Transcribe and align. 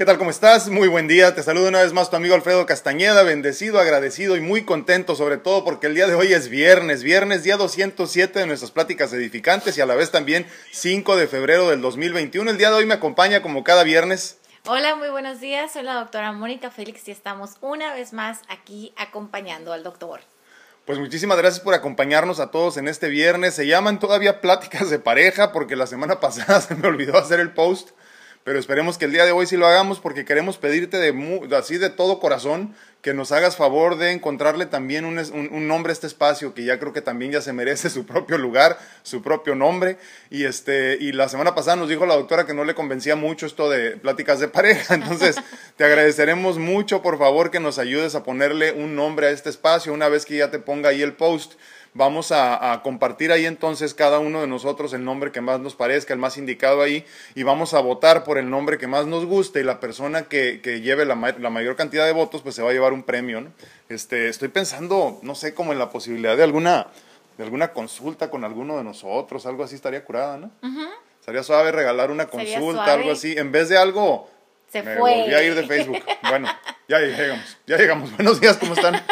¿Qué 0.00 0.06
tal? 0.06 0.16
¿Cómo 0.16 0.30
estás? 0.30 0.70
Muy 0.70 0.88
buen 0.88 1.08
día. 1.08 1.34
Te 1.34 1.42
saludo 1.42 1.68
una 1.68 1.82
vez 1.82 1.92
más 1.92 2.08
tu 2.08 2.16
amigo 2.16 2.34
Alfredo 2.34 2.64
Castañeda, 2.64 3.22
bendecido, 3.22 3.78
agradecido 3.78 4.34
y 4.34 4.40
muy 4.40 4.64
contento, 4.64 5.14
sobre 5.14 5.36
todo 5.36 5.62
porque 5.62 5.88
el 5.88 5.94
día 5.94 6.06
de 6.06 6.14
hoy 6.14 6.32
es 6.32 6.48
viernes, 6.48 7.02
viernes 7.02 7.42
día 7.42 7.58
207 7.58 8.38
de 8.38 8.46
nuestras 8.46 8.70
pláticas 8.70 9.12
edificantes 9.12 9.76
y 9.76 9.82
a 9.82 9.84
la 9.84 9.94
vez 9.94 10.10
también 10.10 10.46
5 10.70 11.16
de 11.16 11.26
febrero 11.26 11.68
del 11.68 11.82
2021. 11.82 12.50
El 12.50 12.56
día 12.56 12.70
de 12.70 12.76
hoy 12.76 12.86
me 12.86 12.94
acompaña 12.94 13.42
como 13.42 13.62
cada 13.62 13.82
viernes. 13.82 14.38
Hola, 14.66 14.96
muy 14.96 15.10
buenos 15.10 15.38
días. 15.38 15.74
Soy 15.74 15.82
la 15.82 15.96
doctora 15.96 16.32
Mónica 16.32 16.70
Félix 16.70 17.06
y 17.06 17.10
estamos 17.10 17.56
una 17.60 17.92
vez 17.92 18.14
más 18.14 18.38
aquí 18.48 18.94
acompañando 18.96 19.74
al 19.74 19.82
doctor. 19.82 20.20
Pues 20.86 20.98
muchísimas 20.98 21.36
gracias 21.36 21.62
por 21.62 21.74
acompañarnos 21.74 22.40
a 22.40 22.50
todos 22.50 22.78
en 22.78 22.88
este 22.88 23.08
viernes. 23.08 23.52
Se 23.52 23.66
llaman 23.66 23.98
todavía 23.98 24.40
pláticas 24.40 24.88
de 24.88 24.98
pareja 24.98 25.52
porque 25.52 25.76
la 25.76 25.86
semana 25.86 26.20
pasada 26.20 26.58
se 26.62 26.74
me 26.74 26.88
olvidó 26.88 27.18
hacer 27.18 27.38
el 27.38 27.52
post 27.52 27.90
pero 28.44 28.58
esperemos 28.58 28.96
que 28.96 29.04
el 29.04 29.12
día 29.12 29.24
de 29.24 29.32
hoy 29.32 29.46
sí 29.46 29.56
lo 29.56 29.66
hagamos 29.66 30.00
porque 30.00 30.24
queremos 30.24 30.56
pedirte 30.56 30.96
de, 30.98 31.56
así 31.56 31.78
de 31.78 31.90
todo 31.90 32.20
corazón 32.20 32.74
que 33.02 33.14
nos 33.14 33.32
hagas 33.32 33.56
favor 33.56 33.96
de 33.96 34.12
encontrarle 34.12 34.66
también 34.66 35.04
un, 35.06 35.18
un, 35.18 35.68
nombre 35.68 35.90
a 35.90 35.94
este 35.94 36.06
espacio 36.06 36.52
que 36.52 36.64
ya 36.64 36.78
creo 36.78 36.92
que 36.92 37.00
también 37.00 37.32
ya 37.32 37.40
se 37.40 37.52
merece 37.54 37.88
su 37.88 38.04
propio 38.04 38.36
lugar, 38.36 38.78
su 39.02 39.22
propio 39.22 39.54
nombre. 39.54 39.96
Y, 40.28 40.44
este, 40.44 40.98
y 41.00 41.12
la 41.12 41.28
semana 41.28 41.54
pasada 41.54 41.76
nos 41.76 41.88
dijo 41.88 42.04
la 42.04 42.14
doctora 42.14 42.44
que 42.44 42.52
no 42.52 42.64
le 42.64 42.74
convencía 42.74 43.16
mucho 43.16 43.46
esto 43.46 43.70
de 43.70 43.92
pláticas 43.92 44.38
de 44.38 44.48
pareja. 44.48 44.94
Entonces, 44.96 45.36
te 45.76 45.84
agradeceremos 45.84 46.58
mucho, 46.58 47.00
por 47.00 47.18
favor, 47.18 47.50
que 47.50 47.60
nos 47.60 47.78
ayudes 47.78 48.14
a 48.14 48.22
ponerle 48.22 48.72
un 48.72 48.94
nombre 48.94 49.28
a 49.28 49.30
este 49.30 49.48
espacio 49.48 49.94
una 49.94 50.08
vez 50.08 50.26
que 50.26 50.36
ya 50.36 50.50
te 50.50 50.58
ponga 50.58 50.90
ahí 50.90 51.00
el 51.00 51.14
post. 51.14 51.54
Vamos 51.92 52.30
a, 52.30 52.80
compartir 52.84 53.32
ahí 53.32 53.46
entonces 53.46 53.94
cada 53.94 54.20
uno 54.20 54.40
de 54.40 54.46
nosotros 54.46 54.92
el 54.92 55.04
nombre 55.04 55.32
que 55.32 55.40
más 55.40 55.58
nos 55.58 55.74
parezca, 55.74 56.14
el 56.14 56.20
más 56.20 56.38
indicado 56.38 56.82
ahí, 56.82 57.04
y 57.34 57.42
vamos 57.42 57.74
a 57.74 57.80
votar 57.80 58.22
por 58.22 58.38
el 58.38 58.48
nombre 58.48 58.78
que 58.78 58.86
más 58.86 59.06
nos 59.06 59.24
guste 59.24 59.60
y 59.60 59.64
la 59.64 59.80
persona 59.80 60.22
que, 60.22 60.60
lleve 60.82 61.04
la, 61.04 61.16
mayor 61.16 61.74
cantidad 61.74 62.06
de 62.06 62.12
votos 62.12 62.42
pues 62.42 62.54
se 62.54 62.62
va 62.62 62.70
a 62.70 62.72
llevar 62.72 62.92
un 62.92 63.02
premio. 63.02 63.44
Este, 63.88 64.28
estoy 64.28 64.48
pensando, 64.48 65.18
no 65.22 65.34
sé, 65.34 65.52
como 65.52 65.72
en 65.72 65.80
la 65.80 65.90
posibilidad 65.90 66.36
de 66.36 66.44
alguna, 66.44 66.86
de 67.36 67.44
alguna 67.44 67.72
consulta 67.72 68.30
con 68.30 68.44
alguno 68.44 68.76
de 68.76 68.84
nosotros, 68.84 69.44
algo 69.46 69.64
así 69.64 69.74
estaría 69.74 70.04
curada, 70.04 70.36
¿no? 70.38 70.50
Estaría 71.18 71.42
suave 71.42 71.72
regalar 71.72 72.12
una 72.12 72.26
consulta, 72.26 72.92
algo 72.92 73.10
así, 73.10 73.34
en 73.36 73.50
vez 73.50 73.68
de 73.68 73.78
algo... 73.78 74.28
Se 74.70 74.84
me 74.84 74.96
fue. 74.96 75.22
volví 75.22 75.34
a 75.34 75.42
ir 75.42 75.54
de 75.56 75.66
Facebook. 75.66 75.98
Bueno, 76.28 76.48
ya 76.86 77.00
llegamos, 77.00 77.58
ya 77.66 77.76
llegamos. 77.76 78.12
Buenos 78.16 78.40
días, 78.40 78.56
¿cómo 78.56 78.74
están? 78.74 79.02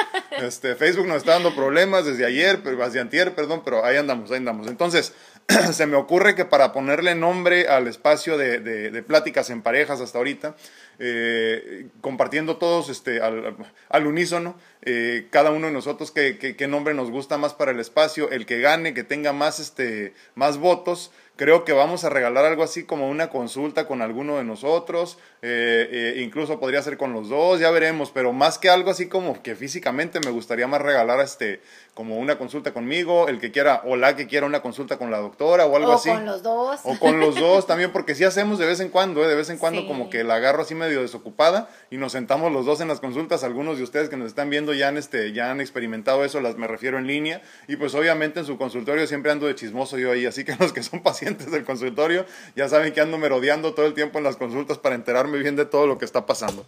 Este, 0.40 0.76
Facebook 0.76 1.08
nos 1.08 1.16
está 1.16 1.32
dando 1.32 1.52
problemas 1.52 2.04
desde 2.04 2.24
ayer, 2.24 2.60
pero, 2.62 2.76
desde 2.76 3.00
antier, 3.00 3.34
perdón, 3.34 3.62
pero 3.64 3.84
ahí 3.84 3.96
andamos, 3.96 4.30
ahí 4.30 4.36
andamos. 4.36 4.68
Entonces, 4.68 5.14
se 5.72 5.86
me 5.86 5.96
ocurre 5.96 6.36
que 6.36 6.44
para 6.44 6.72
ponerle 6.72 7.16
nombre 7.16 7.66
al 7.66 7.88
espacio 7.88 8.38
de, 8.38 8.60
de, 8.60 9.02
pláticas 9.02 9.50
en 9.50 9.62
parejas 9.62 10.00
hasta 10.00 10.18
ahorita, 10.18 10.54
eh, 11.00 11.88
compartiendo 12.02 12.56
todos 12.58 12.88
este, 12.88 13.20
al, 13.20 13.56
al 13.88 14.06
unísono, 14.06 14.56
eh, 14.82 15.26
cada 15.30 15.50
uno 15.50 15.66
de 15.66 15.72
nosotros 15.72 16.12
qué, 16.12 16.38
qué, 16.38 16.68
nombre 16.68 16.94
nos 16.94 17.10
gusta 17.10 17.36
más 17.36 17.52
para 17.52 17.72
el 17.72 17.80
espacio, 17.80 18.30
el 18.30 18.46
que 18.46 18.60
gane, 18.60 18.94
que 18.94 19.02
tenga 19.02 19.32
más, 19.32 19.58
este, 19.58 20.14
más 20.36 20.58
votos, 20.58 21.10
creo 21.38 21.64
que 21.64 21.72
vamos 21.72 22.02
a 22.02 22.10
regalar 22.10 22.44
algo 22.44 22.64
así 22.64 22.82
como 22.82 23.08
una 23.08 23.30
consulta 23.30 23.86
con 23.86 24.02
alguno 24.02 24.38
de 24.38 24.44
nosotros, 24.44 25.18
eh, 25.40 25.88
eh, 26.16 26.22
incluso 26.22 26.58
podría 26.58 26.82
ser 26.82 26.98
con 26.98 27.12
los 27.12 27.28
dos, 27.28 27.60
ya 27.60 27.70
veremos, 27.70 28.10
pero 28.10 28.32
más 28.32 28.58
que 28.58 28.68
algo 28.68 28.90
así 28.90 29.06
como 29.06 29.40
que 29.40 29.54
físicamente 29.54 30.18
me 30.18 30.32
gustaría 30.32 30.66
más 30.66 30.82
regalar 30.82 31.20
este 31.20 31.60
como 31.94 32.18
una 32.18 32.38
consulta 32.38 32.72
conmigo, 32.72 33.28
el 33.28 33.40
que 33.40 33.50
quiera 33.50 33.82
o 33.84 33.96
la 33.96 34.14
que 34.14 34.26
quiera 34.26 34.46
una 34.46 34.62
consulta 34.62 34.98
con 34.98 35.10
la 35.10 35.18
doctora 35.18 35.66
o 35.66 35.76
algo 35.76 35.92
así. 35.92 36.10
O 36.10 36.14
con 36.14 36.26
los 36.26 36.42
dos. 36.42 36.80
O 36.84 36.98
con 36.98 37.20
los 37.20 37.34
dos 37.36 37.66
también, 37.68 37.92
porque 37.92 38.14
sí 38.14 38.24
hacemos 38.24 38.58
de 38.58 38.66
vez 38.66 38.80
en 38.80 38.88
cuando, 38.88 39.24
¿eh? 39.24 39.28
de 39.28 39.34
vez 39.34 39.50
en 39.50 39.58
cuando 39.58 39.86
como 39.86 40.10
que 40.10 40.24
la 40.24 40.36
agarro 40.36 40.62
así 40.62 40.74
medio 40.74 41.02
desocupada 41.02 41.68
y 41.90 41.96
nos 41.96 42.12
sentamos 42.12 42.52
los 42.52 42.66
dos 42.66 42.80
en 42.80 42.88
las 42.88 43.00
consultas, 43.00 43.44
algunos 43.44 43.78
de 43.78 43.84
ustedes 43.84 44.08
que 44.08 44.16
nos 44.16 44.28
están 44.28 44.50
viendo 44.50 44.74
ya 44.74 44.88
han, 44.88 44.96
este, 44.96 45.32
ya 45.32 45.50
han 45.50 45.60
experimentado 45.60 46.24
eso, 46.24 46.40
las 46.40 46.56
me 46.56 46.66
refiero 46.66 46.98
en 46.98 47.06
línea, 47.06 47.42
y 47.66 47.76
pues 47.76 47.94
obviamente 47.94 48.40
en 48.40 48.46
su 48.46 48.58
consultorio 48.58 49.06
siempre 49.06 49.32
ando 49.32 49.46
de 49.46 49.54
chismoso 49.54 49.98
yo 49.98 50.12
ahí, 50.12 50.26
así 50.26 50.44
que 50.44 50.54
los 50.60 50.72
que 50.72 50.82
son 50.82 51.02
pacientes 51.02 51.27
del 51.36 51.64
consultorio 51.64 52.24
ya 52.56 52.68
saben 52.68 52.92
que 52.92 53.00
ando 53.00 53.18
merodeando 53.18 53.74
todo 53.74 53.86
el 53.86 53.94
tiempo 53.94 54.18
en 54.18 54.24
las 54.24 54.36
consultas 54.36 54.78
para 54.78 54.94
enterarme 54.94 55.28
me 55.28 55.38
bien 55.38 55.56
de 55.56 55.64
todo 55.64 55.86
lo 55.86 55.98
que 55.98 56.04
está 56.04 56.26
pasando. 56.26 56.66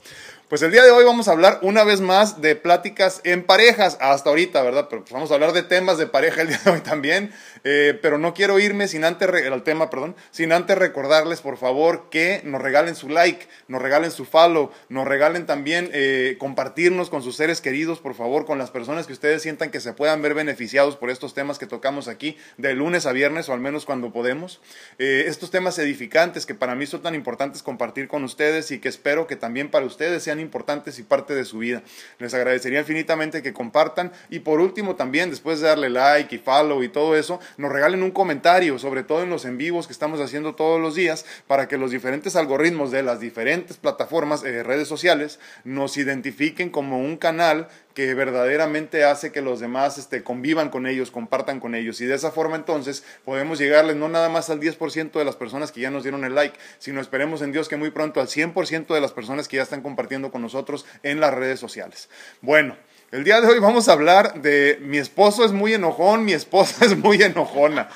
Pues 0.49 0.63
el 0.63 0.73
día 0.73 0.83
de 0.83 0.91
hoy 0.91 1.05
vamos 1.05 1.29
a 1.29 1.31
hablar 1.31 1.61
una 1.63 1.85
vez 1.85 2.01
más 2.01 2.41
de 2.41 2.57
pláticas 2.57 3.21
en 3.23 3.45
parejas, 3.45 3.97
hasta 4.01 4.31
ahorita, 4.31 4.63
¿verdad? 4.63 4.89
Pero 4.91 5.03
pues 5.03 5.13
vamos 5.13 5.31
a 5.31 5.35
hablar 5.35 5.53
de 5.53 5.63
temas 5.63 5.97
de 5.97 6.09
pareja 6.09 6.43
el 6.43 6.49
día 6.49 6.61
de 6.65 6.71
hoy 6.73 6.81
también, 6.81 7.33
eh, 7.63 7.97
pero 8.03 8.19
no 8.19 8.35
quiero 8.35 8.59
irme 8.59 8.89
sin 8.89 9.05
antes, 9.05 9.29
el 9.29 9.63
tema, 9.63 9.91
perdón, 9.91 10.17
sin 10.33 10.53
antes 10.53 10.77
recordarles, 10.77 11.41
por 11.41 11.57
favor, 11.57 12.09
que 12.11 12.41
nos 12.43 12.61
regalen 12.61 12.97
su 12.97 13.09
like, 13.09 13.47
nos 13.69 13.81
regalen 13.81 14.11
su 14.11 14.25
follow, 14.25 14.73
nos 14.89 15.07
regalen 15.07 15.47
también 15.47 15.89
eh, 15.93 16.35
compartirnos 16.41 17.11
con 17.11 17.23
sus 17.23 17.37
seres 17.37 17.61
queridos, 17.61 18.01
por 18.01 18.15
favor, 18.15 18.45
con 18.45 18.59
las 18.59 18.73
personas 18.73 19.07
que 19.07 19.13
ustedes 19.13 19.43
sientan 19.43 19.71
que 19.71 19.79
se 19.79 19.93
puedan 19.93 20.21
ver 20.21 20.35
beneficiados 20.35 20.97
por 20.97 21.11
estos 21.11 21.33
temas 21.33 21.61
que 21.61 21.67
tocamos 21.67 22.09
aquí 22.09 22.37
de 22.57 22.75
lunes 22.75 23.07
a 23.07 23.13
viernes 23.13 23.49
o 23.49 23.53
al 23.53 23.61
menos 23.61 23.85
cuando 23.85 24.13
podemos. 24.13 24.50
Eh, 24.99 25.25
estos 25.27 25.51
temas 25.51 25.79
edificantes 25.79 26.47
que 26.47 26.55
para 26.55 26.75
mí 26.75 26.87
son 26.87 27.03
tan 27.03 27.15
importantes 27.15 27.63
compartir 27.63 28.09
con 28.09 28.25
ustedes 28.25 28.71
y 28.71 28.79
que 28.79 28.89
espero 28.89 29.27
que 29.27 29.37
también 29.37 29.71
para 29.71 29.87
ustedes 29.87 30.23
sean 30.23 30.41
importantes 30.41 30.99
y 30.99 31.03
parte 31.03 31.35
de 31.35 31.45
su 31.45 31.59
vida. 31.59 31.83
Les 32.19 32.35
agradecería 32.35 32.81
infinitamente 32.81 33.43
que 33.43 33.53
compartan 33.53 34.13
y 34.29 34.41
por 34.41 34.61
último 34.61 34.97
también 34.97 35.31
después 35.31 35.61
de 35.61 35.69
darle 35.69 35.91
like 35.91 36.35
y 36.35 36.39
follow 36.39 36.83
y 36.83 36.89
todo 36.89 37.17
eso, 37.17 37.41
nos 37.57 37.73
regalen 37.73 38.03
un 38.03 38.11
comentario, 38.11 38.79
sobre 38.79 39.03
todo 39.03 39.23
en 39.23 39.31
los 39.31 39.45
en 39.45 39.59
vivos 39.59 39.87
que 39.87 39.93
estamos 39.93 40.21
haciendo 40.21 40.55
todos 40.55 40.81
los 40.81 40.95
días 40.95 41.25
para 41.47 41.69
que 41.69 41.79
los 41.79 41.91
diferentes 41.91 42.37
algoritmos 42.37 42.91
de 42.91 43.03
las 43.03 43.21
diferentes 43.21 43.77
plataformas, 43.77 44.45
eh, 44.45 44.63
redes 44.63 44.89
sociales, 44.89 45.39
nos 45.65 45.97
identifiquen 45.97 46.71
como 46.71 46.99
un 46.99 47.17
canal 47.17 47.69
que 47.95 48.15
verdaderamente 48.15 49.05
hace 49.05 49.33
que 49.33 49.43
los 49.43 49.61
demás 49.61 49.99
este, 49.99 50.23
convivan 50.23 50.71
con 50.71 50.87
ellos, 50.87 51.11
compartan 51.11 51.61
con 51.61 51.75
ellos. 51.75 52.01
Y 52.01 52.07
de 52.07 52.15
esa 52.15 52.31
forma 52.31 52.57
entonces 52.57 53.05
podemos 53.25 53.59
llegarles 53.59 53.97
no 53.97 54.09
nada 54.09 54.29
más 54.29 54.51
al 54.51 54.61
10% 54.61 55.13
de 55.13 55.25
las 55.25 55.37
personas 55.37 55.73
que 55.73 55.81
ya 55.81 55.91
nos 55.91 56.03
dieron 56.03 56.25
el 56.25 56.35
like, 56.35 56.59
sino 56.79 57.01
esperemos 57.01 57.43
en 57.43 57.53
Dios 57.53 57.69
que 57.69 57.77
muy 57.77 57.91
pronto 57.91 58.21
al 58.21 58.29
100% 58.29 58.95
de 58.95 59.01
las 59.01 59.13
personas 59.13 59.49
que 59.49 59.57
ya 59.57 59.63
están 59.63 59.83
compartiendo 59.83 60.31
con 60.31 60.43
nosotros 60.43 60.87
en 61.03 61.21
las 61.21 61.35
redes 61.35 61.61
sociales. 61.61 62.09
Bueno. 62.41 62.77
El 63.13 63.25
día 63.25 63.41
de 63.41 63.49
hoy 63.49 63.59
vamos 63.59 63.89
a 63.89 63.93
hablar 63.93 64.41
de 64.41 64.79
mi 64.83 64.99
esposo 64.99 65.45
es 65.45 65.51
muy 65.51 65.75
enojón, 65.75 66.25
mi 66.25 66.33
esposa 66.33 66.85
es 66.85 66.97
muy 66.97 67.21
enojona. 67.21 67.89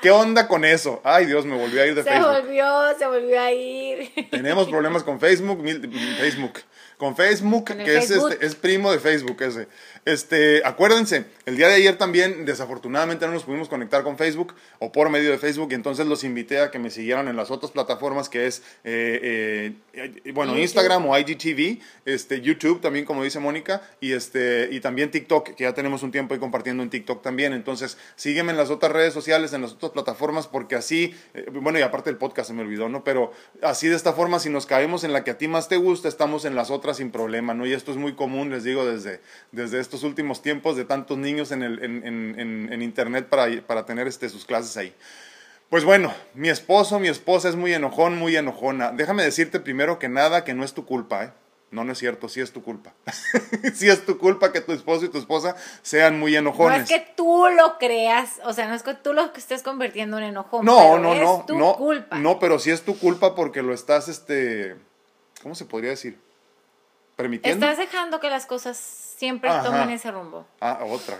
¿Qué 0.00 0.10
onda 0.10 0.48
con 0.48 0.64
eso? 0.64 1.02
Ay, 1.04 1.26
Dios, 1.26 1.44
me 1.44 1.56
volvió 1.56 1.82
a 1.82 1.86
ir 1.86 1.94
de 1.94 2.02
Facebook. 2.02 2.34
Se 2.34 2.40
volvió, 2.40 2.98
se 2.98 3.06
volvió 3.06 3.40
a 3.40 3.52
ir. 3.52 4.10
Tenemos 4.30 4.68
problemas 4.68 5.04
con 5.04 5.20
Facebook, 5.20 5.62
Facebook 6.18 6.54
con 7.02 7.16
Facebook, 7.16 7.64
que 7.64 7.96
Es, 7.96 8.12
este, 8.12 8.46
es 8.46 8.54
primo 8.54 8.92
de 8.92 9.00
Facebook 9.00 9.42
ese. 9.42 9.66
Este, 10.04 10.62
acuérdense, 10.64 11.24
el 11.46 11.56
día 11.56 11.66
de 11.66 11.74
ayer 11.74 11.98
también, 11.98 12.44
desafortunadamente, 12.44 13.26
no 13.26 13.32
nos 13.32 13.42
pudimos 13.42 13.68
conectar 13.68 14.04
con 14.04 14.16
Facebook 14.16 14.54
o 14.78 14.92
por 14.92 15.10
medio 15.10 15.32
de 15.32 15.38
Facebook, 15.38 15.72
y 15.72 15.74
entonces 15.74 16.06
los 16.06 16.22
invité 16.22 16.60
a 16.60 16.70
que 16.70 16.78
me 16.78 16.90
siguieran 16.90 17.26
en 17.26 17.34
las 17.34 17.50
otras 17.50 17.72
plataformas 17.72 18.28
que 18.28 18.46
es, 18.46 18.62
eh, 18.84 19.74
eh, 19.94 20.32
bueno, 20.32 20.56
Instagram 20.56 21.08
o 21.08 21.18
IGTV, 21.18 21.80
este, 22.04 22.40
YouTube 22.40 22.80
también, 22.80 23.04
como 23.04 23.24
dice 23.24 23.40
Mónica, 23.40 23.82
y, 24.00 24.12
este, 24.12 24.68
y 24.70 24.78
también 24.78 25.10
TikTok, 25.10 25.56
que 25.56 25.64
ya 25.64 25.74
tenemos 25.74 26.04
un 26.04 26.12
tiempo 26.12 26.34
ahí 26.34 26.40
compartiendo 26.40 26.84
en 26.84 26.90
TikTok 26.90 27.20
también. 27.20 27.52
Entonces, 27.52 27.98
sígueme 28.14 28.52
en 28.52 28.58
las 28.58 28.70
otras 28.70 28.92
redes 28.92 29.12
sociales, 29.12 29.52
en 29.52 29.62
las 29.62 29.72
otras 29.72 29.90
plataformas, 29.90 30.46
porque 30.46 30.76
así, 30.76 31.16
eh, 31.34 31.46
bueno, 31.50 31.80
y 31.80 31.82
aparte 31.82 32.10
el 32.10 32.16
podcast 32.16 32.46
se 32.46 32.54
me 32.54 32.62
olvidó, 32.62 32.88
¿no? 32.88 33.02
Pero 33.02 33.32
así 33.60 33.88
de 33.88 33.96
esta 33.96 34.12
forma, 34.12 34.38
si 34.38 34.50
nos 34.50 34.66
caemos 34.66 35.02
en 35.02 35.12
la 35.12 35.24
que 35.24 35.32
a 35.32 35.38
ti 35.38 35.48
más 35.48 35.68
te 35.68 35.78
gusta, 35.78 36.06
estamos 36.06 36.44
en 36.44 36.54
las 36.54 36.70
otras 36.70 36.91
sin 36.94 37.10
problema, 37.10 37.54
¿no? 37.54 37.66
Y 37.66 37.72
esto 37.72 37.90
es 37.90 37.96
muy 37.96 38.14
común, 38.14 38.50
les 38.50 38.64
digo, 38.64 38.84
desde, 38.84 39.20
desde 39.50 39.80
estos 39.80 40.02
últimos 40.02 40.42
tiempos 40.42 40.76
de 40.76 40.84
tantos 40.84 41.18
niños 41.18 41.52
en, 41.52 41.62
el, 41.62 41.82
en, 41.82 42.04
en, 42.04 42.72
en 42.72 42.82
internet 42.82 43.28
para, 43.28 43.48
para 43.62 43.84
tener 43.86 44.06
este, 44.06 44.28
sus 44.28 44.44
clases 44.44 44.76
ahí. 44.76 44.94
Pues 45.72 45.84
bueno, 45.84 46.12
mi 46.34 46.50
esposo, 46.50 47.00
mi 47.00 47.08
esposa 47.08 47.48
es 47.48 47.56
muy 47.56 47.72
enojón, 47.72 48.18
muy 48.18 48.36
enojona. 48.36 48.90
Déjame 48.92 49.22
decirte 49.22 49.58
primero 49.58 49.98
que 49.98 50.10
nada 50.10 50.44
que 50.44 50.52
no 50.52 50.64
es 50.64 50.74
tu 50.74 50.84
culpa, 50.84 51.24
¿eh? 51.24 51.32
No, 51.72 51.84
no 51.84 51.92
es 51.92 51.98
cierto, 51.98 52.28
sí 52.28 52.42
es 52.42 52.52
tu 52.52 52.62
culpa. 52.62 52.92
sí 53.74 53.88
es 53.88 54.04
tu 54.04 54.18
culpa 54.18 54.52
que 54.52 54.60
tu 54.60 54.72
esposo 54.72 55.06
y 55.06 55.08
tu 55.08 55.16
esposa 55.16 55.56
sean 55.80 56.20
muy 56.20 56.36
enojones. 56.36 56.76
No 56.76 56.84
es 56.84 56.90
que 56.90 57.14
tú 57.16 57.46
lo 57.56 57.78
creas, 57.78 58.38
o 58.44 58.52
sea, 58.52 58.68
no 58.68 58.74
es 58.74 58.82
que 58.82 58.92
tú 58.92 59.14
lo 59.14 59.32
estés 59.34 59.62
convirtiendo 59.62 60.18
en 60.18 60.24
enojón. 60.24 60.66
No, 60.66 60.98
no, 60.98 61.14
no, 61.14 61.38
es 61.38 61.46
tu 61.46 61.58
no, 61.58 61.76
culpa. 61.76 62.18
No, 62.18 62.38
pero 62.38 62.58
sí 62.58 62.70
es 62.70 62.82
tu 62.82 62.98
culpa 62.98 63.34
porque 63.34 63.62
lo 63.62 63.72
estás, 63.72 64.08
este, 64.08 64.76
¿cómo 65.42 65.54
se 65.54 65.64
podría 65.64 65.88
decir? 65.88 66.18
Permitiendo. 67.22 67.66
Estás 67.66 67.78
dejando 67.78 68.20
que 68.20 68.28
las 68.28 68.46
cosas 68.46 68.76
siempre 68.76 69.50
tomen 69.62 69.90
ese 69.90 70.10
rumbo. 70.10 70.46
Ah, 70.60 70.80
otra. 70.84 71.18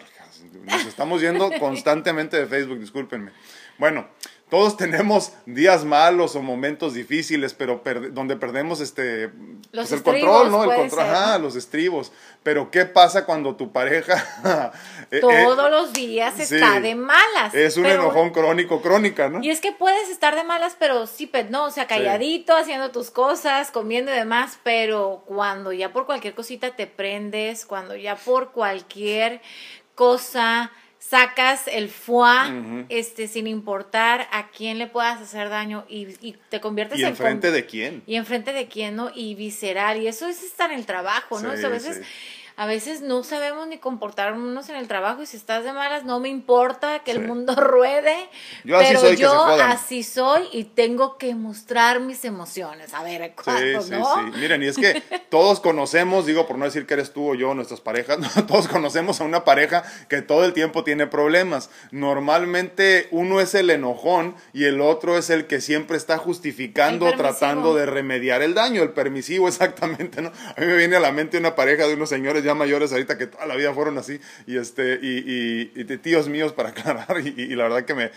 Nos 0.64 0.86
estamos 0.86 1.20
yendo 1.20 1.50
constantemente 1.60 2.36
de 2.36 2.46
Facebook, 2.46 2.78
discúlpenme. 2.80 3.30
Bueno, 3.78 4.08
todos 4.52 4.76
tenemos 4.76 5.32
días 5.46 5.82
malos 5.82 6.36
o 6.36 6.42
momentos 6.42 6.92
difíciles, 6.92 7.54
pero 7.54 7.80
donde 8.10 8.36
perdemos 8.36 8.82
este 8.82 9.28
los 9.72 9.88
pues, 9.88 9.92
el 9.92 10.02
control, 10.02 10.50
¿no? 10.50 10.64
El 10.64 10.76
control, 10.76 11.00
ajá, 11.00 11.38
los 11.38 11.56
estribos. 11.56 12.12
Pero 12.42 12.70
¿qué 12.70 12.84
pasa 12.84 13.24
cuando 13.24 13.56
tu 13.56 13.72
pareja 13.72 14.74
eh, 15.10 15.20
todos 15.20 15.58
eh, 15.58 15.70
los 15.70 15.94
días 15.94 16.38
está 16.38 16.80
de 16.80 16.94
malas? 16.94 17.54
Es 17.54 17.78
un 17.78 17.86
enojón 17.86 18.28
crónico, 18.28 18.82
crónica, 18.82 19.30
¿no? 19.30 19.42
Y 19.42 19.48
es 19.48 19.62
que 19.62 19.72
puedes 19.72 20.10
estar 20.10 20.34
de 20.34 20.44
malas, 20.44 20.76
pero 20.78 21.06
sí, 21.06 21.32
no, 21.48 21.64
o 21.64 21.70
sea, 21.70 21.86
calladito, 21.86 22.54
haciendo 22.54 22.90
tus 22.90 23.10
cosas, 23.10 23.70
comiendo 23.70 24.12
y 24.12 24.16
demás, 24.16 24.58
pero 24.62 25.24
cuando 25.24 25.72
ya 25.72 25.94
por 25.94 26.04
cualquier 26.04 26.34
cosita 26.34 26.76
te 26.76 26.86
prendes, 26.86 27.64
cuando 27.64 27.96
ya 27.96 28.16
por 28.16 28.52
cualquier 28.52 29.40
cosa 29.94 30.72
sacas 31.12 31.68
el 31.68 31.90
foie, 31.90 32.86
este, 32.88 33.28
sin 33.28 33.46
importar 33.46 34.28
a 34.32 34.48
quién 34.48 34.78
le 34.78 34.86
puedas 34.86 35.20
hacer 35.20 35.50
daño 35.50 35.84
y, 35.86 36.06
y 36.26 36.38
te 36.48 36.58
conviertes 36.58 36.98
en... 36.98 37.04
¿Y 37.04 37.08
enfrente 37.10 37.50
de 37.50 37.66
quién? 37.66 38.02
Y 38.06 38.14
enfrente 38.16 38.54
de 38.54 38.66
quién, 38.66 38.96
¿no? 38.96 39.10
Y 39.14 39.34
visceral, 39.34 40.00
y 40.00 40.06
eso 40.06 40.26
es 40.26 40.42
estar 40.42 40.72
en 40.72 40.78
el 40.78 40.86
trabajo, 40.86 41.38
¿no? 41.38 41.50
a 41.50 41.68
veces 41.68 42.00
a 42.56 42.66
veces 42.66 43.00
no 43.00 43.24
sabemos 43.24 43.66
ni 43.66 43.78
comportarnos 43.78 44.68
en 44.68 44.76
el 44.76 44.88
trabajo 44.88 45.22
y 45.22 45.26
si 45.26 45.36
estás 45.36 45.64
de 45.64 45.72
malas 45.72 46.04
no 46.04 46.20
me 46.20 46.28
importa 46.28 47.00
que 47.00 47.10
el 47.10 47.26
mundo 47.26 47.54
ruede, 47.56 48.28
yo 48.64 48.78
pero 48.78 48.98
así 48.98 49.06
soy, 49.06 49.16
yo 49.16 49.44
así 49.46 50.02
soy 50.02 50.42
y 50.52 50.64
tengo 50.64 51.18
que 51.18 51.34
mostrar 51.34 52.00
mis 52.00 52.24
emociones. 52.24 52.94
A 52.94 53.02
ver, 53.02 53.34
¿cuándo, 53.34 53.82
sí, 53.82 53.94
sí, 53.94 54.02
sí. 54.02 54.38
Miren, 54.38 54.62
y 54.62 54.66
es 54.66 54.76
que 54.76 55.02
todos 55.30 55.60
conocemos, 55.60 56.26
digo 56.26 56.46
por 56.46 56.58
no 56.58 56.64
decir 56.64 56.86
que 56.86 56.94
eres 56.94 57.12
tú 57.12 57.32
o 57.32 57.34
yo, 57.34 57.54
nuestras 57.54 57.80
parejas, 57.80 58.18
todos 58.46 58.68
conocemos 58.68 59.20
a 59.20 59.24
una 59.24 59.44
pareja 59.44 59.82
que 60.08 60.22
todo 60.22 60.44
el 60.44 60.52
tiempo 60.52 60.84
tiene 60.84 61.06
problemas. 61.06 61.70
Normalmente 61.90 63.08
uno 63.10 63.40
es 63.40 63.54
el 63.54 63.70
enojón 63.70 64.36
y 64.52 64.64
el 64.64 64.80
otro 64.80 65.16
es 65.16 65.30
el 65.30 65.46
que 65.46 65.60
siempre 65.60 65.96
está 65.96 66.18
justificando, 66.18 67.10
tratando 67.16 67.74
de 67.74 67.86
remediar 67.86 68.42
el 68.42 68.54
daño, 68.54 68.82
el 68.82 68.90
permisivo 68.90 69.48
exactamente, 69.48 70.22
¿no? 70.22 70.28
A 70.28 70.60
mí 70.60 70.66
me 70.66 70.76
viene 70.76 70.96
a 70.96 71.00
la 71.00 71.12
mente 71.12 71.38
una 71.38 71.54
pareja 71.54 71.86
de 71.86 71.94
unos 71.94 72.08
señores 72.08 72.41
ya 72.42 72.54
mayores 72.54 72.92
ahorita 72.92 73.18
que 73.18 73.26
toda 73.26 73.46
la 73.46 73.56
vida 73.56 73.72
fueron 73.72 73.98
así 73.98 74.20
y, 74.46 74.56
este, 74.56 74.98
y, 75.02 75.70
y, 75.74 75.84
de 75.84 75.98
tíos 75.98 76.28
míos 76.28 76.52
para 76.52 76.70
aclarar 76.70 77.20
y, 77.24 77.28
y 77.28 77.54
la 77.54 77.64
verdad 77.64 77.84
que 77.84 77.94
me, 77.94 78.10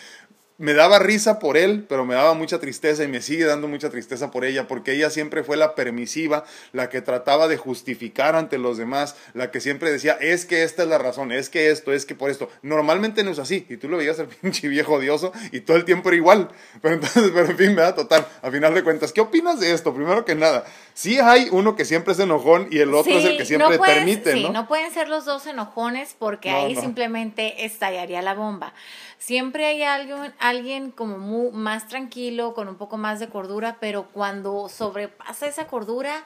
me 0.57 0.73
daba 0.73 0.99
risa 0.99 1.39
por 1.39 1.57
él, 1.57 1.85
pero 1.87 2.05
me 2.05 2.15
daba 2.15 2.33
mucha 2.33 2.59
tristeza 2.59 3.03
y 3.03 3.07
me 3.07 3.21
sigue 3.21 3.45
dando 3.45 3.67
mucha 3.67 3.89
tristeza 3.89 4.31
por 4.31 4.45
ella, 4.45 4.67
porque 4.67 4.93
ella 4.93 5.09
siempre 5.09 5.43
fue 5.43 5.57
la 5.57 5.75
permisiva, 5.75 6.45
la 6.71 6.89
que 6.89 7.01
trataba 7.01 7.47
de 7.47 7.57
justificar 7.57 8.35
ante 8.35 8.57
los 8.57 8.77
demás, 8.77 9.15
la 9.33 9.51
que 9.51 9.59
siempre 9.59 9.91
decía, 9.91 10.13
es 10.13 10.45
que 10.45 10.63
esta 10.63 10.83
es 10.83 10.89
la 10.89 10.97
razón, 10.97 11.31
es 11.31 11.49
que 11.49 11.71
esto, 11.71 11.91
es 11.91 12.05
que 12.05 12.15
por 12.15 12.29
esto. 12.29 12.49
Normalmente 12.61 13.23
no 13.23 13.31
es 13.31 13.39
así, 13.39 13.65
y 13.69 13.77
tú 13.77 13.89
lo 13.89 13.97
veías 13.97 14.19
al 14.19 14.27
pinche 14.41 14.67
viejo 14.67 14.93
odioso 14.93 15.33
y 15.51 15.61
todo 15.61 15.75
el 15.75 15.85
tiempo 15.85 16.09
era 16.09 16.17
igual. 16.17 16.49
Pero 16.81 16.95
entonces, 16.95 17.31
pero 17.33 17.49
en 17.49 17.57
fin, 17.57 17.75
me 17.75 17.81
da 17.81 17.95
total, 17.95 18.25
a 18.41 18.51
final 18.51 18.73
de 18.73 18.83
cuentas, 18.83 19.11
¿qué 19.11 19.21
opinas 19.21 19.59
de 19.59 19.73
esto? 19.73 19.93
Primero 19.93 20.23
que 20.23 20.35
nada, 20.35 20.65
sí 20.93 21.19
hay 21.19 21.47
uno 21.51 21.75
que 21.75 21.85
siempre 21.85 22.13
es 22.13 22.19
enojón 22.19 22.67
y 22.69 22.79
el 22.79 22.93
otro 22.93 23.17
es 23.17 23.25
el 23.25 23.37
que 23.37 23.45
siempre 23.45 23.79
permite, 23.79 24.33
sí, 24.33 24.47
¿no? 24.49 24.67
pueden 24.67 24.91
ser 24.91 25.09
los 25.09 25.25
dos 25.25 25.47
enojones 25.47 26.15
porque 26.17 26.49
ahí 26.49 26.75
simplemente 26.75 27.65
estallaría 27.65 28.21
la 28.21 28.33
bomba. 28.33 28.73
Siempre 29.17 29.65
hay 29.65 29.83
alguien, 29.83 30.33
alguien 30.39 30.91
como 30.91 31.51
más 31.51 31.87
tranquilo, 31.87 32.53
con 32.53 32.67
un 32.67 32.75
poco 32.75 32.97
más 32.97 33.19
de 33.19 33.29
cordura, 33.29 33.77
pero 33.79 34.07
cuando 34.11 34.69
sobrepasa 34.69 35.47
esa 35.47 35.67
cordura, 35.67 36.25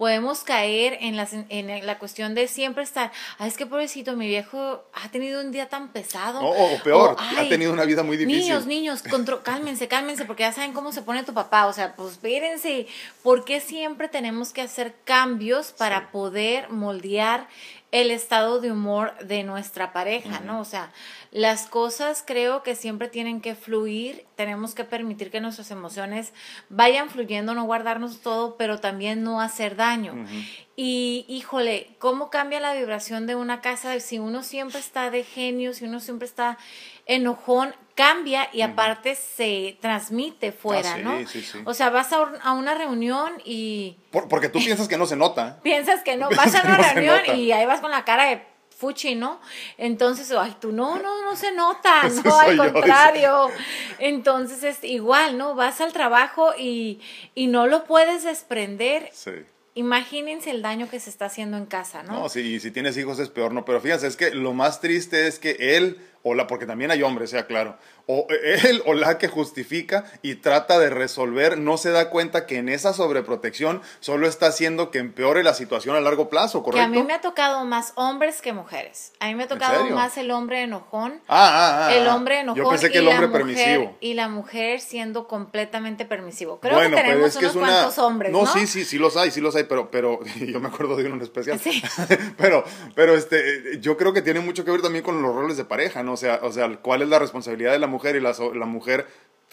podemos 0.00 0.44
caer 0.44 0.96
en, 1.02 1.14
las, 1.14 1.34
en 1.34 1.86
la 1.86 1.98
cuestión 1.98 2.34
de 2.34 2.48
siempre 2.48 2.82
estar, 2.82 3.12
ah, 3.38 3.46
es 3.46 3.58
que 3.58 3.66
pobrecito, 3.66 4.16
mi 4.16 4.28
viejo 4.28 4.82
ha 4.94 5.10
tenido 5.10 5.42
un 5.42 5.52
día 5.52 5.68
tan 5.68 5.92
pesado. 5.92 6.40
o 6.40 6.82
peor, 6.82 7.16
ha 7.18 7.48
tenido 7.50 7.70
una 7.70 7.84
vida 7.84 8.02
muy 8.02 8.16
difícil. 8.16 8.40
Niños, 8.40 8.64
niños, 8.64 9.02
cálmense, 9.44 9.88
cálmense, 9.88 10.24
porque 10.24 10.44
ya 10.44 10.52
saben 10.52 10.72
cómo 10.72 10.92
se 10.92 11.02
pone 11.02 11.22
tu 11.22 11.34
papá. 11.34 11.66
O 11.66 11.74
sea, 11.74 11.96
pues 11.96 12.12
espérense, 12.12 12.86
¿por 13.22 13.44
qué 13.44 13.60
siempre 13.60 14.08
tenemos 14.08 14.54
que 14.54 14.62
hacer 14.62 14.94
cambios 15.04 15.72
para 15.72 16.10
poder 16.10 16.70
moldear 16.70 17.46
el 17.92 18.10
estado 18.10 18.60
de 18.60 18.72
humor 18.72 19.12
de 19.18 19.42
nuestra 19.42 19.92
pareja, 19.92 20.40
¿no? 20.40 20.60
O 20.60 20.64
sea, 20.64 20.92
las 21.30 21.66
cosas 21.66 22.24
creo 22.26 22.64
que 22.64 22.74
siempre 22.74 23.08
tienen 23.08 23.40
que 23.40 23.54
fluir, 23.54 24.26
tenemos 24.34 24.74
que 24.74 24.84
permitir 24.84 25.30
que 25.30 25.40
nuestras 25.40 25.70
emociones 25.70 26.32
vayan 26.68 27.08
fluyendo, 27.08 27.54
no 27.54 27.64
guardarnos 27.64 28.20
todo, 28.20 28.56
pero 28.56 28.80
también 28.80 29.22
no 29.22 29.40
hacer 29.40 29.76
daño. 29.76 30.26
Y 30.74 31.26
híjole, 31.28 31.94
¿cómo 31.98 32.30
cambia 32.30 32.58
la 32.58 32.74
vibración 32.74 33.28
de 33.28 33.36
una 33.36 33.60
casa 33.60 33.98
si 34.00 34.18
uno 34.18 34.42
siempre 34.42 34.80
está 34.80 35.10
de 35.10 35.22
genio, 35.22 35.72
si 35.72 35.84
uno 35.84 36.00
siempre 36.00 36.26
está 36.26 36.58
enojón, 37.06 37.74
cambia 37.94 38.48
y 38.52 38.62
aparte 38.62 39.14
se 39.14 39.76
transmite 39.80 40.52
fuera, 40.52 40.94
ah, 40.94 40.98
¿no? 40.98 41.18
O 41.64 41.74
sea, 41.74 41.90
vas 41.90 42.12
a, 42.12 42.52
una 42.52 42.74
reunión 42.74 43.32
y... 43.44 43.98
porque 44.10 44.48
tú 44.48 44.58
piensas 44.64 44.88
que 44.88 44.96
no 44.96 45.06
se 45.06 45.16
nota. 45.16 45.60
Piensas 45.62 46.02
que 46.02 46.16
no, 46.16 46.28
vas 46.36 46.54
a 46.54 46.62
una 46.62 46.92
reunión 46.92 47.20
y 47.36 47.52
ahí 47.52 47.66
vas 47.66 47.80
con 47.80 47.90
la 47.90 48.04
cara 48.04 48.24
de 48.24 48.49
fuchi, 48.80 49.14
¿no? 49.14 49.40
Entonces, 49.76 50.32
ay, 50.32 50.56
tú 50.58 50.72
no, 50.72 50.98
no, 50.98 51.22
no 51.22 51.36
se 51.36 51.52
nota, 51.52 52.02
no, 52.24 52.38
al 52.38 52.56
contrario. 52.56 53.50
Entonces 53.98 54.64
es 54.64 54.82
igual, 54.82 55.36
¿no? 55.36 55.54
Vas 55.54 55.80
al 55.80 55.92
trabajo 55.92 56.54
y, 56.58 57.00
y 57.34 57.46
no 57.46 57.66
lo 57.66 57.84
puedes 57.84 58.24
desprender. 58.24 59.10
Sí 59.12 59.32
imagínense 59.74 60.50
el 60.50 60.62
daño 60.62 60.88
que 60.90 61.00
se 61.00 61.10
está 61.10 61.26
haciendo 61.26 61.56
en 61.56 61.66
casa, 61.66 62.02
¿no? 62.02 62.12
No, 62.12 62.28
sí, 62.28 62.40
y 62.40 62.60
si 62.60 62.70
tienes 62.70 62.96
hijos 62.96 63.18
es 63.18 63.28
peor, 63.28 63.52
¿no? 63.52 63.64
Pero 63.64 63.80
fíjense, 63.80 64.06
es 64.06 64.16
que 64.16 64.30
lo 64.32 64.52
más 64.52 64.80
triste 64.80 65.26
es 65.26 65.38
que 65.38 65.76
él, 65.76 65.98
o 66.22 66.34
la, 66.34 66.46
porque 66.46 66.66
también 66.66 66.90
hay 66.90 67.02
hombres, 67.02 67.30
sea 67.30 67.46
claro, 67.46 67.78
o 68.12 68.26
él 68.28 68.82
o 68.86 68.94
la 68.94 69.18
que 69.18 69.28
justifica 69.28 70.04
y 70.20 70.34
trata 70.36 70.80
de 70.80 70.90
resolver, 70.90 71.58
no 71.58 71.76
se 71.76 71.90
da 71.90 72.10
cuenta 72.10 72.44
que 72.44 72.58
en 72.58 72.68
esa 72.68 72.92
sobreprotección 72.92 73.82
solo 74.00 74.26
está 74.26 74.46
haciendo 74.46 74.90
que 74.90 74.98
empeore 74.98 75.44
la 75.44 75.54
situación 75.54 75.94
a 75.94 76.00
largo 76.00 76.28
plazo, 76.28 76.64
¿correcto? 76.64 76.90
Que 76.90 76.98
a 76.98 77.00
mí 77.00 77.06
me 77.06 77.14
ha 77.14 77.20
tocado 77.20 77.64
más 77.64 77.92
hombres 77.94 78.42
que 78.42 78.52
mujeres. 78.52 79.12
A 79.20 79.28
mí 79.28 79.36
me 79.36 79.44
ha 79.44 79.48
tocado 79.48 79.86
más 79.90 80.18
el 80.18 80.32
hombre 80.32 80.62
enojón. 80.62 81.20
Ah, 81.28 81.50
ah, 81.52 81.86
ah. 81.86 81.94
El 81.94 82.08
hombre 82.08 82.40
enojón. 82.40 82.60
Yo 82.60 82.68
pensé 82.68 82.90
que 82.90 82.98
el 82.98 83.06
hombre 83.06 83.28
permisivo. 83.28 83.96
Y 84.00 84.14
la 84.14 84.28
mujer 84.28 84.80
siendo 84.80 85.28
completamente 85.28 86.04
permisivo. 86.04 86.58
Creo 86.58 86.80
que 86.80 86.88
tenemos 86.88 87.36
unos 87.36 87.52
cuantos 87.52 87.98
hombres, 87.98 88.32
¿no? 88.32 88.42
No, 88.42 88.46
sí, 88.46 88.66
sí, 88.66 88.84
sí 88.84 88.98
los 88.98 89.16
hay, 89.16 89.30
sí 89.30 89.40
los 89.40 89.54
hay, 89.54 89.64
pero, 89.64 89.90
pero 89.90 90.18
yo 90.40 90.58
me 90.58 90.68
acuerdo 90.68 90.96
de 90.96 91.04
uno 91.06 91.14
en 91.14 91.22
especial. 91.22 91.60
Sí. 91.60 91.80
pero, 92.36 92.64
pero 92.96 93.14
este, 93.14 93.78
yo 93.80 93.96
creo 93.96 94.12
que 94.12 94.22
tiene 94.22 94.40
mucho 94.40 94.64
que 94.64 94.72
ver 94.72 94.82
también 94.82 95.04
con 95.04 95.22
los 95.22 95.32
roles 95.32 95.56
de 95.56 95.64
pareja, 95.64 96.02
¿no? 96.02 96.14
O 96.14 96.16
sea, 96.16 96.40
o 96.42 96.50
sea, 96.50 96.68
cuál 96.82 97.02
es 97.02 97.08
la 97.08 97.20
responsabilidad 97.20 97.70
de 97.70 97.78
la 97.78 97.86
mujer 97.86 97.99
mujer 98.00 98.16
y 98.16 98.20
la, 98.20 98.34
la 98.54 98.66
mujer 98.66 99.06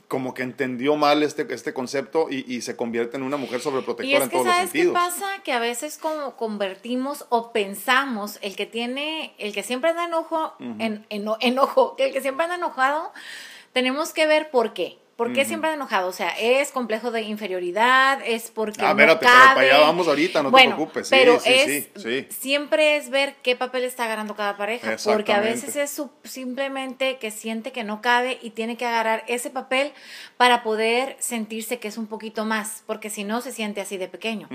como 0.07 0.33
que 0.33 0.43
entendió 0.43 0.95
mal 0.95 1.21
este, 1.21 1.45
este 1.53 1.73
concepto 1.73 2.27
y, 2.29 2.45
y, 2.47 2.61
se 2.61 2.77
convierte 2.77 3.17
en 3.17 3.23
una 3.23 3.35
mujer 3.35 3.59
sobreprotectora 3.59 4.23
en 4.23 4.29
todos 4.29 4.45
los 4.45 4.55
sentidos. 4.55 4.93
¿Sabes 4.93 5.15
qué 5.15 5.19
pasa? 5.21 5.43
Que 5.43 5.51
a 5.51 5.59
veces 5.59 5.97
como 5.97 6.37
convertimos 6.37 7.25
o 7.27 7.51
pensamos 7.51 8.39
el 8.41 8.55
que 8.55 8.65
tiene, 8.65 9.35
el 9.37 9.53
que 9.53 9.63
siempre 9.63 9.89
anda 9.89 10.05
enojo, 10.05 10.53
en, 10.59 11.05
enojo, 11.09 11.95
el 11.97 12.13
que 12.13 12.21
siempre 12.21 12.45
anda 12.45 12.55
enojado, 12.55 13.11
tenemos 13.73 14.13
que 14.13 14.27
ver 14.27 14.49
por 14.49 14.73
qué. 14.73 14.97
¿Por 15.17 15.33
qué 15.33 15.45
siempre 15.45 15.73
enojado? 15.73 16.09
O 16.09 16.13
sea, 16.13 16.29
es 16.39 16.71
complejo 16.71 17.09
de 17.09 17.23
inferioridad, 17.23 18.21
es 18.23 18.51
porque 18.51 18.85
ah, 18.85 18.93
no 18.93 18.97
cabe. 18.97 19.17
pero 19.17 19.19
para 19.19 19.59
allá 19.61 19.79
vamos 19.79 20.07
ahorita, 20.07 20.43
no 20.43 20.51
te 20.51 20.63
preocupes. 20.63 21.07
Sí, 21.07 21.15
pero 21.17 21.39
sí, 21.39 21.49
es, 21.51 21.89
sí, 21.95 22.27
siempre 22.29 22.97
es 22.97 23.09
ver 23.09 23.35
qué 23.41 23.55
papel 23.55 23.83
está 23.83 24.05
agarrando 24.05 24.35
cada 24.35 24.57
pareja, 24.57 24.95
porque 25.03 25.33
a 25.33 25.39
veces 25.39 25.75
es 25.75 25.99
simplemente 26.23 27.17
que 27.17 27.31
siente 27.31 27.71
que 27.71 27.83
no 27.83 27.99
cabe 27.99 28.37
y 28.43 28.51
tiene 28.51 28.77
que 28.77 28.85
agarrar 28.85 29.23
ese 29.27 29.49
papel 29.49 29.91
para 30.37 30.61
poder 30.61 31.17
sentirse 31.19 31.79
que 31.79 31.87
es 31.87 31.97
un 31.97 32.05
poquito 32.05 32.45
más, 32.45 32.83
porque 32.85 33.09
si 33.09 33.23
no 33.23 33.41
se 33.41 33.51
siente 33.51 33.81
así 33.81 33.97
de 33.97 34.07
pequeño. 34.07 34.47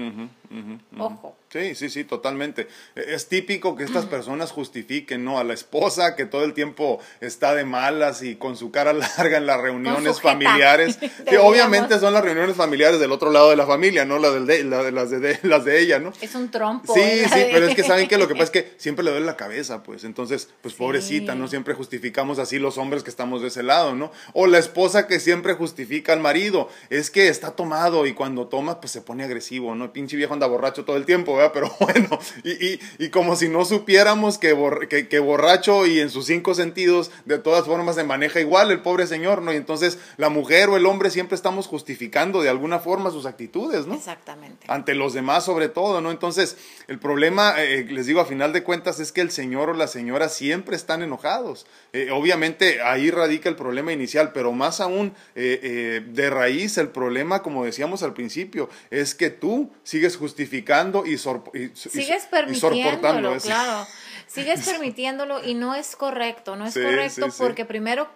Ojo. 0.96 1.36
Sí, 1.52 1.74
sí, 1.74 1.90
sí, 1.90 2.04
totalmente. 2.04 2.68
E, 2.94 3.14
es 3.14 3.28
típico 3.28 3.76
que 3.76 3.84
estas 3.84 4.06
personas 4.06 4.50
justifiquen, 4.50 5.22
¿no? 5.24 5.38
A 5.38 5.44
la 5.44 5.52
esposa 5.52 6.16
que 6.16 6.24
todo 6.24 6.44
el 6.44 6.54
tiempo 6.54 6.98
está 7.20 7.54
de 7.54 7.64
malas 7.64 8.22
y 8.22 8.36
con 8.36 8.56
su 8.56 8.70
cara 8.70 8.92
larga 9.18 9.36
en 9.36 9.46
las 9.46 9.60
reuniones 9.60 10.20
familiares. 10.20 10.51
que 11.28 11.38
obviamente 11.38 11.98
son 11.98 12.12
las 12.12 12.22
reuniones 12.22 12.56
familiares 12.56 13.00
del 13.00 13.12
otro 13.12 13.30
lado 13.30 13.50
de 13.50 13.56
la 13.56 13.66
familia, 13.66 14.04
no 14.04 14.18
la, 14.18 14.30
del 14.30 14.46
de, 14.46 14.64
la 14.64 14.82
de, 14.82 14.92
las, 14.92 15.10
de, 15.10 15.38
las 15.42 15.64
de 15.64 15.80
ella, 15.80 15.98
¿no? 15.98 16.12
Es 16.20 16.34
un 16.34 16.50
trompo. 16.50 16.94
Sí, 16.94 17.00
sí, 17.00 17.46
pero 17.52 17.66
es 17.66 17.74
que 17.74 17.82
saben 17.82 18.08
que 18.08 18.18
lo 18.18 18.28
que 18.28 18.34
pasa 18.34 18.44
es 18.44 18.50
que 18.50 18.74
siempre 18.76 19.04
le 19.04 19.10
duele 19.10 19.26
la 19.26 19.36
cabeza, 19.36 19.82
pues. 19.82 20.04
Entonces, 20.04 20.48
pues 20.60 20.74
pobrecita, 20.74 21.34
¿no? 21.34 21.48
Siempre 21.48 21.74
justificamos 21.74 22.38
así 22.38 22.58
los 22.58 22.78
hombres 22.78 23.02
que 23.02 23.10
estamos 23.10 23.42
de 23.42 23.48
ese 23.48 23.62
lado, 23.62 23.94
¿no? 23.94 24.12
O 24.32 24.46
la 24.46 24.58
esposa 24.58 25.06
que 25.06 25.20
siempre 25.20 25.54
justifica 25.54 26.12
al 26.12 26.20
marido. 26.20 26.68
Es 26.90 27.10
que 27.10 27.28
está 27.28 27.52
tomado 27.52 28.06
y 28.06 28.14
cuando 28.14 28.46
toma, 28.46 28.80
pues 28.80 28.92
se 28.92 29.00
pone 29.00 29.24
agresivo, 29.24 29.74
¿no? 29.74 29.84
El 29.84 29.90
pinche 29.90 30.16
viejo 30.16 30.34
anda 30.34 30.46
borracho 30.46 30.84
todo 30.84 30.96
el 30.96 31.06
tiempo, 31.06 31.36
¿verdad? 31.36 31.52
Pero 31.54 31.74
bueno, 31.80 32.18
y, 32.44 32.78
y, 32.98 33.08
como 33.10 33.36
si 33.36 33.48
no 33.48 33.64
supiéramos 33.64 34.38
que, 34.38 35.08
que, 35.08 35.18
borracho 35.18 35.86
y 35.86 36.00
en 36.00 36.10
sus 36.10 36.26
cinco 36.26 36.54
sentidos 36.54 37.10
de 37.24 37.38
todas 37.38 37.66
formas 37.66 37.96
se 37.96 38.04
maneja 38.04 38.40
igual 38.40 38.70
el 38.70 38.80
pobre 38.80 39.06
señor, 39.06 39.42
¿no? 39.42 39.52
Y 39.52 39.56
entonces 39.56 39.98
la 40.16 40.28
mujer 40.28 40.41
o 40.42 40.76
el 40.76 40.86
hombre 40.86 41.10
siempre 41.10 41.34
estamos 41.34 41.66
justificando 41.66 42.42
de 42.42 42.48
alguna 42.48 42.78
forma 42.78 43.10
sus 43.10 43.26
actitudes, 43.26 43.86
¿no? 43.86 43.94
Exactamente. 43.94 44.66
Ante 44.68 44.94
los 44.94 45.14
demás 45.14 45.44
sobre 45.44 45.68
todo, 45.68 46.00
¿no? 46.00 46.10
Entonces, 46.10 46.56
el 46.88 46.98
problema, 46.98 47.54
eh, 47.62 47.84
les 47.84 48.06
digo, 48.06 48.20
a 48.20 48.24
final 48.24 48.52
de 48.52 48.62
cuentas 48.62 49.00
es 49.00 49.12
que 49.12 49.20
el 49.20 49.30
señor 49.30 49.70
o 49.70 49.74
la 49.74 49.86
señora 49.86 50.28
siempre 50.28 50.76
están 50.76 51.02
enojados. 51.02 51.66
Eh, 51.92 52.10
obviamente 52.10 52.82
ahí 52.82 53.10
radica 53.10 53.48
el 53.48 53.56
problema 53.56 53.92
inicial, 53.92 54.32
pero 54.32 54.52
más 54.52 54.80
aún 54.80 55.14
eh, 55.34 56.02
de 56.06 56.30
raíz 56.30 56.78
el 56.78 56.88
problema, 56.88 57.42
como 57.42 57.64
decíamos 57.64 58.02
al 58.02 58.14
principio, 58.14 58.68
es 58.90 59.14
que 59.14 59.30
tú 59.30 59.70
sigues 59.82 60.16
justificando 60.16 61.04
y, 61.06 61.18
sigues 61.18 62.26
permitiéndolo, 62.26 63.36
claro. 63.38 63.86
Sigues 64.32 64.64
permitiéndolo 64.66 65.44
y 65.44 65.54
no 65.54 65.74
es 65.74 65.94
correcto, 65.94 66.56
no 66.56 66.66
es 66.66 66.74
correcto 66.74 67.28
porque 67.36 67.64
primero 67.64 68.08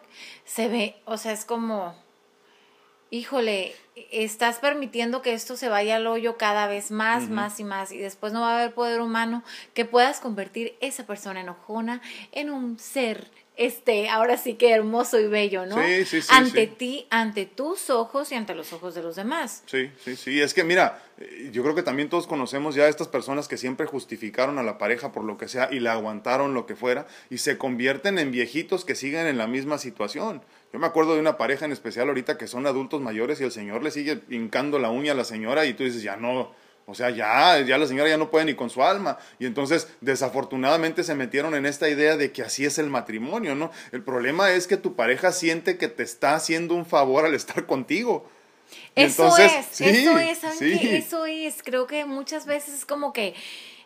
se 0.45 0.69
ve, 0.69 0.97
o 1.05 1.19
sea, 1.19 1.33
es 1.33 1.45
como, 1.45 1.95
híjole, 3.11 3.75
estás 4.11 4.59
permitiendo 4.59 5.23
que 5.23 5.33
esto 5.33 5.57
se 5.57 5.69
vaya 5.69 5.97
al 5.97 6.07
hoyo 6.07 6.37
cada 6.37 6.67
vez 6.67 6.91
más, 6.91 7.29
más 7.29 7.61
y 7.61 7.65
más, 7.65 7.93
y 7.93 7.99
después 7.99 8.33
no 8.33 8.41
va 8.41 8.53
a 8.53 8.61
haber 8.61 8.75
poder 8.75 9.01
humano 9.01 9.43
que 9.75 9.85
puedas 9.85 10.21
convertir 10.21 10.77
esa 10.81 11.07
persona 11.07 11.41
enojona 11.41 12.03
en 12.33 12.51
un 12.51 12.79
ser 12.79 13.31
este, 13.57 14.09
ahora 14.11 14.37
sí 14.37 14.55
que 14.55 14.71
hermoso 14.71 15.19
y 15.19 15.27
bello, 15.29 15.65
¿no? 15.65 15.83
Sí, 15.83 16.05
sí, 16.05 16.21
sí. 16.21 16.29
Ante 16.31 16.67
ti, 16.67 17.07
ante 17.11 17.47
tus 17.47 17.89
ojos 17.89 18.31
y 18.31 18.35
ante 18.35 18.55
los 18.55 18.73
ojos 18.73 18.95
de 18.95 19.03
los 19.03 19.17
demás. 19.17 19.63
Sí, 19.67 19.91
sí, 20.05 20.15
sí. 20.15 20.41
Es 20.43 20.53
que 20.53 20.63
mira, 20.63 21.03
eh, 21.19 21.49
yo 21.53 21.63
creo 21.63 21.75
que 21.75 21.83
también 21.83 22.11
todos 22.11 22.27
conocemos 22.27 22.75
ya 22.75 22.85
a 22.85 22.89
estas 22.89 23.09
personas 23.09 23.49
que 23.49 23.57
siempre 23.57 23.87
justificaron 23.87 24.59
a 24.59 24.63
la 24.63 24.77
pareja 24.77 25.11
por 25.13 25.25
lo 25.25 25.39
que 25.39 25.49
sea 25.49 25.71
y 25.73 25.81
la 25.81 25.93
aguantaron 25.93 26.53
lo 26.53 26.67
que 26.67 26.77
fuera 26.77 27.07
y 27.31 27.39
se 27.39 27.57
convierten 27.57 28.19
en 28.19 28.31
viejitos 28.31 28.85
que 28.85 28.95
siguen 28.95 29.27
en 29.27 29.39
la 29.39 29.47
misma 29.47 29.79
situación. 29.79 30.43
Yo 30.77 30.81
me 30.81 30.89
acuerdo 30.89 31.15
de 31.15 31.21
una 31.21 31.39
pareja 31.39 31.65
en 31.65 31.73
especial 31.73 32.09
ahorita 32.09 32.37
que 32.37 32.47
son 32.47 32.67
adultos 32.67 33.01
mayores 33.01 33.41
y 33.41 33.45
el 33.45 33.51
señor 33.51 33.83
le 33.83 33.91
sigue 33.91 34.21
hincando 34.29 34.79
la 34.79 34.91
uña 34.91 35.13
a 35.13 35.15
la 35.15 35.25
señora 35.25 35.65
y 35.65 35.73
tú 35.73 35.85
dices, 35.85 36.03
ya 36.03 36.19
no 36.19 36.53
o 36.85 36.95
sea, 36.95 37.09
ya, 37.09 37.59
ya 37.61 37.79
la 37.79 37.87
señora 37.87 38.11
ya 38.11 38.19
no 38.19 38.31
puede 38.31 38.45
ni 38.45 38.55
con 38.55 38.69
su 38.69 38.83
alma. 38.83 39.17
Y 39.39 39.47
entonces, 39.47 39.89
desafortunadamente, 40.03 41.03
se 41.03 41.15
metieron 41.15 41.55
en 41.55 41.65
esta 41.65 41.89
idea 41.89 42.19
de 42.19 42.31
que 42.31 42.43
así 42.43 42.67
es 42.67 42.79
el 42.79 42.91
matrimonio, 42.91 43.55
¿no? 43.55 43.73
El 43.91 44.03
problema 44.03 44.51
es 44.51 44.67
que 44.67 44.77
tu 44.77 44.97
pareja 44.97 45.33
siente 45.33 45.79
que 45.79 45.89
te 45.89 46.03
está 46.03 46.35
haciendo 46.35 46.75
un 46.75 46.85
favor 46.85 47.25
al 47.25 47.35
estar 47.35 47.65
contigo. 47.65 48.29
Eso 48.95 49.35
es, 49.39 49.81
eso 49.81 50.19
es, 50.19 50.45
Eso 50.63 51.25
es. 51.25 51.63
Creo 51.63 51.87
que 51.87 52.05
muchas 52.05 52.45
veces 52.45 52.75
es 52.75 52.85
como 52.85 53.15
que 53.15 53.35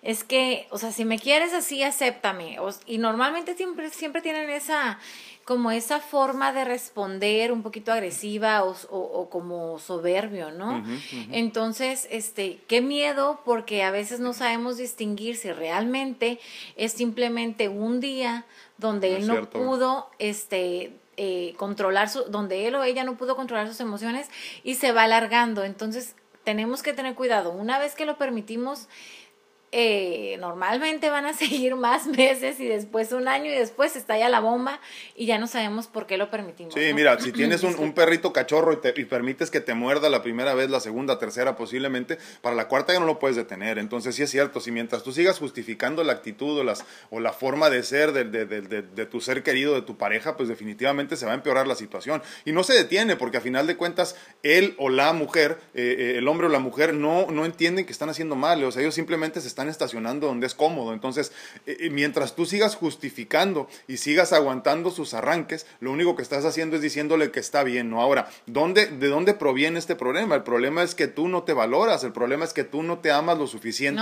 es 0.02 0.24
que, 0.24 0.66
o 0.70 0.78
sea, 0.78 0.92
si 0.92 1.04
me 1.04 1.18
quieres 1.18 1.52
así, 1.52 1.82
acéptame. 1.82 2.56
y 2.86 2.98
normalmente 2.98 3.54
siempre, 3.54 3.90
siempre 3.90 4.22
tienen 4.22 4.48
esa, 4.48 4.98
como 5.50 5.72
esa 5.72 5.98
forma 5.98 6.52
de 6.52 6.64
responder 6.64 7.50
un 7.50 7.64
poquito 7.64 7.92
agresiva 7.92 8.62
o, 8.62 8.76
o, 8.88 9.28
como 9.30 9.80
soberbio, 9.80 10.52
¿no? 10.52 10.84
Entonces, 11.32 12.06
este, 12.12 12.60
qué 12.68 12.80
miedo 12.80 13.40
porque 13.44 13.82
a 13.82 13.90
veces 13.90 14.20
no 14.20 14.32
sabemos 14.32 14.76
distinguir 14.76 15.34
si 15.34 15.50
realmente 15.50 16.38
es 16.76 16.92
simplemente 16.92 17.68
un 17.68 17.98
día 17.98 18.44
donde 18.78 19.16
él 19.16 19.26
no 19.26 19.50
pudo, 19.50 20.08
este, 20.20 20.92
eh, 21.16 21.54
controlar 21.56 22.08
su, 22.08 22.22
donde 22.26 22.68
él 22.68 22.76
o 22.76 22.84
ella 22.84 23.02
no 23.02 23.16
pudo 23.16 23.34
controlar 23.34 23.66
sus 23.66 23.80
emociones 23.80 24.28
y 24.62 24.76
se 24.76 24.92
va 24.92 25.02
alargando. 25.02 25.64
Entonces, 25.64 26.14
tenemos 26.44 26.84
que 26.84 26.92
tener 26.92 27.16
cuidado. 27.16 27.50
Una 27.50 27.80
vez 27.80 27.96
que 27.96 28.06
lo 28.06 28.18
permitimos, 28.18 28.86
eh, 29.72 30.36
normalmente 30.40 31.10
van 31.10 31.26
a 31.26 31.32
seguir 31.34 31.76
más 31.76 32.06
meses 32.06 32.58
y 32.58 32.66
después 32.66 33.12
un 33.12 33.28
año 33.28 33.46
y 33.46 33.54
después 33.54 33.94
estalla 33.94 34.28
la 34.28 34.40
bomba 34.40 34.80
y 35.14 35.26
ya 35.26 35.38
no 35.38 35.46
sabemos 35.46 35.86
por 35.86 36.06
qué 36.06 36.16
lo 36.16 36.30
permitimos. 36.30 36.74
Sí, 36.74 36.92
mira, 36.92 37.18
si 37.20 37.30
tienes 37.32 37.62
un, 37.78 37.92
perrito 37.92 38.32
cachorro 38.32 38.72
y, 38.72 38.76
te, 38.76 38.94
y, 38.96 39.04
permites 39.04 39.50
que 39.50 39.60
te 39.60 39.74
muerda 39.74 40.08
la 40.08 40.22
primera 40.22 40.54
vez, 40.54 40.70
la 40.70 40.80
segunda, 40.80 41.18
tercera 41.18 41.56
posiblemente, 41.56 42.18
para 42.40 42.56
la 42.56 42.66
cuarta 42.68 42.92
ya 42.92 43.00
no 43.00 43.06
lo 43.06 43.18
puedes 43.18 43.36
detener. 43.36 43.78
Entonces 43.78 44.14
sí 44.14 44.22
es 44.22 44.30
cierto, 44.30 44.60
si 44.60 44.72
mientras 44.72 45.02
tú 45.02 45.12
sigas 45.12 45.38
justificando 45.38 46.02
la 46.02 46.12
actitud 46.12 46.58
o, 46.58 46.64
las, 46.64 46.84
o 47.10 47.20
la 47.20 47.32
forma 47.32 47.70
de 47.70 47.82
ser 47.82 48.12
de, 48.12 48.24
de, 48.24 48.46
de, 48.46 48.82
de, 48.82 49.06
tu 49.06 49.20
ser 49.20 49.42
querido, 49.42 49.74
de 49.74 49.82
tu 49.82 49.96
pareja, 49.96 50.36
pues 50.36 50.48
definitivamente 50.48 51.16
se 51.16 51.26
va 51.26 51.32
a 51.32 51.34
empeorar 51.36 51.66
la 51.66 51.76
situación. 51.76 52.22
Y 52.44 52.52
no 52.52 52.64
se 52.64 52.74
detiene 52.74 53.16
porque 53.16 53.36
a 53.36 53.40
final 53.40 53.66
de 53.66 53.76
cuentas 53.76 54.16
él 54.42 54.74
o 54.78 54.88
la 54.88 55.12
mujer, 55.12 55.58
eh, 55.74 55.94
eh, 55.98 56.18
el 56.18 56.26
hombre 56.26 56.48
o 56.48 56.50
la 56.50 56.58
mujer 56.58 56.94
no, 56.94 57.26
no 57.30 57.44
entienden 57.44 57.86
que 57.86 57.92
están 57.92 58.08
haciendo 58.08 58.34
mal, 58.34 58.62
o 58.64 58.72
sea, 58.72 58.82
ellos 58.82 58.94
simplemente 58.94 59.40
se 59.40 59.48
están 59.48 59.59
están 59.60 59.68
estacionando 59.68 60.26
donde 60.26 60.46
es 60.46 60.54
cómodo. 60.54 60.94
Entonces, 60.94 61.32
eh, 61.66 61.76
eh, 61.80 61.90
mientras 61.90 62.34
tú 62.34 62.46
sigas 62.46 62.76
justificando 62.76 63.68
y 63.86 63.98
sigas 63.98 64.32
aguantando 64.32 64.90
sus 64.90 65.12
arranques, 65.12 65.66
lo 65.80 65.92
único 65.92 66.16
que 66.16 66.22
estás 66.22 66.46
haciendo 66.46 66.76
es 66.76 66.82
diciéndole 66.82 67.30
que 67.30 67.40
está 67.40 67.62
bien, 67.62 67.90
¿no? 67.90 68.00
Ahora, 68.00 68.30
¿dónde, 68.46 68.86
¿de 68.86 69.08
dónde 69.08 69.34
proviene 69.34 69.78
este 69.78 69.96
problema? 69.96 70.34
El 70.34 70.44
problema 70.44 70.82
es 70.82 70.94
que 70.94 71.08
tú 71.08 71.28
no 71.28 71.42
te 71.42 71.52
valoras, 71.52 72.04
el 72.04 72.12
problema 72.12 72.46
es 72.46 72.54
que 72.54 72.64
tú 72.64 72.82
no 72.82 73.00
te 73.00 73.10
amas 73.10 73.36
lo 73.36 73.46
suficiente. 73.46 74.00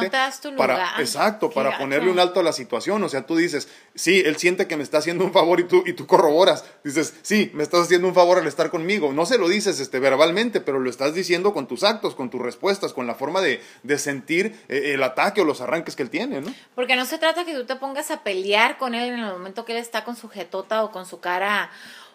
Para, 0.57 1.00
exacto, 1.00 1.50
para 1.50 1.77
ponerle 1.77 2.11
un 2.11 2.21
alto 2.21 2.38
a 2.38 2.45
la 2.45 2.53
situación. 2.53 3.03
O 3.03 3.09
sea, 3.09 3.27
tú 3.27 3.35
dices, 3.35 3.69
sí, 3.97 4.23
él 4.25 4.37
siente 4.37 4.69
que 4.69 4.77
me 4.77 4.85
está 4.85 4.99
haciendo 4.99 5.25
un 5.25 5.33
favor 5.33 5.59
y 5.59 5.65
tú, 5.65 5.83
y 5.87 5.95
tú 5.95 6.07
corroboras. 6.07 6.65
Dices, 6.85 7.15
sí, 7.23 7.50
me 7.55 7.65
estás 7.65 7.81
haciendo 7.81 8.07
un 8.07 8.15
favor 8.15 8.38
al 8.38 8.47
estar 8.47 8.71
conmigo. 8.71 9.12
No 9.12 9.27
se 9.27 9.38
lo 9.38 9.49
dices 9.49 9.81
este, 9.81 9.99
verbalmente, 9.99 10.61
pero 10.61 10.79
lo 10.79 10.88
estás 10.88 11.15
diciendo 11.15 11.53
con 11.53 11.67
tus 11.67 11.83
actos, 11.83 12.15
con 12.15 12.31
tus 12.31 12.41
respuestas, 12.41 12.93
con 12.93 13.09
la 13.09 13.17
forma 13.17 13.41
de, 13.41 13.61
de 13.83 13.99
sentir 13.99 14.55
eh, 14.69 14.93
el 14.95 15.03
ataque 15.03 15.41
o 15.41 15.45
los 15.49 15.61
arranques 15.61 15.97
que 15.97 16.05
él 16.05 16.11
tiene, 16.11 16.40
¿no? 16.40 16.55
Porque 16.76 16.95
no 16.95 17.05
se 17.05 17.19
trata 17.19 17.45
que 17.45 17.55
tú 17.55 17.64
te 17.64 17.75
pongas 17.75 18.12
a 18.12 18.23
pelear 18.23 18.78
con 18.78 18.95
él 18.95 19.14
en 19.14 19.19
el 19.19 19.33
momento 19.33 19.64
que 19.64 19.73
él 19.73 19.78
está 19.78 20.05
con 20.05 20.14
su 20.14 20.28
jetota 20.28 20.85
o 20.85 20.93
con 20.93 21.07
su 21.07 21.19
cara 21.19 21.71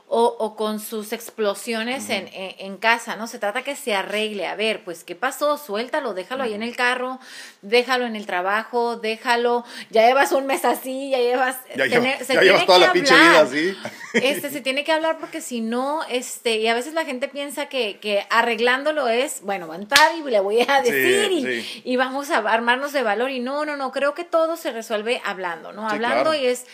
o, 0.08 0.36
o 0.40 0.56
con 0.56 0.80
sus 0.80 1.12
explosiones 1.12 2.10
en, 2.10 2.30
en, 2.34 2.78
casa, 2.78 3.16
¿no? 3.16 3.26
Se 3.26 3.40
trata 3.40 3.64
que 3.64 3.76
se 3.76 3.96
arregle. 3.96 4.46
A 4.46 4.56
ver, 4.56 4.84
pues, 4.84 5.04
¿qué 5.04 5.16
pasó? 5.16 5.58
Suéltalo, 5.58 6.14
déjalo 6.14 6.44
ahí 6.44 6.54
en 6.54 6.62
el 6.62 6.76
carro, 6.76 7.20
déjalo 7.62 8.06
en 8.06 8.16
el 8.16 8.26
trabajo, 8.26 8.98
déjalo. 8.98 9.66
Ya 9.90 10.06
llevas 10.06 10.32
un 10.32 10.46
mes 10.46 10.66
así, 10.66 11.10
ya 11.10 11.18
llevas. 11.18 11.58
Ya, 11.76 11.86
llevas 11.86 12.66
toda 12.66 12.80
la 12.80 12.92
pinche 12.92 13.16
vida 13.16 13.42
así. 13.42 13.78
Este, 14.14 14.52
se 14.52 14.62
tiene 14.62 14.84
que 14.84 14.92
hablar 14.92 15.18
porque 15.20 15.42
si 15.42 15.62
no, 15.62 16.04
este, 16.10 16.58
y 16.58 16.68
a 16.68 16.76
veces 16.76 16.94
la 16.94 17.06
gente 17.06 17.28
piensa 17.28 17.66
que, 17.68 17.98
que 18.00 18.28
arreglándolo 18.30 19.08
es, 19.08 19.42
bueno, 19.42 19.68
va 19.68 19.76
a 19.76 19.78
entrar 19.78 20.12
y 20.16 20.22
le 20.30 20.40
voy 20.40 20.62
a 20.68 20.82
decir 20.82 21.32
y, 21.32 21.82
y, 21.84 21.96
vamos 21.96 22.30
a 22.30 22.38
armarnos 22.38 22.94
de 22.94 23.02
valor. 23.02 23.32
Y 23.32 23.40
no, 23.40 23.66
no, 23.66 23.78
no, 23.78 23.92
creo 23.92 24.14
que 24.14 24.26
todo 24.26 24.58
se 24.58 24.72
resuelve 24.72 25.22
hablando, 25.26 25.72
¿no? 25.72 25.90
hablando 25.90 26.34
y 26.34 26.46
es 26.46 26.66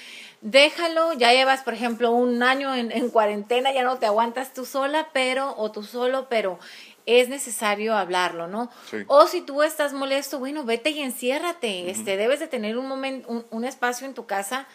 déjalo, 0.42 1.14
ya 1.14 1.34
llevas, 1.34 1.62
por 1.64 1.74
ejemplo, 1.74 2.12
un 2.12 2.42
año 2.44 2.74
en, 2.74 3.10
cuarentena, 3.10 3.72
ya 3.74 3.84
no 3.84 3.98
te 3.98 4.06
aguantas 4.06 4.54
tú 4.54 4.66
sola, 4.66 5.10
pero, 5.14 5.56
o 5.58 5.72
tú 5.72 5.84
solo, 5.84 6.28
pero 6.30 6.60
es 7.06 7.30
necesario 7.30 7.96
hablarlo, 7.96 8.48
¿no? 8.48 8.70
O 9.08 9.28
si 9.28 9.42
tú 9.42 9.64
estás 9.64 9.94
molesto, 9.94 10.40
bueno, 10.40 10.64
vete 10.64 10.92
y 10.92 11.02
enciérrate, 11.02 11.90
este, 11.90 12.18
debes 12.18 12.40
de 12.40 12.48
tener 12.48 12.78
un 12.78 12.88
momento, 12.88 13.46
un, 13.50 13.66
espacio 13.66 14.08
en 14.08 14.14
tu 14.14 14.26
casa 14.26 14.68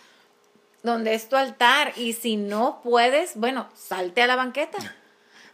donde 0.83 1.15
es 1.15 1.29
tu 1.29 1.37
altar, 1.37 1.93
y 1.97 2.13
si 2.13 2.37
no 2.37 2.81
puedes, 2.83 3.37
bueno, 3.37 3.69
salte 3.75 4.23
a 4.23 4.27
la 4.27 4.37
banqueta. 4.37 4.79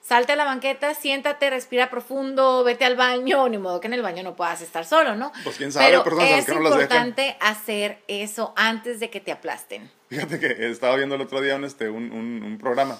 Salte 0.02 0.32
a 0.32 0.36
la 0.36 0.44
banqueta, 0.44 0.94
siéntate, 0.94 1.50
respira 1.50 1.90
profundo, 1.90 2.64
vete 2.64 2.86
al 2.86 2.96
baño, 2.96 3.46
ni 3.50 3.58
modo 3.58 3.80
que 3.80 3.86
en 3.86 3.92
el 3.92 4.00
baño 4.00 4.22
no 4.22 4.34
puedas 4.34 4.62
estar 4.62 4.86
solo, 4.86 5.14
¿no? 5.14 5.30
Pues 5.44 5.58
quién 5.58 5.70
sabe, 5.70 6.00
Pero 6.02 6.20
es 6.22 6.48
importante 6.48 7.36
hacer 7.38 8.02
eso 8.08 8.54
antes 8.56 8.98
de 8.98 9.10
que 9.10 9.20
te 9.20 9.30
aplasten. 9.30 9.90
Fíjate 10.10 10.40
que 10.40 10.68
estaba 10.68 10.96
viendo 10.96 11.14
el 11.14 11.20
otro 11.20 11.40
día 11.40 11.54
un, 11.54 11.64
este, 11.64 11.88
un, 11.88 12.10
un, 12.10 12.58
programa 12.58 12.98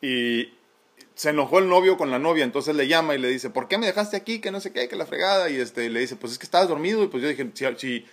y 0.00 0.52
se 1.16 1.30
enojó 1.30 1.58
el 1.58 1.68
novio 1.68 1.96
con 1.96 2.12
la 2.12 2.20
novia, 2.20 2.44
entonces 2.44 2.76
le 2.76 2.86
llama 2.86 3.16
y 3.16 3.18
le 3.18 3.28
dice, 3.28 3.50
¿por 3.50 3.66
qué 3.66 3.76
me 3.76 3.86
dejaste 3.86 4.16
aquí? 4.16 4.40
Que 4.40 4.52
no 4.52 4.60
sé 4.60 4.72
qué, 4.72 4.86
que 4.88 4.94
la 4.94 5.04
fregada. 5.04 5.50
Y 5.50 5.56
este, 5.56 5.90
le 5.90 5.98
dice, 5.98 6.14
pues 6.14 6.32
es 6.32 6.38
que 6.38 6.44
estabas 6.44 6.68
dormido. 6.68 7.02
Y 7.02 7.08
pues 7.08 7.24
yo 7.24 7.28
dije, 7.28 7.50
si, 7.76 8.06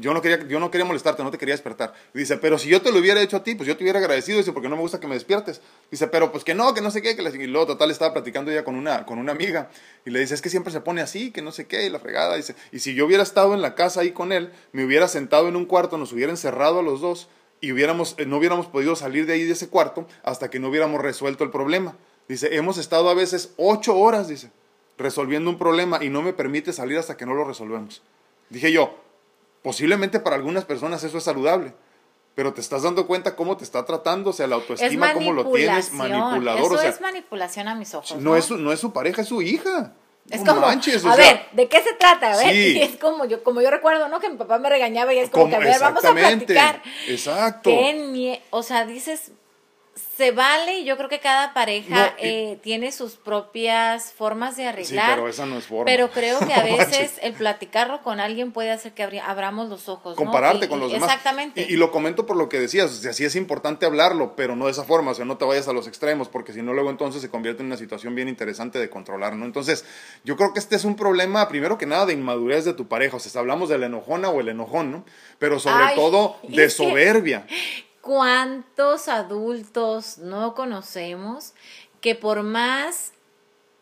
yo 0.00 0.12
no 0.12 0.20
quería, 0.20 0.44
yo 0.48 0.58
no 0.58 0.72
quería 0.72 0.86
molestarte, 0.86 1.22
no 1.22 1.30
te 1.30 1.38
quería 1.38 1.54
despertar. 1.54 1.94
Dice, 2.12 2.36
pero 2.38 2.58
si 2.58 2.68
yo 2.68 2.82
te 2.82 2.90
lo 2.90 2.98
hubiera 2.98 3.22
hecho 3.22 3.36
a 3.36 3.44
ti, 3.44 3.54
pues 3.54 3.68
yo 3.68 3.76
te 3.76 3.84
hubiera 3.84 4.00
agradecido, 4.00 4.38
dice, 4.38 4.52
porque 4.52 4.68
no 4.68 4.74
me 4.74 4.82
gusta 4.82 4.98
que 4.98 5.06
me 5.06 5.14
despiertes. 5.14 5.60
Dice, 5.88 6.08
pero 6.08 6.32
pues 6.32 6.42
que 6.42 6.56
no, 6.56 6.74
que 6.74 6.80
no 6.80 6.90
sé 6.90 7.00
qué, 7.00 7.14
que 7.14 7.22
y 7.22 7.46
luego 7.46 7.68
total 7.68 7.92
estaba 7.92 8.12
platicando 8.12 8.50
ella 8.50 8.64
con 8.64 8.74
una, 8.74 9.06
con 9.06 9.20
una 9.20 9.30
amiga, 9.30 9.70
y 10.04 10.10
le 10.10 10.18
dice, 10.18 10.34
es 10.34 10.42
que 10.42 10.50
siempre 10.50 10.72
se 10.72 10.80
pone 10.80 11.00
así, 11.00 11.30
que 11.30 11.42
no 11.42 11.52
sé 11.52 11.68
qué, 11.68 11.86
y 11.86 11.90
la 11.90 12.00
fregada, 12.00 12.34
dice, 12.34 12.56
y 12.72 12.80
si 12.80 12.94
yo 12.94 13.06
hubiera 13.06 13.22
estado 13.22 13.54
en 13.54 13.62
la 13.62 13.76
casa 13.76 14.00
ahí 14.00 14.10
con 14.10 14.32
él, 14.32 14.50
me 14.72 14.84
hubiera 14.84 15.06
sentado 15.06 15.48
en 15.48 15.54
un 15.54 15.66
cuarto, 15.66 15.96
nos 15.96 16.12
hubiera 16.12 16.32
encerrado 16.32 16.80
a 16.80 16.82
los 16.82 17.00
dos, 17.00 17.28
y 17.60 17.72
hubiéramos, 17.72 18.14
eh, 18.18 18.26
no 18.26 18.38
hubiéramos 18.38 18.66
podido 18.66 18.96
salir 18.96 19.26
de 19.26 19.34
ahí 19.34 19.44
de 19.44 19.52
ese 19.52 19.68
cuarto 19.68 20.06
hasta 20.22 20.50
que 20.50 20.58
no 20.58 20.68
hubiéramos 20.68 21.00
resuelto 21.00 21.44
el 21.44 21.50
problema. 21.50 21.96
Dice, 22.28 22.56
hemos 22.56 22.78
estado 22.78 23.08
a 23.08 23.14
veces 23.14 23.54
ocho 23.56 23.96
horas, 23.96 24.28
dice, 24.28 24.50
resolviendo 24.96 25.50
un 25.50 25.58
problema 25.58 26.02
y 26.02 26.08
no 26.08 26.22
me 26.22 26.32
permite 26.32 26.72
salir 26.72 26.98
hasta 26.98 27.16
que 27.16 27.26
no 27.26 27.34
lo 27.34 27.44
resolvemos. 27.44 28.02
Dije 28.50 28.72
yo, 28.72 28.94
Posiblemente 29.62 30.20
para 30.20 30.36
algunas 30.36 30.64
personas 30.64 31.02
eso 31.04 31.18
es 31.18 31.24
saludable, 31.24 31.74
pero 32.34 32.54
te 32.54 32.60
estás 32.60 32.82
dando 32.82 33.06
cuenta 33.06 33.34
cómo 33.34 33.56
te 33.56 33.64
está 33.64 33.84
tratando, 33.84 34.30
o 34.30 34.32
sea, 34.32 34.46
la 34.46 34.54
autoestima, 34.54 35.12
cómo 35.12 35.32
lo 35.32 35.50
tienes, 35.50 35.92
manipulador. 35.92 36.74
Eso 36.74 36.82
es 36.82 37.00
manipulación 37.00 37.68
a 37.68 37.74
mis 37.74 37.94
ojos. 37.94 38.16
No, 38.16 38.36
Es, 38.36 38.46
su, 38.46 38.56
no 38.56 38.72
es 38.72 38.80
su 38.80 38.92
pareja, 38.92 39.22
es 39.22 39.28
su 39.28 39.42
hija. 39.42 39.94
Es 40.30 40.42
No 40.42 40.54
como, 40.54 40.66
manches, 40.66 41.04
a 41.04 41.14
sea, 41.14 41.32
ver, 41.32 41.46
¿de 41.52 41.68
qué 41.68 41.80
se 41.82 41.94
trata? 41.94 42.32
A 42.34 42.36
ver, 42.36 42.50
sí. 42.52 42.76
y 42.78 42.82
es 42.82 42.96
como 42.96 43.24
yo, 43.24 43.42
como 43.42 43.62
yo 43.62 43.70
recuerdo, 43.70 44.08
¿no? 44.08 44.20
Que 44.20 44.28
mi 44.28 44.36
papá 44.36 44.58
me 44.58 44.68
regañaba 44.68 45.14
y 45.14 45.18
es 45.18 45.30
como, 45.30 45.44
Como- 45.44 45.50
que, 45.58 45.64
a 45.68 45.70
ver, 45.70 45.80
vamos 45.80 46.04
a 46.04 46.12
platicar. 46.12 46.82
exacto. 47.06 47.70
O 48.50 48.62
sea, 48.62 48.84
dices, 48.84 49.32
se 50.18 50.32
vale, 50.32 50.80
y 50.80 50.84
yo 50.84 50.96
creo 50.96 51.08
que 51.08 51.20
cada 51.20 51.54
pareja 51.54 51.94
No, 51.94 52.06
y- 52.18 52.26
eh, 52.26 52.58
tiene 52.60 52.90
sus 52.90 53.12
propias 53.14 54.12
formas 54.12 54.56
de 54.56 54.64
Sí, 54.64 54.68
arreglar. 54.68 55.14
pero 55.14 55.28
esa 55.28 55.46
no 55.46 55.56
es 55.58 55.66
forma. 55.66 55.84
Pero 55.84 56.10
creo 56.10 56.40
que 56.40 56.52
a 56.52 56.62
veces 56.64 57.20
el 57.22 57.34
platicarlo 57.34 58.02
con 58.02 58.18
alguien 58.18 58.50
puede 58.50 58.72
hacer 58.72 58.92
que 58.94 59.04
abri- 59.08 59.22
abramos 59.24 59.68
los 59.68 59.88
ojos. 59.88 60.10
¿no? 60.12 60.16
compararte 60.16 60.66
Y- 60.66 60.68
con 60.68 60.78
y- 60.78 60.82
los 60.82 60.92
demás. 60.92 61.08
Exactamente. 61.08 61.62
Y, 61.68 61.74
y 61.74 61.76
lo 61.76 61.92
comento 61.92 62.26
por 62.26 62.36
lo 62.36 62.48
que 62.48 62.58
decías, 62.58 62.90
o 62.90 62.94
sea, 63.00 63.12
sí 63.12 63.24
es 63.24 63.36
importante 63.36 63.86
hablarlo, 63.86 64.34
pero 64.34 64.56
no 64.56 64.64
de 64.66 64.72
esa 64.72 64.82
forma, 64.82 65.12
o 65.12 65.14
sea, 65.14 65.24
no 65.24 65.36
te 65.38 65.44
vayas 65.44 65.68
a 65.68 65.72
los 65.72 65.86
extremos, 65.86 66.28
porque 66.28 66.52
si 66.52 66.62
no, 66.62 66.74
luego 66.74 66.90
entonces 66.90 67.22
se 67.22 67.30
convierte 67.30 67.62
en 67.62 67.66
una 67.68 67.76
situación 67.76 68.16
bien 68.16 68.28
interesante 68.28 68.80
de 68.80 68.90
controlar, 68.90 69.36
¿no? 69.36 69.44
Entonces, 69.44 69.84
yo 70.24 70.36
creo 70.36 70.52
que 70.52 70.58
este 70.58 70.74
es 70.74 70.84
un 70.84 70.96
problema, 70.96 71.48
primero 71.48 71.78
que 71.78 71.86
nada, 71.86 72.06
de 72.06 72.14
inmadurez 72.14 72.64
de 72.64 72.74
tu 72.74 72.88
pareja, 72.88 73.16
o 73.16 73.20
sea, 73.20 73.40
hablamos 73.40 73.68
de 73.68 73.78
la 73.78 73.86
enojona 73.86 74.30
o 74.30 74.40
el 74.40 74.48
enojón, 74.48 74.90
¿no? 74.90 75.04
Pero 75.38 75.60
sobre 75.60 75.84
Ay, 75.84 75.94
todo 75.96 76.36
y 76.42 76.48
de 76.56 76.64
que- 76.64 76.70
soberbia. 76.70 77.46
¿Cuántos 78.00 79.08
adultos 79.08 80.18
no 80.18 80.54
conocemos 80.54 81.52
que 82.00 82.14
por 82.14 82.42
más 82.42 83.12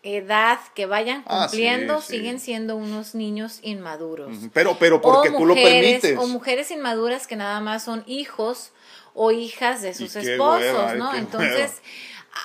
edad 0.02 0.58
que 0.74 0.86
vayan 0.86 1.22
Ah, 1.26 1.48
sí, 1.48 1.56
cumpliendo 1.56 2.00
sí. 2.00 2.16
siguen 2.16 2.40
siendo 2.40 2.76
unos 2.76 3.14
niños 3.14 3.58
inmaduros? 3.62 4.36
Pero, 4.52 4.78
pero 4.78 5.00
porque 5.00 5.28
o 5.30 5.36
tú 5.36 5.46
lo 5.46 5.54
permites. 5.54 6.16
O 6.18 6.26
mujeres 6.26 6.70
inmaduras 6.70 7.26
que 7.26 7.36
nada 7.36 7.60
más 7.60 7.84
son 7.84 8.04
hijos 8.06 8.72
o 9.14 9.32
hijas 9.32 9.82
de 9.82 9.94
sus 9.94 10.14
esposos, 10.16 10.62
hueva, 10.62 10.94
¿no? 10.94 11.14
Entonces, 11.14 11.72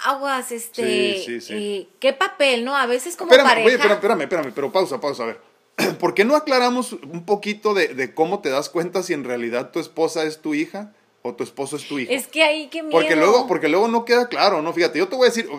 aguas, 0.05 0.51
este, 0.51 1.15
Sí, 1.17 1.23
sí, 1.25 1.41
sí. 1.41 1.53
eh, 1.53 1.89
¿qué 1.99 2.13
papel, 2.13 2.63
no? 2.63 2.75
A 2.77 2.85
veces 2.85 3.15
como 3.17 3.31
Espérame, 3.31 3.49
pareja... 3.49 3.65
oye, 3.67 3.75
espérame, 3.75 3.95
espérame, 3.97 4.21
espérame, 4.21 4.51
pero 4.53 4.71
pausa, 4.71 4.99
pausa, 5.01 5.23
a 5.23 5.25
ver. 5.27 5.41
¿Por 5.99 6.13
qué 6.13 6.25
no 6.25 6.35
aclaramos 6.35 6.93
un 6.93 7.25
poquito 7.25 7.73
de, 7.73 7.89
de 7.89 8.13
cómo 8.13 8.39
te 8.39 8.49
das 8.49 8.69
cuenta 8.69 9.03
si 9.03 9.13
en 9.13 9.23
realidad 9.23 9.71
tu 9.71 9.79
esposa 9.79 10.23
es 10.23 10.41
tu 10.41 10.53
hija 10.53 10.93
o 11.23 11.33
tu 11.33 11.43
esposo 11.43 11.75
es 11.75 11.87
tu 11.87 11.99
hijo? 11.99 12.11
Es 12.11 12.27
que 12.27 12.43
ahí 12.43 12.67
qué 12.67 12.81
miedo. 12.81 12.91
Porque 12.91 13.15
luego, 13.15 13.47
porque 13.47 13.69
luego 13.69 13.87
no 13.87 14.05
queda 14.05 14.27
claro, 14.27 14.61
¿no? 14.61 14.73
Fíjate, 14.73 14.99
yo 14.99 15.07
te 15.07 15.15
voy 15.15 15.25
a 15.27 15.29
decir 15.29 15.49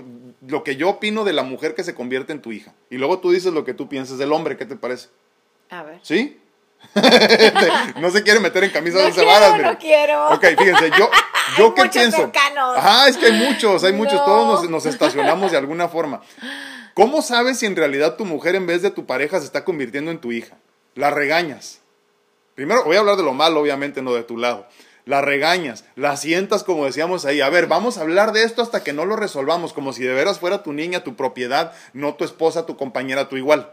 lo 0.47 0.65
que 0.65 0.77
yo 0.77 0.89
opino 0.89 1.25
de 1.25 1.33
la 1.33 1.43
mujer 1.43 1.75
que 1.75 1.85
se 1.85 1.95
convierte 1.95 2.33
en 2.33 2.43
tu 2.43 2.53
hija. 2.53 2.75
Y 2.91 2.99
luego 2.99 3.19
tú 3.21 3.31
dices 3.31 3.53
lo 3.53 3.65
que 3.65 3.75
tú 3.75 3.89
piensas 3.89 4.19
del 4.19 4.33
hombre, 4.33 4.57
¿qué 4.57 4.67
te 4.67 4.77
parece? 4.77 5.09
A 5.71 5.83
ver. 5.83 6.01
¿Sí? 6.03 6.39
no 8.01 8.11
se 8.11 8.23
quiere 8.25 8.41
meter 8.41 8.65
en 8.65 8.71
camisa 8.71 8.97
No 8.97 9.03
de 9.03 9.07
once 9.09 9.25
varas, 9.25 9.61
no 9.61 9.79
quiero. 9.79 10.31
Ok, 10.31 10.45
fíjense, 10.59 10.91
yo, 10.99 11.09
yo 11.59 11.67
Hay 11.77 11.83
qué 11.85 11.89
pienso. 11.91 12.17
cercanos. 12.17 12.77
Ajá, 12.77 13.09
es 13.09 13.17
que 13.17 13.27
hay 13.27 13.33
muchos, 13.33 13.85
hay 13.85 13.93
muchos, 13.93 14.25
todos 14.25 14.63
nos, 14.63 14.71
nos 14.71 14.87
estacionamos 14.87 15.53
de 15.53 15.59
alguna 15.59 15.89
forma. 15.89 16.23
¿Cómo 16.95 17.23
sabes 17.23 17.59
si 17.59 17.67
en 17.67 17.77
realidad 17.77 18.17
tu 18.17 18.25
mujer 18.25 18.55
en 18.55 18.67
vez 18.67 18.83
de 18.83 18.91
tu 18.91 19.07
pareja 19.07 19.39
se 19.39 19.47
está 19.47 19.65
convirtiendo 19.65 20.11
en 20.11 20.19
tu 20.19 20.33
hija? 20.33 20.57
La 20.95 21.11
regañas. 21.11 21.81
Primero 22.55 22.85
voy 22.85 22.97
a 22.97 23.01
hablar 23.01 23.17
de 23.17 23.23
lo 23.23 23.33
malo, 23.33 23.61
obviamente, 23.61 24.03
no 24.03 24.13
de 24.13 24.25
tu 24.25 24.37
lado. 24.37 24.67
La 25.05 25.21
regañas, 25.21 25.85
la 25.97 26.17
sientas 26.17 26.63
como 26.63 26.85
decíamos 26.87 27.25
ahí. 27.25 27.41
A 27.41 27.49
ver, 27.51 27.67
vamos 27.67 27.99
a 27.99 28.03
hablar 28.03 28.33
de 28.33 28.45
esto 28.45 28.63
hasta 28.63 28.85
que 28.85 28.93
no 28.93 29.05
lo 29.05 29.17
resolvamos, 29.17 29.73
como 29.73 29.93
si 29.93 30.03
de 30.05 30.15
veras 30.15 30.39
fuera 30.39 30.63
tu 30.63 30.73
niña, 30.73 31.03
tu 31.03 31.17
propiedad, 31.17 31.73
no 31.93 32.15
tu 32.15 32.25
esposa, 32.25 32.67
tu 32.67 32.77
compañera, 32.77 33.29
tu 33.29 33.37
igual. 33.37 33.73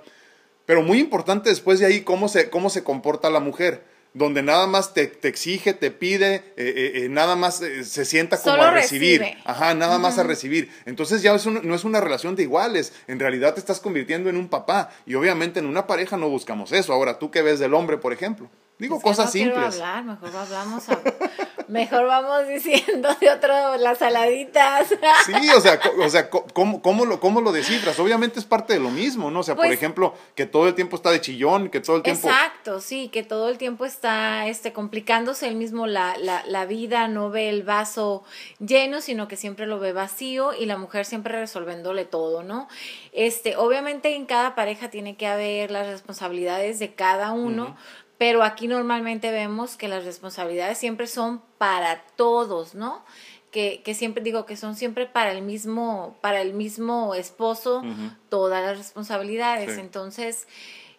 Pero 0.66 0.82
muy 0.82 1.00
importante 1.00 1.50
después 1.50 1.80
de 1.80 1.86
ahí 1.86 2.02
cómo 2.02 2.30
se, 2.30 2.50
cómo 2.50 2.70
se 2.72 2.84
comporta 2.84 3.30
la 3.30 3.40
mujer, 3.40 3.84
donde 4.16 4.42
nada 4.42 4.66
más 4.66 4.96
te, 4.96 5.06
te 5.06 5.28
exige, 5.28 5.74
te 5.74 5.92
pide, 5.92 6.36
eh, 6.36 6.44
eh, 6.58 6.92
eh, 6.96 7.10
nada 7.10 7.36
más 7.36 7.62
eh, 7.62 7.84
se 7.84 8.06
sienta 8.06 8.38
como 8.42 8.56
Solo 8.56 8.64
a 8.68 8.72
recibir. 8.72 9.22
recibe. 9.22 9.42
Ajá, 9.46 9.76
nada 9.76 10.00
más 10.00 10.18
a 10.18 10.24
recibir. 10.24 10.72
Entonces 10.88 11.22
ya 11.22 11.36
es 11.36 11.46
un- 11.46 11.62
no 11.68 11.76
es 11.76 11.84
una 11.84 12.02
relación 12.02 12.36
de 12.36 12.42
iguales, 12.44 12.92
en 13.08 13.20
realidad 13.20 13.54
te 13.54 13.60
estás 13.60 13.80
convirtiendo 13.80 14.30
en 14.32 14.38
un 14.38 14.48
papá 14.50 14.90
y 15.06 15.14
obviamente 15.14 15.60
en 15.60 15.68
una 15.68 15.86
pareja 15.86 16.18
no 16.18 16.28
buscamos 16.28 16.72
eso. 16.72 16.92
Ahora, 16.92 17.20
¿tú 17.20 17.30
qué 17.30 17.44
ves 17.44 17.60
del 17.60 17.76
hombre, 17.76 17.98
por 17.98 18.14
ejemplo? 18.14 18.50
Digo 18.80 18.96
Es 18.96 19.04
que 19.04 19.10
cosas 19.10 19.26
no 19.28 19.32
simples. 19.32 19.76
hablar, 19.76 20.04
mejor 20.06 20.36
hablamos 20.36 20.90
a- 20.90 21.00
mejor 21.68 22.08
vamos 22.08 22.48
diciendo 22.48 23.10
de 23.22 23.30
otro 23.30 23.78
las 23.78 24.00
saladitas. 24.00 24.88
Sí, 25.26 25.34
o 25.56 25.60
sea, 25.62 25.80
o 26.04 26.10
sea 26.10 26.30
¿cómo, 26.30 26.82
cómo, 26.82 27.06
lo, 27.06 27.20
¿cómo 27.20 27.42
lo 27.42 27.52
descifras? 27.52 28.00
Obviamente 28.00 28.40
es 28.40 28.46
parte 28.46 28.74
de 28.74 28.80
lo 28.80 28.90
mismo, 28.90 29.30
¿no? 29.30 29.42
O 29.42 29.44
sea, 29.44 29.56
por 29.56 29.66
Pues- 29.66 29.74
ejemplo, 29.78 30.16
que 30.34 30.46
todo 30.46 30.68
el 30.68 30.74
tiempo 30.76 30.96
está 30.96 31.12
de 31.12 31.22
chillón, 31.22 31.70
que 31.70 31.82
todo 31.82 31.98
el 31.98 32.04
tiempo... 32.04 32.28
Exacto, 32.28 32.80
sí, 32.80 33.10
que 33.10 33.22
todo 33.22 33.50
el 33.50 33.58
tiempo 33.58 33.86
está 33.86 34.48
este, 34.48 34.74
complicándose 34.74 35.48
él 35.48 35.56
mismo 35.56 35.86
la, 35.86 36.16
la, 36.18 36.44
la 36.48 36.66
vida, 36.66 37.08
no 37.10 37.30
ve 37.30 37.50
el 37.50 37.64
vaso 37.64 38.24
lleno, 38.60 39.02
sino 39.02 39.28
que 39.28 39.36
siempre 39.36 39.68
lo 39.68 39.78
ve 39.80 39.94
vacío 39.94 40.54
y 40.54 40.66
la 40.66 40.78
mujer 40.78 41.06
siempre 41.06 41.38
resolviéndole 41.40 42.06
todo, 42.06 42.42
¿no? 42.44 42.68
Este, 43.12 43.58
obviamente 43.58 44.16
en 44.16 44.26
cada 44.26 44.56
pareja 44.56 44.90
tiene 44.90 45.18
que 45.18 45.28
haber 45.28 45.70
las 45.70 45.86
responsabilidades 45.88 46.80
de 46.80 46.94
cada 46.94 47.32
uno, 47.34 47.76
pero 48.20 48.44
aquí 48.44 48.68
normalmente 48.68 49.32
vemos 49.32 49.78
que 49.78 49.88
las 49.88 50.04
responsabilidades 50.04 50.78
siempre 50.78 51.08
son 51.08 51.42
para 51.58 52.04
todos, 52.18 52.76
¿no? 52.76 53.04
Que, 53.50 53.82
que 53.82 53.96
siempre 53.96 54.22
digo 54.22 54.46
que 54.46 54.58
son 54.58 54.76
siempre 54.76 55.06
para 55.06 55.32
el 55.32 55.42
mismo, 55.42 56.18
para 56.20 56.42
el 56.42 56.54
mismo 56.54 57.16
esposo 57.16 57.82
todas 58.28 58.62
las 58.62 58.78
responsabilidades. 58.78 59.74
Sí. 59.76 59.80
Entonces, 59.80 60.48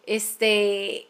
este, 0.07 1.09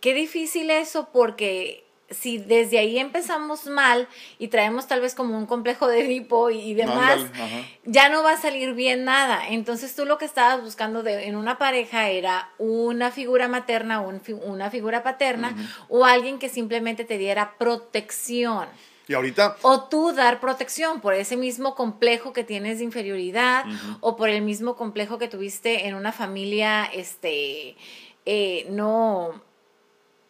qué 0.00 0.12
difícil 0.12 0.70
eso 0.70 1.08
porque 1.14 1.82
si 2.10 2.38
desde 2.38 2.78
ahí 2.78 2.98
empezamos 2.98 3.66
mal 3.66 4.08
y 4.38 4.48
traemos 4.48 4.86
tal 4.86 5.00
vez 5.00 5.14
como 5.14 5.36
un 5.36 5.46
complejo 5.46 5.86
de 5.88 6.04
Edipo 6.04 6.50
y, 6.50 6.58
y 6.60 6.74
demás, 6.74 7.20
Ándale, 7.20 7.78
ya 7.84 8.08
no 8.08 8.22
va 8.22 8.32
a 8.32 8.36
salir 8.36 8.74
bien 8.74 9.04
nada. 9.04 9.48
Entonces 9.48 9.94
tú 9.94 10.04
lo 10.04 10.18
que 10.18 10.24
estabas 10.24 10.62
buscando 10.62 11.02
de, 11.02 11.26
en 11.26 11.36
una 11.36 11.58
pareja 11.58 12.08
era 12.08 12.50
una 12.58 13.10
figura 13.10 13.48
materna, 13.48 14.00
un 14.00 14.20
una 14.44 14.70
figura 14.70 15.02
paterna 15.02 15.54
o 15.88 16.04
alguien 16.04 16.38
que 16.38 16.48
simplemente 16.48 17.04
te 17.04 17.18
diera 17.18 17.54
protección. 17.58 18.68
Y 19.08 19.14
ahorita, 19.14 19.56
O 19.62 19.88
tú 19.88 20.12
dar 20.12 20.38
protección 20.38 21.00
por 21.00 21.14
ese 21.14 21.36
mismo 21.36 21.74
complejo 21.74 22.32
que 22.32 22.44
tienes 22.44 22.78
de 22.78 22.84
inferioridad 22.84 23.64
o 24.00 24.16
por 24.16 24.28
el 24.28 24.42
mismo 24.42 24.76
complejo 24.76 25.18
que 25.18 25.26
tuviste 25.26 25.88
en 25.88 25.96
una 25.96 26.12
familia 26.12 26.84
este, 26.84 27.76
eh, 28.24 28.66
no, 28.70 29.42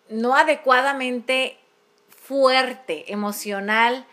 no 0.08 0.34
adecuadamente 0.34 1.59
fuerte, 2.30 3.12
emocional 3.12 4.06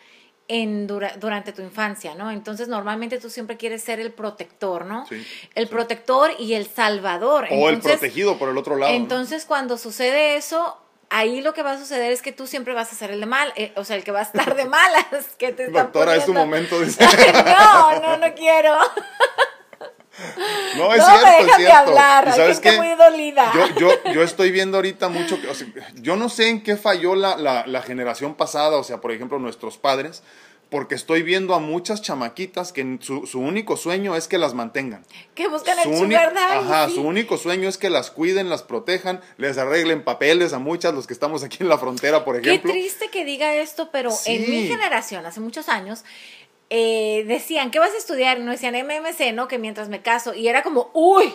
en 0.47 0.87
dura- 0.87 1.13
durante 1.19 1.51
tu 1.53 1.61
infancia, 1.61 2.15
¿no? 2.15 2.31
Entonces 2.31 2.67
normalmente 2.67 3.19
tú 3.19 3.29
siempre 3.29 3.57
quieres 3.57 3.83
ser 3.83 3.99
el 3.99 4.11
protector, 4.11 4.85
¿no? 4.85 5.05
Sí, 5.05 5.15
el 5.53 5.67
sí. 5.67 5.71
protector 5.71 6.31
y 6.39 6.53
el 6.55 6.65
salvador. 6.67 7.45
o 7.51 7.69
el 7.69 7.79
protegido 7.79 8.39
por 8.39 8.49
el 8.49 8.57
otro 8.57 8.75
lado. 8.75 8.91
¿no? 8.91 8.97
entonces, 8.97 9.45
cuando 9.45 9.77
sucede 9.77 10.35
eso, 10.35 10.77
ahí 11.11 11.41
lo 11.41 11.53
que 11.53 11.61
va 11.61 11.73
a 11.73 11.77
suceder 11.77 12.11
es 12.11 12.23
que 12.23 12.31
tú 12.31 12.47
siempre 12.47 12.73
vas 12.73 12.91
a 12.91 12.95
ser 12.95 13.11
el 13.11 13.19
de 13.19 13.25
mal, 13.27 13.53
eh, 13.55 13.71
o 13.75 13.83
sea, 13.83 13.95
el 13.97 14.03
que 14.03 14.11
va 14.11 14.19
a 14.19 14.23
estar 14.23 14.55
de 14.55 14.65
malas, 14.79 15.05
que 15.37 15.51
te 15.51 15.65
está 15.65 15.83
Doctora, 15.83 16.15
es 16.15 16.25
tu 16.25 16.33
poniendo- 16.33 16.45
momento. 16.45 16.79
dice. 16.85 17.05
no, 17.45 17.99
no, 17.99 18.17
no 18.17 18.33
quiero. 18.33 18.73
No, 20.77 20.93
es 20.93 20.99
no 20.99 21.05
cierto, 21.05 21.25
me 21.25 21.37
es 21.39 21.45
dejan 21.45 21.59
de 21.61 21.65
cierto. 21.67 21.89
hablar, 21.89 22.23
¿Y 22.27 22.29
hay 22.31 22.37
sabes 22.37 22.59
qué? 22.59 22.71
muy 22.77 22.95
dolida. 22.95 23.51
Yo, 23.53 23.79
yo, 24.05 24.11
yo 24.13 24.23
estoy 24.23 24.51
viendo 24.51 24.77
ahorita 24.77 25.09
mucho, 25.09 25.39
que- 25.41 25.47
o 25.47 25.53
sea, 25.55 25.67
yo 25.95 26.15
no 26.15 26.29
sé 26.29 26.49
en 26.49 26.61
qué 26.63 26.75
falló 26.75 27.15
la, 27.15 27.37
la, 27.37 27.65
la 27.67 27.81
generación 27.81 28.35
pasada, 28.35 28.77
o 28.77 28.83
sea, 28.83 28.99
por 29.01 29.11
ejemplo, 29.11 29.39
nuestros 29.39 29.77
padres, 29.77 30.23
porque 30.69 30.95
estoy 30.95 31.23
viendo 31.23 31.53
a 31.55 31.59
muchas 31.59 32.01
chamaquitas 32.01 32.73
que 32.73 32.97
su, 32.99 33.25
su 33.25 33.39
único 33.39 33.77
sueño 33.77 34.17
es 34.17 34.27
que 34.27 34.37
las 34.37 34.53
mantengan. 34.53 35.05
que 35.33 35.47
buscan 35.47 35.75
Su 35.81 35.89
el 35.89 35.95
único- 35.95 36.19
sugar 36.21 36.33
daddy, 36.33 36.57
ajá, 36.67 36.87
sí. 36.89 36.95
su 36.95 37.01
único 37.03 37.37
sueño 37.37 37.69
es 37.69 37.77
que 37.77 37.89
las 37.89 38.11
cuiden, 38.11 38.49
las 38.49 38.63
protejan, 38.63 39.21
les 39.37 39.57
arreglen 39.57 40.03
papeles 40.03 40.51
a 40.51 40.59
muchas, 40.59 40.93
los 40.93 41.07
que 41.07 41.13
estamos 41.13 41.43
aquí 41.43 41.59
en 41.61 41.69
la 41.69 41.77
frontera, 41.77 42.25
por 42.25 42.41
Qué 42.41 42.49
ejemplo. 42.49 42.71
triste 42.73 43.09
que 43.09 43.23
diga 43.23 43.53
esto, 43.55 43.91
pero 43.93 44.09
en 44.25 44.41
mi 44.51 44.67
generación, 44.67 45.25
hace 45.25 45.39
muchos 45.39 45.69
años, 45.69 46.03
eh, 46.69 47.23
decían, 47.27 47.71
¿qué 47.71 47.79
vas 47.79 47.93
a 47.93 47.97
estudiar? 47.97 48.39
No 48.39 48.51
decían 48.51 48.75
MMC, 48.75 49.33
¿no? 49.33 49.47
Que 49.47 49.57
mientras 49.57 49.89
me 49.89 50.01
caso. 50.01 50.33
Y 50.33 50.47
era 50.47 50.63
como, 50.63 50.91
uy, 50.93 51.33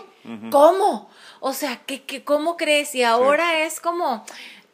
¿cómo? 0.50 1.08
O 1.40 1.52
sea, 1.52 1.80
¿qué, 1.86 2.02
qué, 2.02 2.22
¿cómo 2.22 2.56
crees? 2.56 2.94
Y 2.94 3.02
ahora 3.02 3.64
es 3.64 3.80
como, 3.80 4.24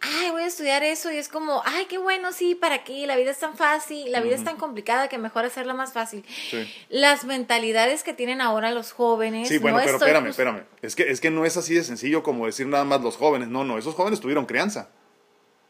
ay, 0.01 0.31
voy 0.31 0.43
a 0.43 0.47
estudiar 0.47 0.83
eso. 0.83 1.13
Y 1.13 1.17
es 1.17 1.29
como, 1.29 1.63
ay, 1.65 1.87
qué 1.87 1.99
bueno, 1.99 2.33
sí, 2.33 2.55
¿para 2.55 2.83
qué? 2.83 3.07
La 3.07 3.17
vida 3.17 3.31
es 3.31 3.39
tan 3.39 3.57
fácil, 3.57 4.11
la 4.11 4.21
vida 4.21 4.35
es 4.35 4.45
tan 4.45 4.57
complicada 4.57 5.09
que 5.09 5.19
mejor 5.19 5.45
hacerla 5.45 5.75
más 5.75 5.93
fácil. 5.93 6.25
Sí. 6.51 6.69
Las 6.89 7.25
mentalidades 7.25 8.03
que 8.03 8.13
tienen 8.13 8.41
ahora 8.41 8.73
los 8.73 8.93
jóvenes. 8.93 9.49
Sí, 9.49 9.59
bueno, 9.59 9.79
no 9.79 9.85
pero 9.85 9.97
estoy 9.97 10.09
espérame, 10.09 10.31
espérame. 10.31 10.63
Es 10.83 10.97
que, 10.97 11.11
es 11.11 11.21
que 11.21 11.31
no 11.31 11.45
es 11.45 11.57
así 11.57 11.75
de 11.75 11.85
sencillo 11.85 12.23
como 12.23 12.47
decir 12.47 12.67
nada 12.67 12.85
más 12.85 13.01
los 13.01 13.17
jóvenes. 13.17 13.49
No, 13.49 13.65
no, 13.65 13.79
esos 13.79 13.95
jóvenes 13.95 14.21
tuvieron 14.21 14.47
crianza. 14.47 14.91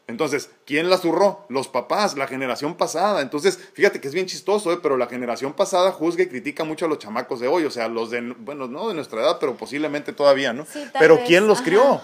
Entonces, 0.09 0.49
¿quién 0.65 0.89
la 0.89 0.97
zurró? 0.97 1.45
Los 1.49 1.67
papás, 1.67 2.17
la 2.17 2.25
generación 2.25 2.73
pasada. 2.75 3.21
Entonces, 3.21 3.59
fíjate 3.73 4.01
que 4.01 4.07
es 4.07 4.13
bien 4.13 4.25
chistoso, 4.25 4.73
¿eh? 4.73 4.79
pero 4.81 4.97
la 4.97 5.05
generación 5.05 5.53
pasada 5.53 5.91
juzga 5.91 6.23
y 6.23 6.27
critica 6.27 6.63
mucho 6.63 6.85
a 6.85 6.87
los 6.89 6.97
chamacos 6.97 7.39
de 7.39 7.47
hoy. 7.47 7.65
O 7.65 7.69
sea, 7.69 7.87
los 7.87 8.09
de, 8.09 8.21
bueno, 8.39 8.67
no 8.67 8.87
de 8.87 8.95
nuestra 8.95 9.21
edad, 9.21 9.37
pero 9.39 9.55
posiblemente 9.55 10.11
todavía, 10.11 10.51
¿no? 10.51 10.65
Sí, 10.65 10.83
pero 10.97 11.17
vez, 11.17 11.25
¿quién 11.27 11.47
los 11.47 11.59
ajá. 11.59 11.65
crió? 11.65 12.01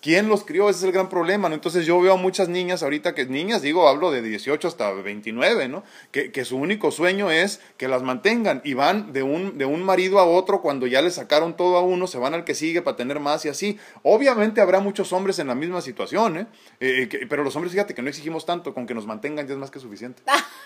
¿Quién 0.00 0.28
los 0.28 0.44
crió? 0.44 0.70
Ese 0.70 0.78
es 0.78 0.84
el 0.84 0.92
gran 0.92 1.10
problema, 1.10 1.48
¿no? 1.50 1.54
Entonces 1.54 1.84
yo 1.84 2.00
veo 2.00 2.14
a 2.14 2.16
muchas 2.16 2.48
niñas 2.48 2.82
ahorita 2.82 3.14
que, 3.14 3.26
niñas, 3.26 3.60
digo, 3.60 3.86
hablo 3.86 4.10
de 4.10 4.22
18 4.22 4.66
hasta 4.66 4.90
29, 4.92 5.68
¿no? 5.68 5.84
Que, 6.10 6.32
que 6.32 6.46
su 6.46 6.56
único 6.56 6.90
sueño 6.90 7.30
es 7.30 7.60
que 7.76 7.86
las 7.86 8.02
mantengan 8.02 8.62
y 8.64 8.72
van 8.72 9.12
de 9.12 9.22
un, 9.22 9.58
de 9.58 9.66
un 9.66 9.82
marido 9.82 10.18
a 10.18 10.24
otro 10.24 10.62
cuando 10.62 10.86
ya 10.86 11.02
le 11.02 11.10
sacaron 11.10 11.54
todo 11.54 11.76
a 11.76 11.82
uno, 11.82 12.06
se 12.06 12.16
van 12.16 12.32
al 12.32 12.44
que 12.44 12.54
sigue 12.54 12.80
para 12.80 12.96
tener 12.96 13.20
más 13.20 13.44
y 13.44 13.50
así. 13.50 13.78
Obviamente 14.02 14.62
habrá 14.62 14.80
muchos 14.80 15.12
hombres 15.12 15.38
en 15.38 15.48
la 15.48 15.54
misma 15.54 15.82
situación, 15.82 16.38
¿eh? 16.38 16.46
eh 16.80 17.08
que, 17.08 17.26
pero 17.26 17.44
los 17.44 17.54
hombres, 17.56 17.72
fíjate 17.72 17.94
que 17.94 18.00
no 18.00 18.08
exigimos 18.08 18.46
tanto, 18.46 18.72
con 18.72 18.86
que 18.86 18.94
nos 18.94 19.06
mantengan 19.06 19.46
ya 19.46 19.52
es 19.52 19.58
más 19.58 19.70
que 19.70 19.80
suficiente. 19.80 20.22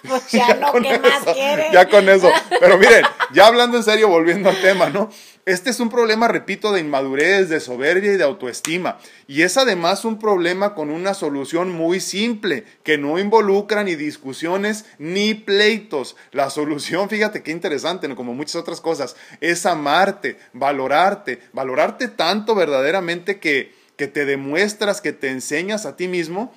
pues 0.08 0.30
ya, 0.30 0.54
no, 0.60 0.72
¿qué 0.74 0.96
más 1.00 1.24
quieren? 1.34 1.72
Ya 1.72 1.88
con 1.88 2.08
eso. 2.08 2.30
Pero 2.60 2.78
miren, 2.78 3.04
ya 3.32 3.48
hablando 3.48 3.76
en 3.76 3.82
serio, 3.82 4.08
volviendo 4.08 4.48
al 4.48 4.60
tema, 4.60 4.90
¿no? 4.90 5.10
Este 5.46 5.68
es 5.68 5.78
un 5.78 5.90
problema, 5.90 6.26
repito, 6.26 6.72
de 6.72 6.80
inmadurez, 6.80 7.50
de 7.50 7.60
soberbia 7.60 8.14
y 8.14 8.16
de 8.16 8.24
autoestima. 8.24 8.98
Y 9.26 9.42
es 9.42 9.58
además 9.58 10.06
un 10.06 10.18
problema 10.18 10.74
con 10.74 10.88
una 10.88 11.12
solución 11.12 11.70
muy 11.70 12.00
simple, 12.00 12.64
que 12.82 12.96
no 12.96 13.18
involucra 13.18 13.84
ni 13.84 13.94
discusiones 13.94 14.86
ni 14.98 15.34
pleitos. 15.34 16.16
La 16.32 16.48
solución, 16.48 17.10
fíjate 17.10 17.42
qué 17.42 17.50
interesante, 17.50 18.12
como 18.14 18.32
muchas 18.32 18.56
otras 18.56 18.80
cosas, 18.80 19.16
es 19.42 19.66
amarte, 19.66 20.38
valorarte, 20.54 21.42
valorarte 21.52 22.08
tanto 22.08 22.54
verdaderamente 22.54 23.38
que, 23.38 23.74
que 23.96 24.08
te 24.08 24.24
demuestras, 24.24 25.02
que 25.02 25.12
te 25.12 25.28
enseñas 25.28 25.84
a 25.84 25.96
ti 25.96 26.08
mismo 26.08 26.52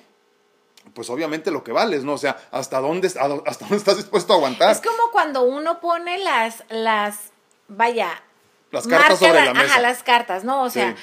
pues 0.94 1.10
obviamente 1.10 1.50
lo 1.50 1.62
que 1.62 1.70
vales, 1.70 2.02
¿no? 2.02 2.14
O 2.14 2.18
sea, 2.18 2.48
hasta 2.50 2.80
dónde, 2.80 3.08
hasta 3.08 3.28
dónde 3.28 3.76
estás 3.76 3.98
dispuesto 3.98 4.32
a 4.32 4.36
aguantar. 4.36 4.72
Es 4.72 4.80
como 4.80 5.12
cuando 5.12 5.42
uno 5.42 5.80
pone 5.80 6.18
las, 6.18 6.64
las, 6.70 7.30
vaya, 7.68 8.22
las 8.70 8.86
cartas 8.86 9.18
sobre 9.18 9.44
la, 9.44 9.54
mesa. 9.54 9.64
Ajá, 9.66 9.80
las 9.80 10.02
cartas, 10.02 10.44
¿no? 10.44 10.62
O 10.62 10.70
sea, 10.70 10.94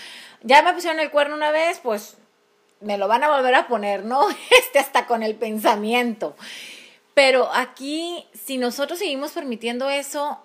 ya 0.44 0.62
me 0.62 0.74
pusieron 0.74 1.00
el 1.00 1.12
cuerno 1.12 1.36
una 1.36 1.52
vez, 1.52 1.80
pues 1.82 2.18
me 2.80 2.98
lo 2.98 3.08
van 3.08 3.24
a 3.24 3.30
volver 3.30 3.56
a 3.56 3.68
poner, 3.68 4.06
¿no? 4.06 4.28
Este 4.52 4.80
hasta 4.80 5.06
con 5.08 5.24
el 5.24 5.36
pensamiento. 5.36 6.36
Pero 7.14 7.50
aquí, 7.54 8.26
si 8.34 8.58
nosotros 8.58 9.00
seguimos 9.00 9.32
permitiendo 9.32 9.90
eso, 9.90 10.40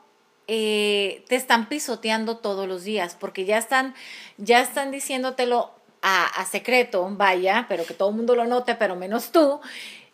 eh, 0.46 1.24
te 1.28 1.36
están 1.36 1.68
pisoteando 1.68 2.38
todos 2.38 2.68
los 2.68 2.84
días, 2.84 3.16
porque 3.18 3.44
ya 3.44 3.58
están, 3.58 3.94
ya 4.36 4.60
están 4.60 4.90
diciéndotelo 4.90 5.72
a, 6.00 6.24
a 6.24 6.44
secreto, 6.46 7.06
vaya, 7.10 7.66
pero 7.68 7.84
que 7.84 7.94
todo 7.94 8.10
el 8.10 8.16
mundo 8.16 8.36
lo 8.36 8.46
note, 8.46 8.76
pero 8.76 8.96
menos 8.96 9.32
tú, 9.32 9.60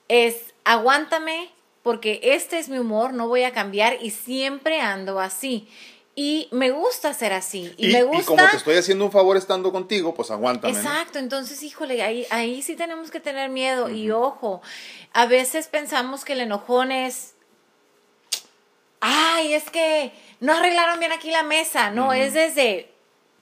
es 0.08 0.54
aguántame, 0.64 1.50
porque 1.82 2.20
este 2.22 2.58
es 2.58 2.68
mi 2.68 2.78
humor, 2.78 3.12
no 3.12 3.28
voy 3.28 3.44
a 3.44 3.52
cambiar 3.52 3.98
y 4.02 4.10
siempre 4.10 4.80
ando 4.80 5.20
así. 5.20 5.68
Y 6.18 6.48
me 6.50 6.70
gusta 6.70 7.12
ser 7.12 7.34
así. 7.34 7.74
Y, 7.76 7.92
me 7.92 8.02
gusta. 8.02 8.22
Y 8.22 8.24
como 8.24 8.50
te 8.50 8.56
estoy 8.56 8.76
haciendo 8.76 9.04
un 9.04 9.12
favor 9.12 9.36
estando 9.36 9.70
contigo, 9.70 10.14
pues 10.14 10.30
aguántame. 10.30 10.72
Exacto, 10.72 11.18
entonces, 11.18 11.62
híjole, 11.62 12.02
ahí, 12.02 12.26
ahí 12.30 12.62
sí 12.62 12.74
tenemos 12.74 13.10
que 13.10 13.20
tener 13.20 13.50
miedo. 13.50 13.90
Y 13.90 14.10
ojo, 14.10 14.62
a 15.12 15.26
veces 15.26 15.68
pensamos 15.68 16.24
que 16.24 16.32
el 16.32 16.40
enojón 16.40 16.90
es. 16.90 17.34
Ay, 19.00 19.52
es 19.52 19.70
que 19.70 20.10
no 20.40 20.54
arreglaron 20.54 20.98
bien 20.98 21.12
aquí 21.12 21.30
la 21.30 21.42
mesa. 21.42 21.90
No, 21.90 22.14
es 22.14 22.32
desde 22.32 22.95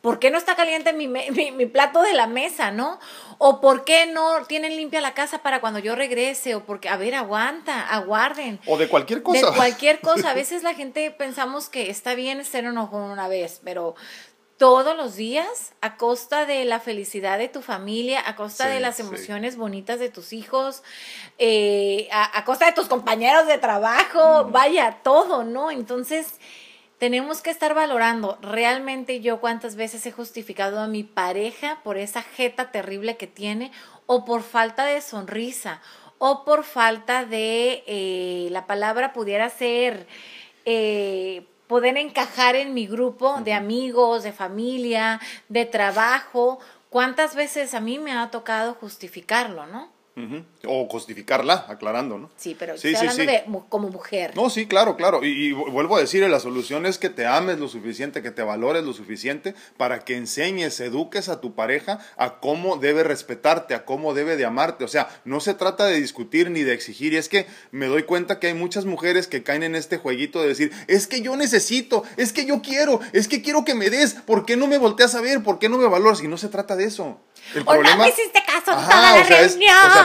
¿por 0.04 0.18
qué 0.18 0.30
no 0.30 0.36
está 0.36 0.54
caliente 0.54 0.92
mi, 0.92 1.08
mi, 1.08 1.64
plato 1.64 2.02
de 2.02 2.12
la 2.12 2.26
mesa, 2.26 2.70
no? 2.70 3.00
O 3.38 3.62
¿por 3.62 3.84
qué 3.84 4.04
no 4.04 4.44
tienen 4.44 4.76
limpia 4.76 5.00
la 5.00 5.14
casa 5.14 5.38
para 5.38 5.62
cuando 5.62 5.78
yo 5.78 5.94
regrese? 5.96 6.54
O 6.54 6.66
porque, 6.66 6.90
a 6.90 6.98
ver, 6.98 7.14
aguanta, 7.14 7.88
aguarden. 7.88 8.60
O 8.66 8.76
de 8.76 8.86
cualquier 8.86 9.22
cosa. 9.22 9.50
De 9.50 9.56
cualquier 9.56 10.00
cosa. 10.02 10.32
A 10.32 10.34
veces 10.34 10.62
la 10.62 10.74
gente 10.74 11.10
pensamos 11.10 11.70
que 11.70 11.88
está 11.88 12.14
bien 12.14 12.44
ser 12.44 12.66
enojón 12.66 13.04
una 13.04 13.28
vez, 13.28 13.62
pero 13.64 13.94
todos 14.58 14.94
los 14.94 15.16
días 15.16 15.72
a 15.80 15.96
costa 15.96 16.44
de 16.44 16.66
la 16.66 16.80
felicidad 16.80 17.38
de 17.38 17.48
tu 17.48 17.62
familia, 17.62 18.22
a 18.26 18.36
costa 18.36 18.68
de 18.68 18.80
las 18.80 19.00
emociones 19.00 19.56
bonitas 19.56 19.98
de 20.00 20.10
tus 20.10 20.34
hijos, 20.34 20.82
eh, 21.38 22.10
a, 22.12 22.44
costa 22.44 22.66
de 22.66 22.72
tus 22.72 22.88
compañeros 22.88 23.46
de 23.46 23.56
trabajo, 23.56 24.44
mm. 24.44 24.52
vaya, 24.52 24.98
todo, 25.02 25.44
¿no? 25.44 25.70
Entonces 25.70 26.34
tenemos 27.04 27.42
que 27.42 27.50
estar 27.50 27.74
valorando 27.74 28.38
realmente 28.40 29.20
yo 29.20 29.38
cuántas 29.38 29.76
veces 29.76 30.06
he 30.06 30.10
justificado 30.10 30.80
a 30.80 30.86
mi 30.86 31.02
pareja 31.02 31.78
por 31.84 31.98
esa 31.98 32.22
jeta 32.22 32.70
terrible 32.70 33.18
que 33.18 33.26
tiene 33.26 33.72
o 34.06 34.24
por 34.24 34.42
falta 34.42 34.86
de 34.86 35.02
sonrisa 35.02 35.82
o 36.16 36.46
por 36.46 36.64
falta 36.64 37.26
de, 37.26 37.84
eh, 37.86 38.48
la 38.52 38.66
palabra 38.66 39.12
pudiera 39.12 39.50
ser, 39.50 40.06
eh, 40.64 41.46
poder 41.66 41.98
encajar 41.98 42.56
en 42.56 42.72
mi 42.72 42.86
grupo 42.86 43.38
de 43.42 43.52
amigos, 43.52 44.22
de 44.22 44.32
familia, 44.32 45.20
de 45.50 45.66
trabajo. 45.66 46.58
¿Cuántas 46.88 47.34
veces 47.34 47.74
a 47.74 47.80
mí 47.80 47.98
me 47.98 48.12
ha 48.12 48.30
tocado 48.30 48.72
justificarlo, 48.80 49.66
no? 49.66 49.93
O 50.66 50.88
justificarla, 50.88 51.66
aclarando, 51.68 52.18
¿no? 52.18 52.30
Sí, 52.36 52.54
pero 52.56 52.74
estoy 52.74 52.94
hablando 52.94 53.24
de 53.24 53.44
como 53.68 53.88
mujer. 53.88 54.36
No, 54.36 54.48
sí, 54.48 54.66
claro, 54.66 54.96
claro. 54.96 55.24
Y, 55.24 55.52
vuelvo 55.52 55.96
a 55.96 56.00
decir, 56.00 56.22
la 56.28 56.38
solución 56.38 56.86
es 56.86 56.98
que 56.98 57.10
te 57.10 57.26
ames 57.26 57.58
lo 57.58 57.68
suficiente, 57.68 58.22
que 58.22 58.30
te 58.30 58.42
valores 58.42 58.84
lo 58.84 58.92
suficiente 58.92 59.54
para 59.76 60.00
que 60.00 60.16
enseñes, 60.16 60.78
eduques 60.78 61.28
a 61.28 61.40
tu 61.40 61.54
pareja 61.54 61.98
a 62.16 62.38
cómo 62.38 62.76
debe 62.76 63.02
respetarte, 63.02 63.74
a 63.74 63.84
cómo 63.84 64.14
debe 64.14 64.36
de 64.36 64.44
amarte. 64.44 64.84
O 64.84 64.88
sea, 64.88 65.08
no 65.24 65.40
se 65.40 65.54
trata 65.54 65.86
de 65.86 66.00
discutir 66.00 66.50
ni 66.50 66.62
de 66.62 66.74
exigir. 66.74 67.12
Y 67.12 67.16
es 67.16 67.28
que 67.28 67.46
me 67.72 67.86
doy 67.86 68.04
cuenta 68.04 68.38
que 68.38 68.46
hay 68.46 68.54
muchas 68.54 68.84
mujeres 68.84 69.26
que 69.26 69.42
caen 69.42 69.64
en 69.64 69.74
este 69.74 69.96
jueguito 69.96 70.40
de 70.40 70.48
decir, 70.48 70.72
es 70.86 71.08
que 71.08 71.22
yo 71.22 71.36
necesito, 71.36 72.04
es 72.16 72.32
que 72.32 72.46
yo 72.46 72.62
quiero, 72.62 73.00
es 73.12 73.26
que 73.26 73.42
quiero 73.42 73.64
que 73.64 73.74
me 73.74 73.90
des, 73.90 74.14
¿por 74.14 74.46
qué 74.46 74.56
no 74.56 74.68
me 74.68 74.78
volteas 74.78 75.14
a 75.16 75.20
ver? 75.20 75.42
¿Por 75.42 75.58
qué 75.58 75.68
no 75.68 75.78
me 75.78 75.88
valoras? 75.88 76.22
Y 76.22 76.28
no 76.28 76.36
se 76.36 76.48
trata 76.48 76.76
de 76.76 76.84
eso. 76.84 77.20
El 77.54 77.64
problema, 77.64 77.96
no 77.96 78.02
me 78.04 78.08
hiciste 78.08 78.42
caso 78.46 78.72
toda 78.72 79.18
la 79.18 79.24
sea, 79.24 79.48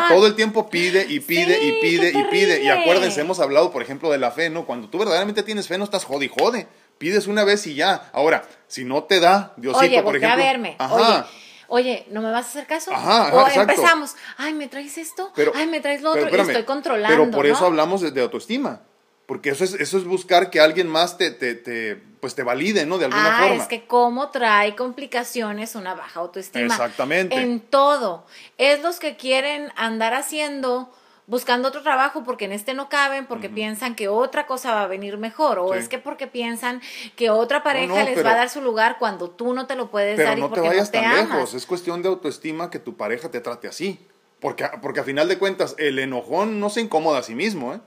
todo 0.08 0.28
el 0.28 0.36
tiempo 0.36 0.70
pide 0.70 1.06
y 1.08 1.20
pide 1.20 1.64
y 1.64 1.82
pide 1.82 2.10
y 2.10 2.24
pide. 2.26 2.64
Y 2.64 2.70
acuérdense, 2.70 3.22
hemos 3.22 3.40
hablado, 3.40 3.72
por 3.72 3.82
ejemplo, 3.82 4.10
de 4.10 4.18
la 4.18 4.32
fe, 4.32 4.50
¿no? 4.50 4.66
Cuando 4.66 4.90
tú 4.90 4.98
verdaderamente 4.98 5.44
tienes 5.44 5.68
fe, 5.68 5.78
no 5.78 5.84
estás 5.84 6.06
jode 6.06 6.26
y 6.26 6.30
jode. 6.30 6.68
Pides 6.98 7.28
una 7.28 7.44
vez 7.44 7.66
y 7.68 7.76
ya. 7.76 8.10
Ahora, 8.14 8.44
si 8.68 8.84
no 8.84 9.04
te 9.04 9.20
da, 9.20 9.54
Diosito, 9.58 9.86
Oye, 9.86 10.04
por 10.04 10.16
ejemplo. 10.18 10.34
a 10.34 10.46
verme. 10.46 10.78
Oye, 10.80 11.24
oye, 11.70 12.06
¿no 12.12 12.22
me 12.22 12.32
vas 12.32 12.46
a 12.46 12.50
hacer 12.50 12.68
caso? 12.68 12.92
Ajá, 12.94 13.34
o 13.34 13.48
empezamos, 13.48 14.16
ay, 14.38 14.54
¿me 14.54 14.68
traes 14.68 14.98
esto? 14.98 15.32
ay, 15.56 15.68
¿me 15.68 15.80
traes 15.80 16.02
lo 16.02 16.12
otro? 16.12 16.30
y 16.30 16.40
estoy 16.40 16.64
controlando, 16.64 17.18
Pero 17.18 17.32
por 17.32 17.46
eso 17.46 17.66
hablamos 17.66 18.02
de, 18.02 18.22
autoestima. 18.22 18.82
Porque 19.30 19.52
eso 19.52 19.64
es, 19.64 19.76
eso 19.76 20.00
es 20.00 20.06
buscar 20.06 20.50
que 20.50 20.60
alguien 20.60 20.88
más 20.88 21.20
te, 21.20 21.30
te, 21.30 21.54
te 21.54 21.96
pues 22.20 22.34
te 22.34 22.42
valide, 22.42 22.88
¿no? 22.88 22.98
De 22.98 23.06
alguna 23.06 23.38
ah, 23.38 23.42
forma. 23.44 23.62
es 23.62 23.68
que 23.68 23.86
cómo 23.86 24.30
trae 24.30 24.76
complicaciones 24.76 25.76
una 25.76 25.94
baja 25.94 26.22
autoestima. 26.22 26.66
Exactamente. 26.66 27.36
En 27.36 27.60
todo. 27.60 28.26
Es 28.58 28.82
los 28.82 28.98
que 28.98 29.18
quieren 29.18 29.72
andar 29.76 30.16
haciendo 30.16 30.92
buscando 31.28 31.68
otro 31.68 31.84
trabajo 31.84 32.24
porque 32.24 32.46
en 32.46 32.54
este 32.54 32.74
no 32.74 32.90
caben, 32.90 33.28
porque 33.28 33.50
piensan 33.50 33.94
que 33.94 34.08
otra 34.08 34.48
cosa 34.48 34.74
va 34.74 34.82
a 34.82 34.88
venir 34.88 35.20
mejor, 35.20 35.60
o 35.60 35.76
es 35.76 35.90
que 35.90 36.00
porque 36.00 36.26
piensan 36.26 36.82
que 37.16 37.30
otra 37.30 37.62
pareja 37.62 38.04
les 38.04 38.26
va 38.26 38.32
a 38.32 38.36
dar 38.36 38.50
su 38.50 38.62
lugar 38.64 38.98
cuando 38.98 39.30
tú 39.30 39.54
no 39.54 39.68
te 39.68 39.76
lo 39.76 39.92
puedes 39.92 40.18
dar 40.18 40.40
y 40.40 40.42
porque 40.42 40.62
te 40.62 40.68
vayas 40.70 40.88
no 40.88 40.92
te 40.92 41.06
tan 41.06 41.16
lejos, 41.18 41.54
es 41.54 41.68
cuestión 41.68 42.02
de 42.02 42.10
autoestima 42.10 42.72
que 42.72 42.80
tu 42.80 42.98
pareja 42.98 43.30
te 43.30 43.42
trate 43.42 43.68
así, 43.68 44.08
porque, 44.40 44.68
porque 44.82 45.02
a 45.02 45.04
final 45.04 45.28
de 45.28 45.38
cuentas 45.38 45.76
el 45.78 46.00
enojón 46.00 46.60
no 46.60 46.72
se 46.72 46.82
incomoda 46.82 47.20
a 47.20 47.22
sí 47.22 47.36
mismo, 47.36 47.76
¿eh? 47.76 47.80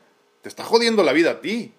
Te 0.43 0.49
está 0.49 0.65
jodiendo 0.65 1.03
la 1.03 1.13
vida 1.13 1.31
a 1.31 1.41
ti. 1.41 1.75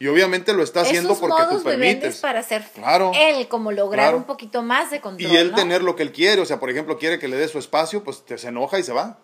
Y 0.00 0.06
obviamente 0.06 0.52
lo 0.52 0.62
está 0.62 0.82
haciendo 0.82 1.16
porque 1.18 1.42
tú 1.50 1.62
permites. 1.62 2.18
para 2.18 2.44
ser 2.44 2.64
claro, 2.72 3.10
él, 3.16 3.48
como 3.48 3.72
lograr 3.72 4.14
un 4.14 4.24
poquito 4.24 4.62
más 4.62 4.92
de 4.92 5.00
control. 5.00 5.32
Y 5.32 5.36
él 5.36 5.52
tener 5.54 5.82
lo 5.82 5.96
que 5.96 6.04
él 6.04 6.12
quiere, 6.12 6.40
o 6.40 6.46
sea, 6.46 6.60
por 6.60 6.70
ejemplo, 6.70 6.98
quiere 6.98 7.18
que 7.18 7.26
le 7.26 7.36
dé 7.36 7.48
su 7.48 7.58
espacio, 7.58 8.04
pues 8.04 8.24
te 8.24 8.38
se 8.38 8.48
enoja 8.48 8.78
y 8.78 8.84
se 8.84 8.92
va 8.92 9.18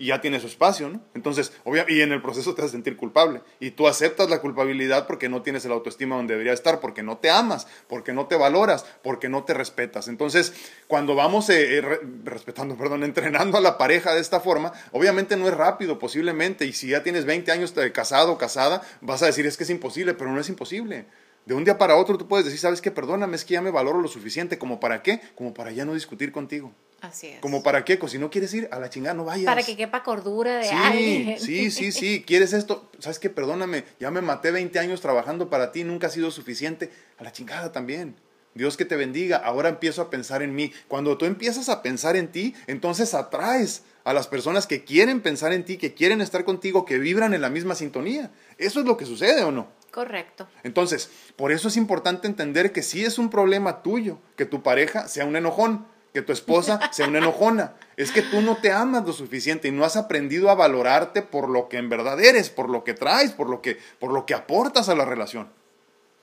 y 0.00 0.06
ya 0.06 0.22
tiene 0.22 0.40
su 0.40 0.46
espacio, 0.46 0.88
¿no? 0.88 1.02
Entonces, 1.12 1.52
y 1.88 2.00
en 2.00 2.10
el 2.10 2.22
proceso 2.22 2.54
te 2.54 2.62
hace 2.62 2.70
sentir 2.70 2.96
culpable. 2.96 3.42
Y 3.60 3.72
tú 3.72 3.86
aceptas 3.86 4.30
la 4.30 4.40
culpabilidad 4.40 5.06
porque 5.06 5.28
no 5.28 5.42
tienes 5.42 5.66
el 5.66 5.72
autoestima 5.72 6.16
donde 6.16 6.32
debería 6.32 6.54
estar, 6.54 6.80
porque 6.80 7.02
no 7.02 7.18
te 7.18 7.28
amas, 7.28 7.66
porque 7.86 8.14
no 8.14 8.26
te 8.26 8.34
valoras, 8.34 8.86
porque 9.02 9.28
no 9.28 9.44
te 9.44 9.52
respetas. 9.52 10.08
Entonces, 10.08 10.54
cuando 10.86 11.14
vamos 11.14 11.50
eh, 11.50 11.76
eh, 11.76 11.82
respetando, 12.24 12.76
perdón, 12.78 13.04
entrenando 13.04 13.58
a 13.58 13.60
la 13.60 13.76
pareja 13.76 14.14
de 14.14 14.22
esta 14.22 14.40
forma, 14.40 14.72
obviamente 14.92 15.36
no 15.36 15.46
es 15.46 15.54
rápido, 15.54 15.98
posiblemente. 15.98 16.64
Y 16.64 16.72
si 16.72 16.88
ya 16.88 17.02
tienes 17.02 17.26
20 17.26 17.52
años 17.52 17.74
de 17.74 17.92
casado 17.92 18.32
o 18.32 18.38
casada, 18.38 18.80
vas 19.02 19.22
a 19.22 19.26
decir 19.26 19.44
es 19.44 19.58
que 19.58 19.64
es 19.64 19.70
imposible, 19.70 20.14
pero 20.14 20.32
no 20.32 20.40
es 20.40 20.48
imposible. 20.48 21.04
De 21.44 21.52
un 21.52 21.64
día 21.64 21.76
para 21.76 21.96
otro 21.96 22.16
tú 22.16 22.26
puedes 22.26 22.46
decir, 22.46 22.60
¿sabes 22.60 22.80
qué? 22.80 22.90
Perdóname, 22.90 23.36
es 23.36 23.44
que 23.44 23.52
ya 23.52 23.60
me 23.60 23.70
valoro 23.70 24.00
lo 24.00 24.08
suficiente. 24.08 24.56
¿Como 24.56 24.80
para 24.80 25.02
qué? 25.02 25.20
Como 25.34 25.52
para 25.52 25.72
ya 25.72 25.84
no 25.84 25.92
discutir 25.92 26.32
contigo. 26.32 26.72
Así 27.00 27.28
es. 27.28 27.40
Como 27.40 27.62
para 27.62 27.84
qué, 27.84 27.96
pues 27.96 28.12
si 28.12 28.18
no 28.18 28.30
quieres 28.30 28.52
ir, 28.54 28.68
a 28.70 28.78
la 28.78 28.90
chingada 28.90 29.14
no 29.14 29.24
vayas. 29.24 29.46
Para 29.46 29.62
que 29.62 29.76
quepa 29.76 30.02
cordura 30.02 30.58
de 30.58 30.64
sí, 30.64 31.36
Sí, 31.38 31.70
sí, 31.70 31.92
sí, 31.92 32.24
quieres 32.26 32.52
esto, 32.52 32.90
sabes 32.98 33.18
qué, 33.18 33.30
perdóname, 33.30 33.84
ya 33.98 34.10
me 34.10 34.20
maté 34.20 34.50
20 34.50 34.78
años 34.78 35.00
trabajando 35.00 35.48
para 35.48 35.72
ti, 35.72 35.84
nunca 35.84 36.08
ha 36.08 36.10
sido 36.10 36.30
suficiente, 36.30 36.90
a 37.18 37.24
la 37.24 37.32
chingada 37.32 37.72
también. 37.72 38.16
Dios 38.54 38.76
que 38.76 38.84
te 38.84 38.96
bendiga, 38.96 39.36
ahora 39.36 39.68
empiezo 39.68 40.02
a 40.02 40.10
pensar 40.10 40.42
en 40.42 40.54
mí. 40.54 40.72
Cuando 40.88 41.16
tú 41.16 41.24
empiezas 41.24 41.68
a 41.68 41.82
pensar 41.82 42.16
en 42.16 42.28
ti, 42.28 42.54
entonces 42.66 43.14
atraes 43.14 43.84
a 44.02 44.12
las 44.12 44.26
personas 44.26 44.66
que 44.66 44.84
quieren 44.84 45.20
pensar 45.20 45.52
en 45.52 45.64
ti, 45.64 45.76
que 45.76 45.94
quieren 45.94 46.20
estar 46.20 46.44
contigo, 46.44 46.84
que 46.84 46.98
vibran 46.98 47.32
en 47.32 47.42
la 47.42 47.50
misma 47.50 47.74
sintonía. 47.74 48.30
¿Eso 48.58 48.80
es 48.80 48.86
lo 48.86 48.96
que 48.96 49.06
sucede 49.06 49.44
o 49.44 49.52
no? 49.52 49.68
Correcto. 49.92 50.48
Entonces, 50.62 51.10
por 51.36 51.52
eso 51.52 51.68
es 51.68 51.76
importante 51.76 52.26
entender 52.26 52.72
que 52.72 52.82
sí 52.82 53.04
es 53.04 53.18
un 53.18 53.30
problema 53.30 53.82
tuyo 53.82 54.18
que 54.36 54.46
tu 54.46 54.62
pareja 54.62 55.08
sea 55.08 55.24
un 55.24 55.36
enojón 55.36 55.86
que 56.12 56.22
tu 56.22 56.32
esposa 56.32 56.80
sea 56.92 57.08
una 57.08 57.18
enojona. 57.18 57.74
Es 57.96 58.12
que 58.12 58.22
tú 58.22 58.40
no 58.40 58.56
te 58.56 58.72
amas 58.72 59.04
lo 59.04 59.12
suficiente 59.12 59.68
y 59.68 59.72
no 59.72 59.84
has 59.84 59.96
aprendido 59.96 60.50
a 60.50 60.54
valorarte 60.54 61.22
por 61.22 61.48
lo 61.48 61.68
que 61.68 61.78
en 61.78 61.88
verdad 61.88 62.20
eres, 62.20 62.50
por 62.50 62.68
lo 62.68 62.84
que 62.84 62.94
traes, 62.94 63.32
por 63.32 63.48
lo 63.48 63.60
que, 63.62 63.78
por 63.98 64.12
lo 64.12 64.26
que 64.26 64.34
aportas 64.34 64.88
a 64.88 64.94
la 64.94 65.04
relación. 65.04 65.48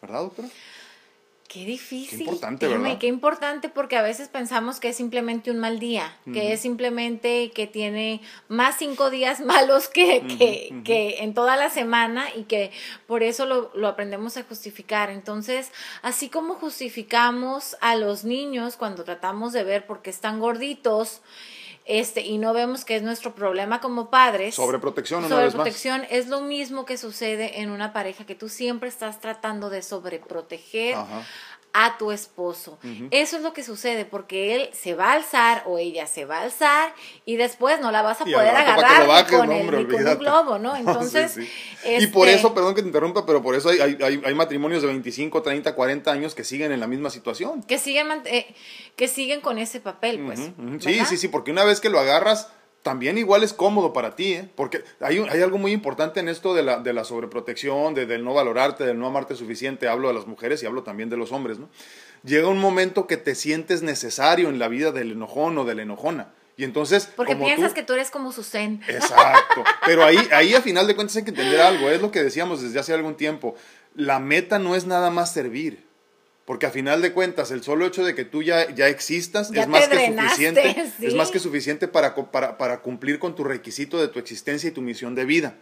¿Verdad, 0.02 0.22
doctora? 0.22 0.50
Qué 1.48 1.64
difícil. 1.64 2.18
Qué 2.20 2.24
importante, 2.26 2.68
¿verdad? 2.68 2.98
Qué 2.98 3.08
importante 3.08 3.70
porque 3.70 3.96
a 3.96 4.02
veces 4.02 4.28
pensamos 4.28 4.82
que 4.82 4.90
es 4.90 4.98
simplemente 4.98 5.50
un 5.50 5.60
mal 5.60 5.80
día, 5.80 6.18
que 6.34 6.52
es 6.52 6.60
simplemente 6.60 7.52
que 7.52 7.68
tiene 7.68 8.22
más 8.50 8.76
cinco 8.78 9.10
días 9.10 9.40
malos 9.46 9.88
que, 9.88 10.26
que, 10.38 10.82
que, 10.84 11.24
en 11.24 11.34
toda 11.34 11.56
la 11.56 11.70
semana 11.70 12.26
y 12.36 12.44
que 12.44 12.72
por 13.06 13.24
eso 13.24 13.46
lo, 13.46 13.72
lo 13.76 13.88
aprendemos 13.88 14.36
a 14.36 14.44
justificar. 14.44 15.10
Entonces, 15.10 15.72
así 16.02 16.28
como 16.28 16.56
justificamos 16.56 17.78
a 17.80 17.96
los 17.96 18.26
niños 18.26 18.76
cuando 18.76 19.06
tratamos 19.06 19.54
de 19.54 19.64
ver 19.64 19.86
por 19.86 20.02
qué 20.02 20.10
están 20.10 20.42
gorditos, 20.42 21.22
este, 21.88 22.22
y 22.22 22.38
no 22.38 22.54
vemos 22.54 22.84
que 22.84 22.98
es 22.98 23.04
nuestro 23.04 23.34
problema 23.34 23.80
como 23.80 24.10
padres. 24.10 24.56
Sobreprotección, 24.56 25.24
una 25.24 25.30
Sobreprotección 25.30 26.06
es 26.10 26.28
lo 26.28 26.42
mismo 26.42 26.86
que 26.86 26.98
sucede 26.98 27.62
en 27.62 27.70
una 27.72 27.94
pareja 27.94 28.26
que 28.26 28.36
tú 28.36 28.50
siempre 28.50 28.90
estás 28.90 29.22
tratando 29.22 29.70
de 29.70 29.82
sobreproteger 29.82 30.98
a 31.80 31.96
tu 32.00 32.12
esposo. 32.12 32.80
Eso 33.12 33.38
es 33.38 33.44
lo 33.44 33.54
que 33.54 33.62
sucede 33.62 34.04
porque 34.04 34.56
él 34.56 34.70
se 34.74 34.96
va 34.96 35.12
a 35.12 35.14
alzar 35.14 35.62
o 35.68 35.78
ella 35.78 36.08
se 36.08 36.26
va 36.26 36.40
a 36.40 36.42
alzar 36.42 36.92
y 37.24 37.36
después 37.36 37.80
no 37.80 37.92
la 37.92 38.02
vas 38.02 38.20
a 38.20 38.24
poder 38.24 38.56
agarrar 38.56 39.28
con, 39.28 39.52
el, 39.52 39.76
un 39.76 40.18
globo, 40.18 40.58
¿no? 40.58 40.76
Entonces... 40.76 41.38
Y 41.38 42.08
por 42.08 42.28
este 42.28 42.40
eso, 42.40 42.56
perdón 42.56 42.74
que 42.74 42.82
te 42.82 42.88
interrumpa, 42.88 43.28
pero 43.28 43.44
por 43.44 43.54
eso 43.54 43.70
hay, 43.70 43.80
hay, 43.80 44.22
hay, 44.26 44.34
matrimonios 44.34 44.82
de 44.82 44.88
25, 44.88 45.44
30, 45.44 45.76
40 45.76 46.12
años 46.12 46.34
que 46.34 46.44
siguen 46.44 46.72
en 46.72 46.80
la 46.80 46.88
misma 46.88 47.12
situación. 47.12 47.62
Que 47.62 47.78
siguen, 47.78 48.08
eh, 48.26 48.56
que 48.96 49.08
siguen 49.08 49.42
con 49.42 49.60
ese 49.60 49.80
papel, 49.80 50.20
pues. 50.26 50.40
Sí, 50.80 51.06
sí, 51.06 51.18
sí, 51.18 51.28
porque 51.28 51.52
una 51.52 51.64
vez 51.64 51.80
que 51.80 51.90
lo 51.90 52.00
agarras 52.00 52.50
también 52.88 53.18
igual 53.18 53.44
es 53.44 53.52
cómodo 53.52 53.92
para 53.92 54.16
ti, 54.16 54.32
¿eh? 54.32 54.50
porque 54.56 54.82
hay, 55.02 55.18
hay, 55.30 55.42
algo 55.42 55.58
muy 55.58 55.74
importante 55.74 56.22
en 56.22 56.30
esto 56.30 56.56
de 56.56 56.64
la, 56.64 56.80
de 56.80 56.94
la 56.94 57.04
sobreprotección, 57.04 57.94
de, 57.94 58.06
del 58.06 58.24
no 58.24 58.34
valorarte, 58.34 58.86
del 58.86 58.98
no 58.98 59.08
amarte 59.08 59.36
suficiente, 59.36 59.90
hablo 59.90 60.08
de 60.08 60.14
las 60.14 60.26
mujeres 60.26 60.64
y 60.64 60.68
hablo 60.68 60.84
también 60.84 61.10
de 61.10 61.18
los 61.18 61.34
hombres, 61.34 61.60
¿no? 61.60 61.68
Llega 62.24 62.48
un 62.48 62.60
momento 62.60 63.06
que 63.06 63.18
te 63.18 63.36
sientes 63.36 63.82
necesario 63.82 64.48
en 64.48 64.58
la 64.58 64.70
vida 64.70 64.94
del 64.94 65.12
enojón 65.12 65.58
o 65.58 65.66
de 65.66 65.76
la 65.76 65.82
enojona. 65.82 66.30
Y 66.56 66.64
entonces... 66.64 67.10
Porque 67.14 67.36
piensas 67.36 67.74
que 67.74 67.84
tú 67.84 67.92
eres 67.92 68.10
como 68.10 68.32
su 68.32 68.42
zen. 68.42 68.82
Exacto. 68.88 69.66
Pero 69.86 70.06
ahí, 70.06 70.18
ahí 70.32 70.56
a 70.56 70.62
final 70.62 70.88
de 70.88 70.96
cuentas 70.96 71.18
hay 71.18 71.26
que 71.26 71.32
entender 71.32 71.60
algo, 71.60 71.90
es 71.90 72.02
lo 72.02 72.10
que 72.10 72.24
decíamos 72.24 72.62
desde 72.62 72.80
hace 72.80 72.94
algún 72.94 73.16
tiempo. 73.16 73.56
La 73.96 74.20
meta 74.20 74.60
no 74.60 74.78
es 74.78 74.86
nada 74.86 75.12
más 75.12 75.34
servir. 75.34 75.87
Porque 76.48 76.66
a 76.66 76.72
final 76.72 77.02
de 77.02 77.12
cuentas, 77.12 77.52
el 77.52 77.62
solo 77.62 77.86
hecho 77.86 78.06
de 78.06 78.16
que 78.16 78.24
tú 78.24 78.42
ya, 78.42 78.74
ya 78.74 78.88
existas 78.88 79.52
es, 79.54 79.68
más 79.68 79.90
que 79.90 80.16
suficiente, 80.16 80.94
es 81.02 81.14
más 81.14 81.30
que 81.30 81.40
suficiente 81.40 81.90
para, 81.90 82.16
para, 82.32 82.58
para 82.58 82.80
cumplir 82.80 83.20
con 83.20 83.36
tu 83.36 83.44
requisito 83.44 84.00
de 84.00 84.08
tu 84.08 84.18
existencia 84.18 84.70
y 84.70 84.72
tu 84.72 84.82
misión 84.82 85.14
de 85.14 85.26
vida. 85.26 85.58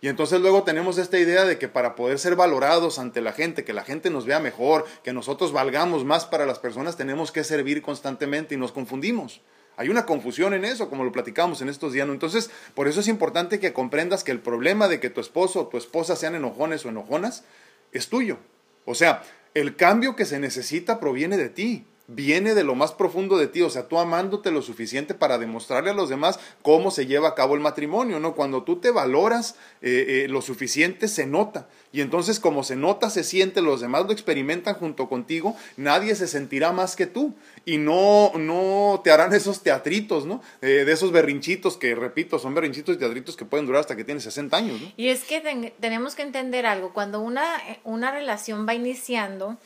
Y 0.00 0.08
entonces 0.08 0.40
luego 0.40 0.62
tenemos 0.62 0.96
esta 0.96 1.18
idea 1.18 1.44
de 1.44 1.58
que 1.58 1.68
para 1.68 1.94
poder 1.94 2.18
ser 2.18 2.36
valorados 2.36 2.98
ante 2.98 3.20
la 3.20 3.34
gente, 3.34 3.64
que 3.64 3.74
la 3.74 3.84
gente 3.84 4.08
nos 4.08 4.24
vea 4.24 4.40
mejor, 4.40 4.86
que 5.04 5.12
nosotros 5.12 5.52
valgamos 5.52 6.06
más 6.06 6.24
para 6.24 6.46
las 6.46 6.58
personas, 6.58 6.96
tenemos 6.96 7.32
que 7.32 7.44
servir 7.44 7.82
constantemente 7.82 8.54
y 8.54 8.58
nos 8.58 8.72
confundimos. 8.72 9.42
Hay 9.76 9.90
una 9.90 10.06
confusión 10.06 10.54
en 10.54 10.64
eso, 10.64 10.88
como 10.88 11.04
lo 11.04 11.12
platicamos 11.12 11.60
en 11.60 11.68
estos 11.68 11.92
días. 11.92 12.08
Entonces, 12.08 12.50
por 12.74 12.88
eso 12.88 13.00
es 13.00 13.08
importante 13.08 13.60
que 13.60 13.74
comprendas 13.74 14.24
que 14.24 14.32
el 14.32 14.40
problema 14.40 14.88
de 14.88 15.00
que 15.00 15.10
tu 15.10 15.20
esposo 15.20 15.60
o 15.60 15.66
tu 15.66 15.76
esposa 15.76 16.16
sean 16.16 16.34
enojones 16.34 16.86
o 16.86 16.88
enojonas 16.88 17.44
es 17.92 18.08
tuyo. 18.08 18.38
O 18.86 18.94
sea, 18.94 19.22
el 19.54 19.76
cambio 19.76 20.16
que 20.16 20.24
se 20.24 20.38
necesita 20.38 21.00
proviene 21.00 21.36
de 21.36 21.48
ti, 21.48 21.86
viene 22.12 22.54
de 22.54 22.64
lo 22.64 22.74
más 22.74 22.92
profundo 22.92 23.38
de 23.38 23.46
ti, 23.46 23.62
o 23.62 23.70
sea, 23.70 23.86
tú 23.86 23.98
amándote 23.98 24.50
lo 24.50 24.62
suficiente 24.62 25.14
para 25.14 25.38
demostrarle 25.38 25.90
a 25.90 25.94
los 25.94 26.08
demás 26.08 26.40
cómo 26.62 26.90
se 26.90 27.06
lleva 27.06 27.28
a 27.28 27.34
cabo 27.34 27.54
el 27.54 27.60
matrimonio, 27.60 28.18
¿no? 28.18 28.34
Cuando 28.34 28.64
tú 28.64 28.76
te 28.76 28.90
valoras 28.90 29.54
eh, 29.80 30.24
eh, 30.24 30.28
lo 30.28 30.42
suficiente, 30.42 31.06
se 31.06 31.26
nota. 31.26 31.68
Y 31.92 32.00
entonces 32.00 32.40
como 32.40 32.64
se 32.64 32.74
nota, 32.74 33.10
se 33.10 33.22
siente, 33.22 33.62
los 33.62 33.80
demás 33.80 34.06
lo 34.06 34.12
experimentan 34.12 34.74
junto 34.74 35.08
contigo, 35.08 35.56
nadie 35.76 36.14
se 36.16 36.26
sentirá 36.26 36.72
más 36.72 36.96
que 36.96 37.06
tú. 37.06 37.34
Y 37.64 37.78
no, 37.78 38.32
no 38.36 39.00
te 39.04 39.12
harán 39.12 39.32
esos 39.32 39.62
teatritos, 39.62 40.26
¿no? 40.26 40.42
Eh, 40.62 40.84
de 40.84 40.92
esos 40.92 41.12
berrinchitos 41.12 41.76
que, 41.76 41.94
repito, 41.94 42.38
son 42.38 42.54
berrinchitos 42.54 42.96
y 42.96 42.98
teatritos 42.98 43.36
que 43.36 43.44
pueden 43.44 43.66
durar 43.66 43.80
hasta 43.80 43.96
que 43.96 44.04
tienes 44.04 44.24
60 44.24 44.56
años, 44.56 44.80
¿no? 44.80 44.92
Y 44.96 45.08
es 45.08 45.22
que 45.22 45.72
tenemos 45.78 46.16
que 46.16 46.22
entender 46.22 46.66
algo, 46.66 46.92
cuando 46.92 47.20
una, 47.20 47.44
una 47.84 48.10
relación 48.10 48.66
va 48.66 48.74
iniciando, 48.74 49.58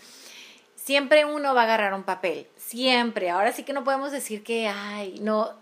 siempre 0.84 1.24
uno 1.24 1.54
va 1.54 1.62
a 1.62 1.64
agarrar 1.64 1.94
un 1.94 2.02
papel, 2.02 2.46
siempre. 2.56 3.30
Ahora 3.30 3.52
sí 3.52 3.62
que 3.62 3.72
no 3.72 3.84
podemos 3.84 4.12
decir 4.12 4.44
que, 4.44 4.68
ay, 4.68 5.18
no, 5.20 5.54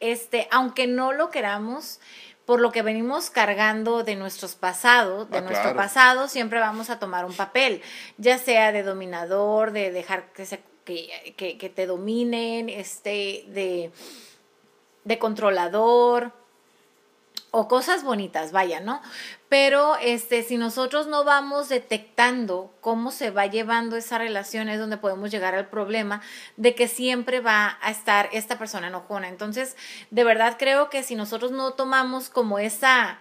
este, 0.00 0.48
aunque 0.50 0.86
no 0.86 1.12
lo 1.12 1.28
queramos, 1.30 2.00
por 2.46 2.60
lo 2.60 2.72
que 2.72 2.80
venimos 2.80 3.28
cargando 3.28 4.04
de 4.04 4.16
nuestros 4.16 4.54
pasados, 4.54 5.28
de 5.28 5.38
ah, 5.38 5.42
nuestro 5.42 5.76
pasado, 5.76 6.28
siempre 6.28 6.58
vamos 6.58 6.88
a 6.88 6.98
tomar 6.98 7.26
un 7.26 7.34
papel, 7.34 7.82
ya 8.16 8.38
sea 8.38 8.72
de 8.72 8.82
dominador, 8.82 9.72
de 9.72 9.92
dejar 9.92 10.32
que, 10.32 10.46
se, 10.46 10.62
que, 10.86 11.34
que, 11.36 11.58
que 11.58 11.68
te 11.68 11.84
dominen, 11.84 12.70
este, 12.70 13.44
de, 13.48 13.92
de 15.04 15.18
controlador, 15.18 16.32
o 17.50 17.68
cosas 17.68 18.04
bonitas, 18.04 18.52
vaya, 18.52 18.80
¿no? 18.80 19.00
Pero 19.48 19.96
este, 20.02 20.42
si 20.42 20.58
nosotros 20.58 21.06
no 21.06 21.24
vamos 21.24 21.70
detectando 21.70 22.74
cómo 22.80 23.10
se 23.10 23.30
va 23.30 23.46
llevando 23.46 23.96
esa 23.96 24.18
relación, 24.18 24.68
es 24.68 24.78
donde 24.78 24.98
podemos 24.98 25.30
llegar 25.30 25.54
al 25.54 25.68
problema 25.68 26.20
de 26.56 26.74
que 26.74 26.88
siempre 26.88 27.40
va 27.40 27.78
a 27.80 27.90
estar 27.90 28.28
esta 28.32 28.58
persona 28.58 28.88
enojona. 28.88 29.28
Entonces, 29.28 29.76
de 30.10 30.24
verdad 30.24 30.56
creo 30.58 30.90
que 30.90 31.02
si 31.02 31.14
nosotros 31.14 31.50
no 31.50 31.72
tomamos 31.72 32.28
como 32.28 32.58
esa... 32.58 33.18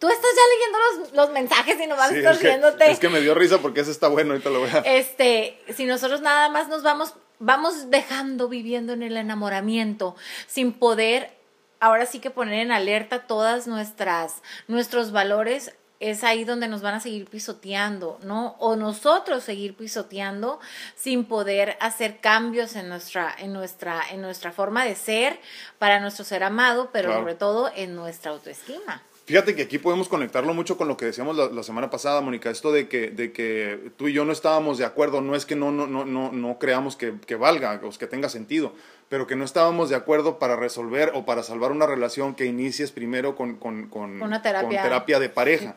Tú 0.00 0.08
estás 0.08 0.30
ya 0.36 0.42
leyendo 0.54 0.78
los, 0.78 1.12
los 1.12 1.30
mensajes 1.30 1.76
y 1.80 1.86
no 1.88 1.96
vas 1.96 2.12
a 2.12 2.32
riéndote. 2.32 2.90
Es 2.90 3.00
que 3.00 3.08
me 3.08 3.20
dio 3.20 3.34
risa 3.34 3.58
porque 3.58 3.80
ese 3.80 3.90
está 3.90 4.06
bueno, 4.08 4.32
ahorita 4.32 4.50
lo 4.50 4.60
voy 4.60 4.70
a... 4.70 4.78
Este, 4.78 5.60
si 5.74 5.86
nosotros 5.86 6.20
nada 6.20 6.48
más 6.48 6.68
nos 6.68 6.82
vamos, 6.84 7.14
vamos 7.38 7.90
dejando 7.90 8.48
viviendo 8.48 8.92
en 8.92 9.02
el 9.02 9.16
enamoramiento 9.16 10.14
sin 10.46 10.72
poder 10.72 11.37
ahora 11.80 12.06
sí 12.06 12.20
que 12.20 12.30
poner 12.30 12.60
en 12.60 12.72
alerta 12.72 13.26
todas 13.26 13.66
nuestras 13.66 14.42
nuestros 14.66 15.12
valores 15.12 15.74
es 16.00 16.22
ahí 16.22 16.44
donde 16.44 16.68
nos 16.68 16.80
van 16.80 16.94
a 16.94 17.00
seguir 17.00 17.26
pisoteando, 17.26 18.18
¿no? 18.22 18.54
O 18.60 18.76
nosotros 18.76 19.42
seguir 19.42 19.74
pisoteando 19.74 20.60
sin 20.94 21.24
poder 21.24 21.76
hacer 21.80 22.20
cambios 22.20 22.76
en 22.76 22.88
nuestra 22.88 23.34
en 23.38 23.52
nuestra 23.52 24.02
en 24.10 24.22
nuestra 24.22 24.52
forma 24.52 24.84
de 24.84 24.94
ser 24.94 25.40
para 25.78 25.98
nuestro 26.00 26.24
ser 26.24 26.44
amado, 26.44 26.90
pero 26.92 27.12
sobre 27.12 27.34
todo 27.34 27.70
en 27.74 27.96
nuestra 27.96 28.30
autoestima. 28.30 29.02
Fíjate 29.28 29.54
que 29.54 29.60
aquí 29.60 29.76
podemos 29.76 30.08
conectarlo 30.08 30.54
mucho 30.54 30.78
con 30.78 30.88
lo 30.88 30.96
que 30.96 31.04
decíamos 31.04 31.36
la, 31.36 31.62
semana 31.62 31.90
pasada, 31.90 32.22
Mónica, 32.22 32.48
esto 32.48 32.72
de 32.72 32.88
que, 32.88 33.10
de 33.10 33.30
que 33.30 33.92
tú 33.98 34.08
y 34.08 34.14
yo 34.14 34.24
no 34.24 34.32
estábamos 34.32 34.78
de 34.78 34.86
acuerdo, 34.86 35.20
no 35.20 35.34
es 35.34 35.44
que 35.44 35.54
no, 35.54 35.70
no, 35.70 35.86
no, 35.86 36.06
no, 36.06 36.32
no 36.32 36.58
creamos 36.58 36.96
que, 36.96 37.12
que 37.26 37.36
valga 37.36 37.78
o 37.84 37.90
que 37.90 38.06
tenga 38.06 38.30
sentido, 38.30 38.72
pero 39.08 39.26
que 39.26 39.36
no 39.36 39.44
estábamos 39.44 39.88
de 39.88 39.96
acuerdo 39.96 40.38
para 40.38 40.56
resolver 40.56 41.12
o 41.14 41.24
para 41.24 41.42
salvar 41.42 41.72
una 41.72 41.86
relación 41.86 42.34
que 42.34 42.44
inicies 42.44 42.92
primero 42.92 43.36
con, 43.36 43.56
con, 43.56 43.88
con, 43.88 44.20
una 44.20 44.42
terapia. 44.42 44.82
terapia 44.82 45.18
de 45.18 45.28
pareja. 45.28 45.76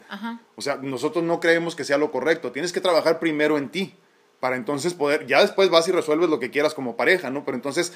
O 0.55 0.61
sea, 0.61 0.75
nosotros 0.75 1.23
no 1.23 1.39
creemos 1.39 1.75
que 1.75 1.83
sea 1.83 1.97
lo 1.97 2.11
correcto, 2.11 2.51
tienes 2.51 2.73
que 2.73 2.81
trabajar 2.81 3.19
primero 3.19 3.57
en 3.57 3.69
ti 3.69 3.95
para 4.39 4.55
entonces 4.55 4.93
poder, 4.93 5.27
ya 5.27 5.39
después 5.41 5.69
vas 5.69 5.87
y 5.87 5.91
resuelves 5.91 6.29
lo 6.29 6.39
que 6.39 6.49
quieras 6.49 6.73
como 6.73 6.97
pareja, 6.97 7.29
¿no? 7.29 7.45
Pero 7.45 7.55
entonces 7.55 7.93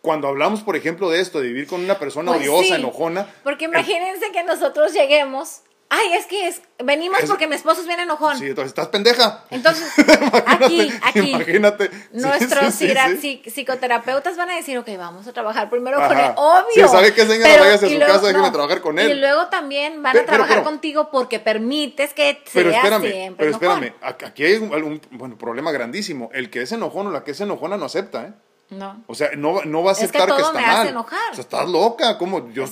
cuando 0.00 0.28
hablamos, 0.28 0.62
por 0.62 0.76
ejemplo, 0.76 1.10
de 1.10 1.20
esto, 1.20 1.40
de 1.40 1.48
vivir 1.48 1.66
con 1.66 1.82
una 1.82 1.98
persona 1.98 2.32
pues 2.32 2.48
odiosa, 2.48 2.76
enojona. 2.76 3.26
Porque 3.42 3.64
imagínense 3.64 4.30
que 4.32 4.44
nosotros 4.44 4.92
lleguemos. 4.92 5.62
Ay, 5.90 6.12
es 6.12 6.26
que 6.26 6.48
es, 6.48 6.60
venimos 6.84 7.20
porque 7.26 7.46
mi 7.46 7.54
esposo 7.54 7.80
es 7.80 7.86
bien 7.86 7.98
enojón. 8.00 8.38
Sí, 8.38 8.46
entonces 8.46 8.68
estás 8.70 8.88
pendeja. 8.88 9.44
Entonces, 9.50 9.90
aquí, 10.46 10.92
aquí. 11.02 11.30
Imagínate. 11.30 11.90
Nuestros 12.12 12.74
psicoterapeutas 12.74 14.36
van 14.36 14.50
a 14.50 14.56
decir, 14.56 14.76
ok, 14.76 14.88
vamos 14.98 15.26
a 15.26 15.32
trabajar 15.32 15.70
primero 15.70 15.96
con 15.96 16.18
él. 16.18 16.32
Obvio. 16.36 16.86
Sí, 16.86 16.92
¿sabe 16.92 17.14
qué 17.14 17.24
señora? 17.24 17.58
Váyase 17.58 17.86
a 17.86 17.88
su 17.88 17.98
casa, 17.98 18.26
déjeme 18.26 18.50
trabajar 18.50 18.82
con 18.82 18.98
él. 18.98 19.10
Y 19.10 19.14
luego 19.14 19.46
también 19.48 20.02
van 20.02 20.16
a 20.18 20.24
trabajar 20.24 20.62
contigo 20.62 21.10
porque 21.10 21.38
permites 21.38 22.12
que 22.12 22.42
pero 22.52 22.70
sea 22.70 22.80
espérame, 22.80 23.10
siempre 23.10 23.46
Pero 23.46 23.50
espérame, 23.52 23.94
aquí 24.02 24.44
hay 24.44 24.54
un, 24.56 24.72
un, 24.72 25.00
bueno, 25.12 25.38
problema 25.38 25.72
grandísimo. 25.72 26.28
El 26.34 26.50
que 26.50 26.62
es 26.62 26.72
enojón 26.72 27.06
o 27.06 27.10
la 27.10 27.24
que 27.24 27.30
es 27.30 27.40
enojona 27.40 27.78
no 27.78 27.86
acepta, 27.86 28.26
¿eh? 28.26 28.32
No. 28.70 29.02
O 29.06 29.14
sea, 29.14 29.30
no, 29.34 29.64
no 29.64 29.82
va 29.82 29.90
a 29.90 29.92
aceptar 29.92 30.28
es 30.28 30.34
que, 30.34 30.42
está 30.42 30.52
me 30.52 30.66
mal. 30.66 30.88
enojar. 30.88 31.30
O 31.32 31.34
sea, 31.34 31.40
estás 31.40 31.68
loca, 31.68 32.18
¿cómo? 32.18 32.50
Yo, 32.50 32.66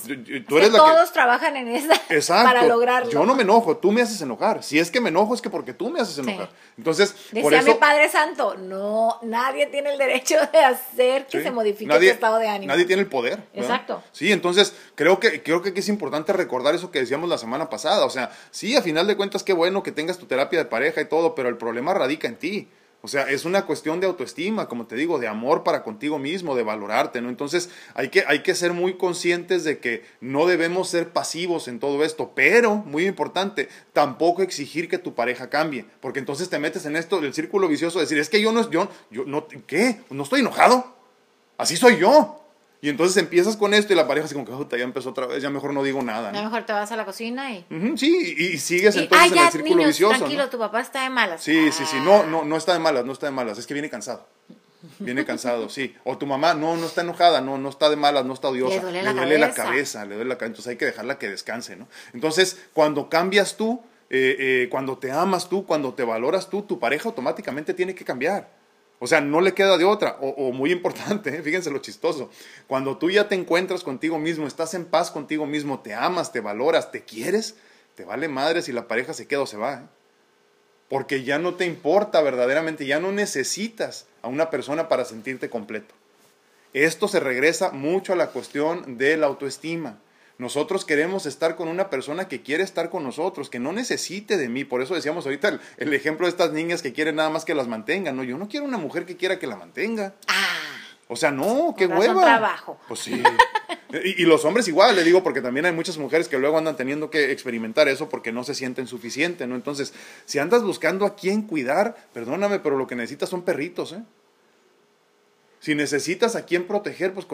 tú 0.46 0.58
eres 0.58 0.70
todos 0.70 1.10
trabajan 1.12 1.56
en 1.56 1.68
esa 1.68 1.94
Exacto. 2.10 2.44
para 2.44 2.66
lograrlo. 2.66 3.10
Yo 3.10 3.24
no 3.24 3.34
me 3.34 3.44
enojo, 3.44 3.78
tú 3.78 3.92
me 3.92 4.02
haces 4.02 4.20
enojar. 4.20 4.62
Si 4.62 4.78
es 4.78 4.90
que 4.90 5.00
me 5.00 5.08
enojo 5.08 5.34
es 5.34 5.40
que 5.40 5.48
porque 5.48 5.72
tú 5.72 5.88
me 5.88 6.00
haces 6.00 6.18
enojar. 6.18 6.50
Entonces, 6.76 7.14
Decía 7.30 7.42
por 7.42 7.54
eso, 7.54 7.66
mi 7.66 7.74
Padre 7.74 8.10
Santo, 8.10 8.56
no, 8.56 9.18
nadie 9.22 9.66
tiene 9.68 9.92
el 9.92 9.98
derecho 9.98 10.36
de 10.52 10.58
hacer 10.58 11.26
que 11.26 11.42
se 11.42 11.50
modifique 11.50 11.90
tu 11.90 12.04
estado 12.04 12.38
de 12.38 12.48
ánimo. 12.48 12.72
Nadie 12.72 12.84
tiene 12.84 13.00
el 13.00 13.08
poder. 13.08 13.42
Exacto. 13.54 14.02
Sí, 14.12 14.32
entonces 14.32 14.74
creo 14.96 15.18
que 15.18 15.42
creo 15.42 15.62
que 15.62 15.72
es 15.74 15.88
importante 15.88 16.34
recordar 16.34 16.74
eso 16.74 16.90
que 16.90 16.98
decíamos 16.98 17.30
la 17.30 17.38
semana 17.38 17.70
pasada, 17.70 18.04
o 18.04 18.10
sea, 18.10 18.30
sí, 18.50 18.76
a 18.76 18.82
final 18.82 19.06
de 19.06 19.16
cuentas 19.16 19.42
qué 19.42 19.54
bueno 19.54 19.82
que 19.82 19.92
tengas 19.92 20.18
tu 20.18 20.26
terapia 20.26 20.58
de 20.58 20.66
pareja 20.66 21.00
y 21.00 21.06
todo, 21.06 21.34
pero 21.34 21.48
el 21.48 21.56
problema 21.56 21.94
radica 21.94 22.28
en 22.28 22.36
ti. 22.36 22.68
O 23.06 23.08
sea, 23.08 23.30
es 23.30 23.44
una 23.44 23.66
cuestión 23.66 24.00
de 24.00 24.08
autoestima, 24.08 24.66
como 24.66 24.88
te 24.88 24.96
digo, 24.96 25.20
de 25.20 25.28
amor 25.28 25.62
para 25.62 25.84
contigo 25.84 26.18
mismo, 26.18 26.56
de 26.56 26.64
valorarte, 26.64 27.20
¿no? 27.20 27.28
Entonces 27.28 27.70
hay 27.94 28.08
que, 28.08 28.24
hay 28.26 28.42
que 28.42 28.56
ser 28.56 28.72
muy 28.72 28.94
conscientes 28.94 29.62
de 29.62 29.78
que 29.78 30.02
no 30.20 30.44
debemos 30.44 30.88
ser 30.88 31.10
pasivos 31.10 31.68
en 31.68 31.78
todo 31.78 32.02
esto, 32.02 32.32
pero, 32.34 32.74
muy 32.74 33.06
importante, 33.06 33.68
tampoco 33.92 34.42
exigir 34.42 34.88
que 34.88 34.98
tu 34.98 35.14
pareja 35.14 35.48
cambie, 35.48 35.84
porque 36.00 36.18
entonces 36.18 36.50
te 36.50 36.58
metes 36.58 36.84
en 36.84 36.96
esto 36.96 37.20
del 37.20 37.32
círculo 37.32 37.68
vicioso 37.68 38.00
de 38.00 38.06
decir, 38.06 38.18
es 38.18 38.28
que 38.28 38.42
yo 38.42 38.50
no, 38.50 38.68
yo, 38.72 38.88
yo 39.12 39.24
no, 39.24 39.46
¿qué? 39.68 40.00
No 40.10 40.24
estoy 40.24 40.40
enojado, 40.40 40.96
así 41.58 41.76
soy 41.76 41.98
yo. 41.98 42.45
Y 42.80 42.88
entonces 42.88 43.16
empiezas 43.16 43.56
con 43.56 43.74
esto 43.74 43.92
y 43.92 43.96
la 43.96 44.06
pareja 44.06 44.26
así 44.26 44.34
como 44.34 44.68
que 44.68 44.78
ya 44.78 44.84
empezó 44.84 45.10
otra 45.10 45.26
vez, 45.26 45.42
ya 45.42 45.50
mejor 45.50 45.72
no 45.72 45.82
digo 45.82 46.02
nada. 46.02 46.30
¿no? 46.30 46.38
Ya 46.38 46.44
mejor 46.44 46.64
te 46.64 46.72
vas 46.72 46.92
a 46.92 46.96
la 46.96 47.04
cocina 47.04 47.52
y... 47.52 47.64
sí, 47.96 48.34
y, 48.38 48.58
sigues 48.58 48.96
entonces 48.96 49.32
en 49.32 49.38
el 49.38 49.50
círculo 49.50 49.86
vicioso. 49.86 50.18
Tranquilo, 50.18 50.48
tu 50.50 50.58
papá 50.58 50.80
está 50.80 51.02
de 51.02 51.10
malas. 51.10 51.42
Sí, 51.42 51.72
sí, 51.72 51.84
sí, 51.86 51.96
no, 52.04 52.24
no, 52.26 52.44
no 52.44 52.56
está 52.56 52.74
de 52.74 52.78
malas, 52.78 53.04
no 53.04 53.12
está 53.12 53.26
de 53.26 53.32
malas, 53.32 53.58
es 53.58 53.66
que 53.66 53.74
viene 53.74 53.88
cansado. 53.88 54.26
Viene 54.98 55.24
cansado, 55.24 55.68
sí. 55.68 55.94
O 56.04 56.16
tu 56.16 56.26
mamá, 56.26 56.54
no, 56.54 56.76
no 56.76 56.86
está 56.86 57.00
enojada, 57.00 57.40
no, 57.40 57.58
no 57.58 57.68
está 57.68 57.90
de 57.90 57.96
malas, 57.96 58.24
no 58.24 58.34
está 58.34 58.48
odiosa. 58.48 58.76
Le 58.76 58.80
duele, 58.80 59.02
la, 59.02 59.14
cabeza. 59.14 59.38
la 59.38 59.54
cabeza. 59.54 60.04
Le 60.04 60.14
duele 60.14 60.28
la 60.28 60.38
cabeza. 60.38 60.46
Entonces 60.46 60.70
hay 60.70 60.76
que 60.76 60.84
dejarla 60.84 61.18
que 61.18 61.28
descanse, 61.28 61.76
¿no? 61.76 61.88
Entonces, 62.12 62.60
cuando 62.72 63.08
cambias 63.08 63.56
tú, 63.56 63.82
eh, 64.10 64.36
eh, 64.38 64.68
cuando 64.70 64.98
te 64.98 65.10
amas 65.10 65.48
tú, 65.48 65.66
cuando 65.66 65.94
te 65.94 66.04
valoras 66.04 66.48
tú, 66.48 66.62
tu 66.62 66.78
pareja 66.78 67.08
automáticamente 67.08 67.74
tiene 67.74 67.94
que 67.94 68.04
cambiar. 68.04 68.48
O 68.98 69.06
sea, 69.06 69.20
no 69.20 69.40
le 69.40 69.52
queda 69.52 69.76
de 69.76 69.84
otra. 69.84 70.16
O, 70.20 70.52
muy 70.52 70.72
importante, 70.72 71.42
fíjense 71.42 71.70
lo 71.70 71.78
chistoso. 71.78 72.30
Cuando 72.66 72.96
tú 72.96 73.10
ya 73.10 73.28
te 73.28 73.34
encuentras 73.34 73.82
contigo 73.82 74.18
mismo, 74.18 74.46
estás 74.46 74.74
en 74.74 74.86
paz 74.86 75.10
contigo 75.10 75.46
mismo, 75.46 75.80
te 75.80 75.94
amas, 75.94 76.32
te 76.32 76.40
valoras, 76.40 76.90
te 76.90 77.04
quieres, 77.04 77.56
te 77.94 78.04
vale 78.04 78.28
madre 78.28 78.62
si 78.62 78.72
la 78.72 78.88
pareja 78.88 79.12
se 79.12 79.26
queda 79.26 79.42
o 79.42 79.46
se 79.46 79.56
va. 79.56 79.74
¿eh? 79.74 79.86
Porque 80.88 81.24
ya 81.24 81.38
no 81.38 81.54
te 81.54 81.66
importa 81.66 82.22
verdaderamente, 82.22 82.86
ya 82.86 83.00
no 83.00 83.12
necesitas 83.12 84.06
a 84.22 84.28
una 84.28 84.50
persona 84.50 84.88
para 84.88 85.04
sentirte 85.04 85.50
completo. 85.50 85.94
Esto 86.72 87.08
se 87.08 87.20
regresa 87.20 87.70
mucho 87.70 88.12
a 88.12 88.16
la 88.16 88.28
cuestión 88.28 88.98
de 88.98 89.16
la 89.16 89.26
autoestima. 89.26 89.98
Nosotros 90.38 90.84
queremos 90.84 91.24
estar 91.24 91.56
con 91.56 91.68
una 91.68 91.88
persona 91.88 92.28
que 92.28 92.42
quiere 92.42 92.62
estar 92.62 92.90
con 92.90 93.02
nosotros, 93.02 93.48
que 93.48 93.58
no 93.58 93.72
necesite 93.72 94.36
de 94.36 94.50
mí. 94.50 94.64
Por 94.64 94.82
eso 94.82 94.94
decíamos 94.94 95.24
ahorita 95.24 95.58
el, 95.78 95.94
ejemplo 95.94 96.26
de 96.26 96.30
estas 96.30 96.52
niñas 96.52 96.82
que 96.82 96.92
quieren 96.92 97.16
nada 97.16 97.30
más 97.30 97.46
que 97.46 97.54
las 97.54 97.68
mantengan. 97.68 98.16
No, 98.16 98.22
yo 98.22 98.36
no 98.36 98.46
quiero 98.46 98.66
una 98.66 98.76
mujer 98.76 99.06
que 99.06 99.16
quiera 99.16 99.38
que 99.38 99.46
la 99.46 99.56
mantenga. 99.56 100.14
Ah. 100.28 100.44
O 101.08 101.16
sea, 101.16 101.30
no, 101.30 101.74
qué 101.78 101.86
hueva. 101.86 102.20
trabajo. 102.20 102.78
Pues 102.86 103.00
sí. 103.00 103.22
y, 104.04 104.22
y, 104.22 104.26
los 104.26 104.44
hombres 104.44 104.68
igual, 104.68 104.94
le 104.94 105.04
digo, 105.04 105.22
porque 105.22 105.40
también 105.40 105.64
hay 105.64 105.72
muchas 105.72 105.96
mujeres 105.96 106.28
que 106.28 106.38
luego 106.38 106.58
andan 106.58 106.76
teniendo 106.76 107.08
que 107.08 107.30
experimentar 107.32 107.88
eso 107.88 108.10
porque 108.10 108.30
no 108.30 108.44
se 108.44 108.54
sienten 108.54 108.86
suficientes, 108.86 109.48
¿no? 109.48 109.54
Entonces, 109.54 109.94
si 110.26 110.38
andas 110.38 110.62
buscando 110.62 111.06
a 111.06 111.16
quién 111.16 111.42
cuidar, 111.42 111.96
perdóname, 112.12 112.58
pero 112.58 112.76
lo 112.76 112.86
que 112.86 112.96
necesitas 112.96 113.30
son 113.30 113.42
perritos, 113.42 113.92
¿eh? 113.92 114.02
Si 115.60 115.74
necesitas 115.74 116.36
a 116.36 116.44
quién 116.44 116.66
proteger, 116.66 117.14
pues 117.14 117.26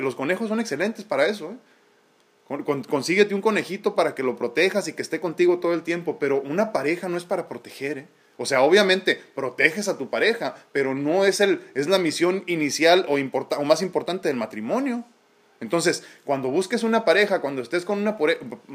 los 0.00 0.14
conejos 0.14 0.48
son 0.48 0.60
excelentes 0.60 1.04
para 1.04 1.26
eso, 1.26 1.52
¿eh? 1.52 1.56
Consíguete 2.88 3.34
un 3.34 3.40
conejito 3.40 3.94
para 3.94 4.14
que 4.14 4.22
lo 4.22 4.36
protejas 4.36 4.88
y 4.88 4.92
que 4.92 5.02
esté 5.02 5.20
contigo 5.20 5.58
todo 5.58 5.72
el 5.72 5.82
tiempo, 5.82 6.18
pero 6.18 6.40
una 6.40 6.72
pareja 6.72 7.08
no 7.08 7.16
es 7.16 7.24
para 7.24 7.48
proteger, 7.48 7.98
¿eh? 7.98 8.08
O 8.36 8.46
sea, 8.46 8.62
obviamente 8.62 9.20
proteges 9.34 9.86
a 9.86 9.98
tu 9.98 10.08
pareja, 10.08 10.54
pero 10.72 10.94
no 10.94 11.26
es, 11.26 11.40
el, 11.40 11.60
es 11.74 11.88
la 11.88 11.98
misión 11.98 12.42
inicial 12.46 13.04
o, 13.06 13.16
o 13.16 13.64
más 13.64 13.82
importante 13.82 14.28
del 14.28 14.38
matrimonio. 14.38 15.04
Entonces, 15.60 16.04
cuando 16.24 16.48
busques 16.48 16.82
una 16.82 17.04
pareja, 17.04 17.42
cuando 17.42 17.60
estés 17.60 17.84
con 17.84 17.98
una, 17.98 18.16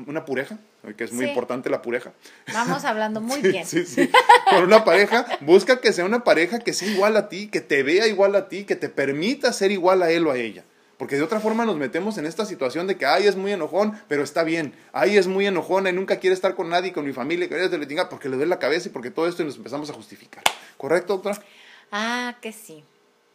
una 0.06 0.24
pureja, 0.24 0.60
que 0.96 1.04
es 1.04 1.12
muy 1.12 1.26
importante 1.26 1.72
la 1.72 1.82
pureja. 1.82 2.14
Vamos 2.54 2.86
hablando 2.86 3.22
muy 3.22 3.42
bien. 3.42 3.66
Sí, 3.66 3.88
sí. 3.88 4.12
Con 4.52 4.64
una 4.64 4.86
pareja, 4.86 5.26
busca 5.42 5.82
que 5.82 5.92
sea 5.94 6.06
una 6.06 6.24
pareja 6.24 6.60
que 6.60 6.72
sea 6.72 6.88
igual 6.88 7.18
a 7.18 7.28
ti, 7.28 7.48
que 7.48 7.62
te 7.62 7.82
vea 7.82 8.08
igual 8.08 8.36
a 8.36 8.48
ti, 8.50 8.66
que 8.66 8.76
te 8.76 8.88
permita 8.88 9.52
ser 9.52 9.72
igual 9.72 10.04
a 10.04 10.12
él 10.12 10.28
o 10.28 10.32
a 10.32 10.38
ella. 10.38 10.64
Porque 10.98 11.18
de 11.18 11.24
otra 11.24 11.40
forma 11.40 11.66
nos 11.66 11.76
metemos 11.76 12.18
en 12.18 12.26
esta 12.26 12.46
situación 12.46 12.88
de 12.88 12.98
que, 12.98 13.06
ay, 13.06 13.28
es 13.28 13.36
muy 13.36 13.52
enojón, 13.52 14.00
pero 14.08 14.24
está 14.24 14.44
bien. 14.44 14.74
Ay, 14.94 15.18
es 15.18 15.28
muy 15.28 15.46
enojona 15.46 15.90
y 15.90 15.94
nunca 15.94 16.20
quiere 16.20 16.34
estar 16.34 16.56
con 16.56 16.70
nadie, 16.70 16.94
con 16.94 17.06
mi 17.06 17.12
familia, 17.12 17.50
que 17.50 17.56
le 17.56 17.86
tenga 17.86 18.08
porque 18.08 18.30
le 18.30 18.38
duele 18.38 18.50
la 18.50 18.60
cabeza 18.60 18.88
y 18.88 18.92
porque 18.92 19.12
todo 19.12 19.28
esto 19.28 19.42
y 19.42 19.46
nos 19.46 19.58
empezamos 19.58 19.90
a 19.90 19.94
justificar. 19.94 20.44
¿Correcto, 20.78 21.14
doctora? 21.14 21.42
Ah, 21.92 22.36
que 22.42 22.52
sí. 22.52 22.84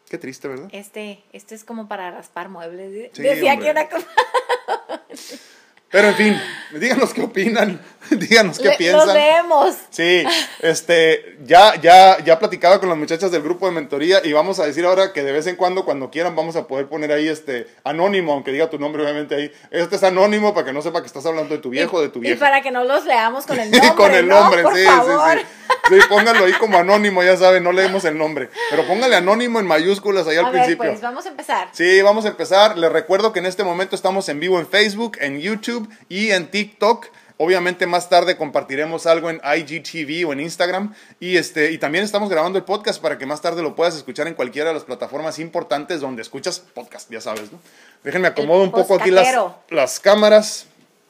Qué 0.08 0.18
triste, 0.18 0.48
¿verdad? 0.48 0.68
Este, 0.72 1.22
este 1.32 1.54
es 1.54 1.64
como 1.64 1.86
para 1.86 2.10
raspar 2.10 2.48
muebles. 2.48 3.12
Decía 3.12 3.58
que 3.58 3.68
era 3.68 3.88
como... 3.88 4.04
Pero 5.90 6.06
en 6.08 6.14
fin, 6.14 6.40
díganos 6.78 7.12
qué 7.12 7.22
opinan, 7.22 7.80
díganos 8.10 8.60
qué 8.60 8.70
piensan. 8.78 9.06
Nos 9.06 9.14
vemos. 9.14 9.76
Sí, 9.90 10.24
este, 10.60 11.36
ya, 11.44 11.74
ya, 11.80 12.22
ya 12.24 12.38
platicaba 12.38 12.78
con 12.78 12.88
las 12.88 12.96
muchachas 12.96 13.32
del 13.32 13.42
grupo 13.42 13.66
de 13.66 13.72
mentoría 13.72 14.20
y 14.24 14.32
vamos 14.32 14.60
a 14.60 14.66
decir 14.66 14.84
ahora 14.84 15.12
que 15.12 15.24
de 15.24 15.32
vez 15.32 15.48
en 15.48 15.56
cuando, 15.56 15.84
cuando 15.84 16.10
quieran, 16.10 16.36
vamos 16.36 16.54
a 16.54 16.68
poder 16.68 16.86
poner 16.86 17.10
ahí 17.10 17.26
este 17.26 17.66
anónimo, 17.82 18.32
aunque 18.32 18.52
diga 18.52 18.70
tu 18.70 18.78
nombre 18.78 19.02
obviamente 19.02 19.34
ahí. 19.34 19.52
Este 19.72 19.96
es 19.96 20.04
anónimo 20.04 20.54
para 20.54 20.66
que 20.66 20.72
no 20.72 20.80
sepa 20.80 21.00
que 21.00 21.08
estás 21.08 21.26
hablando 21.26 21.56
de 21.56 21.60
tu 21.60 21.70
viejo 21.70 22.00
de 22.00 22.08
tu 22.08 22.20
vieja. 22.20 22.36
Y 22.36 22.38
para 22.38 22.62
que 22.62 22.70
no 22.70 22.84
los 22.84 23.04
leamos 23.04 23.46
con 23.46 23.58
el 23.58 23.70
nombre. 23.72 23.94
con 23.96 24.14
el 24.14 24.28
nombre, 24.28 24.62
sí, 24.72 24.84
sí, 24.84 25.12
sí. 25.32 25.46
Sí, 25.88 25.96
póngalo 26.08 26.44
ahí 26.44 26.52
como 26.52 26.78
anónimo, 26.78 27.22
ya 27.24 27.36
saben, 27.36 27.64
no 27.64 27.72
leemos 27.72 28.04
el 28.04 28.16
nombre. 28.16 28.48
Pero 28.70 28.86
póngale 28.86 29.16
anónimo 29.16 29.58
en 29.58 29.66
mayúsculas 29.66 30.26
ahí 30.28 30.36
al 30.36 30.46
a 30.46 30.50
principio. 30.52 30.84
Ver, 30.84 30.92
pues 30.92 31.02
vamos 31.02 31.26
a 31.26 31.28
empezar. 31.30 31.68
Sí, 31.72 32.00
vamos 32.02 32.24
a 32.26 32.28
empezar. 32.28 32.78
Les 32.78 32.92
recuerdo 32.92 33.32
que 33.32 33.40
en 33.40 33.46
este 33.46 33.64
momento 33.64 33.96
estamos 33.96 34.28
en 34.28 34.38
vivo 34.38 34.60
en 34.60 34.68
Facebook, 34.68 35.18
en 35.20 35.40
YouTube 35.40 35.79
y 36.08 36.30
en 36.30 36.50
TikTok. 36.50 37.06
Obviamente 37.42 37.86
más 37.86 38.10
tarde 38.10 38.36
compartiremos 38.36 39.06
algo 39.06 39.30
en 39.30 39.40
IGTV 39.42 40.28
o 40.28 40.32
en 40.34 40.40
Instagram. 40.40 40.94
Y, 41.20 41.38
este, 41.38 41.72
y 41.72 41.78
también 41.78 42.04
estamos 42.04 42.28
grabando 42.28 42.58
el 42.58 42.64
podcast 42.64 43.00
para 43.00 43.16
que 43.16 43.24
más 43.24 43.40
tarde 43.40 43.62
lo 43.62 43.74
puedas 43.74 43.96
escuchar 43.96 44.28
en 44.28 44.34
cualquiera 44.34 44.68
de 44.68 44.74
las 44.74 44.84
plataformas 44.84 45.38
importantes 45.38 46.00
donde 46.00 46.20
escuchas 46.20 46.60
podcast, 46.60 47.10
ya 47.10 47.20
sabes, 47.20 47.50
¿no? 47.50 47.58
Déjenme 48.04 48.28
acomodo 48.28 48.62
un 48.62 48.70
poco 48.70 48.94
aquí 48.94 49.10
las, 49.10 49.34
las 49.70 50.00
cámaras. 50.00 50.66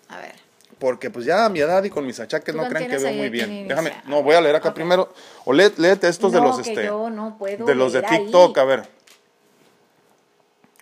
A 0.09 0.19
ver 0.19 0.41
porque 0.81 1.11
pues 1.11 1.27
ya 1.27 1.45
a 1.45 1.49
mi 1.51 1.61
edad 1.61 1.85
y 1.85 1.91
con 1.91 2.05
mis 2.07 2.19
achaques 2.19 2.55
no 2.55 2.67
crean 2.67 2.89
que 2.89 2.97
veo 2.97 3.13
muy 3.13 3.29
bien. 3.29 3.69
Déjame, 3.69 3.93
no, 4.07 4.23
voy 4.23 4.35
a 4.35 4.41
leer 4.41 4.57
acá 4.57 4.75
primero. 4.75 5.13
O 5.45 5.53
léete 5.53 6.09
estos 6.09 6.33
de 6.33 6.41
los 6.41 6.59
este 6.59 6.91
de 6.91 7.75
los 7.75 7.93
de 7.93 8.03
TikTok, 8.03 8.59
a 8.59 8.65
ver. 8.65 8.89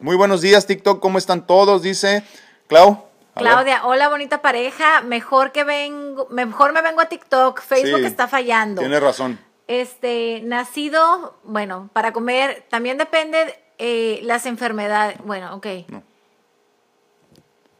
Muy 0.01 0.15
buenos 0.15 0.41
días, 0.41 0.65
TikTok, 0.67 1.01
¿cómo 1.01 1.19
están 1.19 1.47
todos? 1.47 1.83
Dice 1.83 2.23
Clau. 2.69 3.08
Claudia, 3.39 3.87
hola 3.87 4.09
bonita 4.09 4.43
pareja, 4.43 5.01
mejor 5.03 5.53
que 5.53 5.63
vengo, 5.65 6.27
mejor 6.31 6.73
me 6.73 6.83
vengo 6.83 7.01
a 7.01 7.07
TikTok, 7.07 7.63
Facebook 7.63 8.05
está 8.05 8.27
fallando. 8.27 8.81
Tiene 8.81 8.99
razón. 8.99 9.39
Este, 9.69 10.41
nacido, 10.45 11.39
bueno, 11.45 11.89
para 11.93 12.13
comer, 12.13 12.65
también 12.69 12.99
depende 12.99 13.59
eh, 13.79 14.21
las 14.25 14.45
enfermedades. 14.47 15.19
Bueno, 15.25 15.55
ok. 15.55 15.67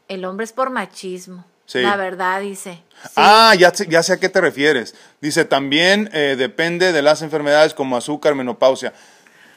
El 0.07 0.25
hombre 0.25 0.45
es 0.45 0.53
por 0.53 0.69
machismo. 0.69 1.45
La 1.73 1.95
verdad, 1.97 2.41
dice. 2.41 2.83
Ah, 3.15 3.53
ya, 3.55 3.71
ya 3.71 4.01
sé 4.01 4.13
a 4.13 4.19
qué 4.19 4.29
te 4.29 4.41
refieres. 4.41 4.95
Dice, 5.21 5.45
también 5.45 6.09
eh, 6.13 6.35
depende 6.35 6.91
de 6.91 7.01
las 7.03 7.21
enfermedades 7.21 7.75
como 7.75 7.95
azúcar, 7.95 8.33
menopausia. 8.33 8.93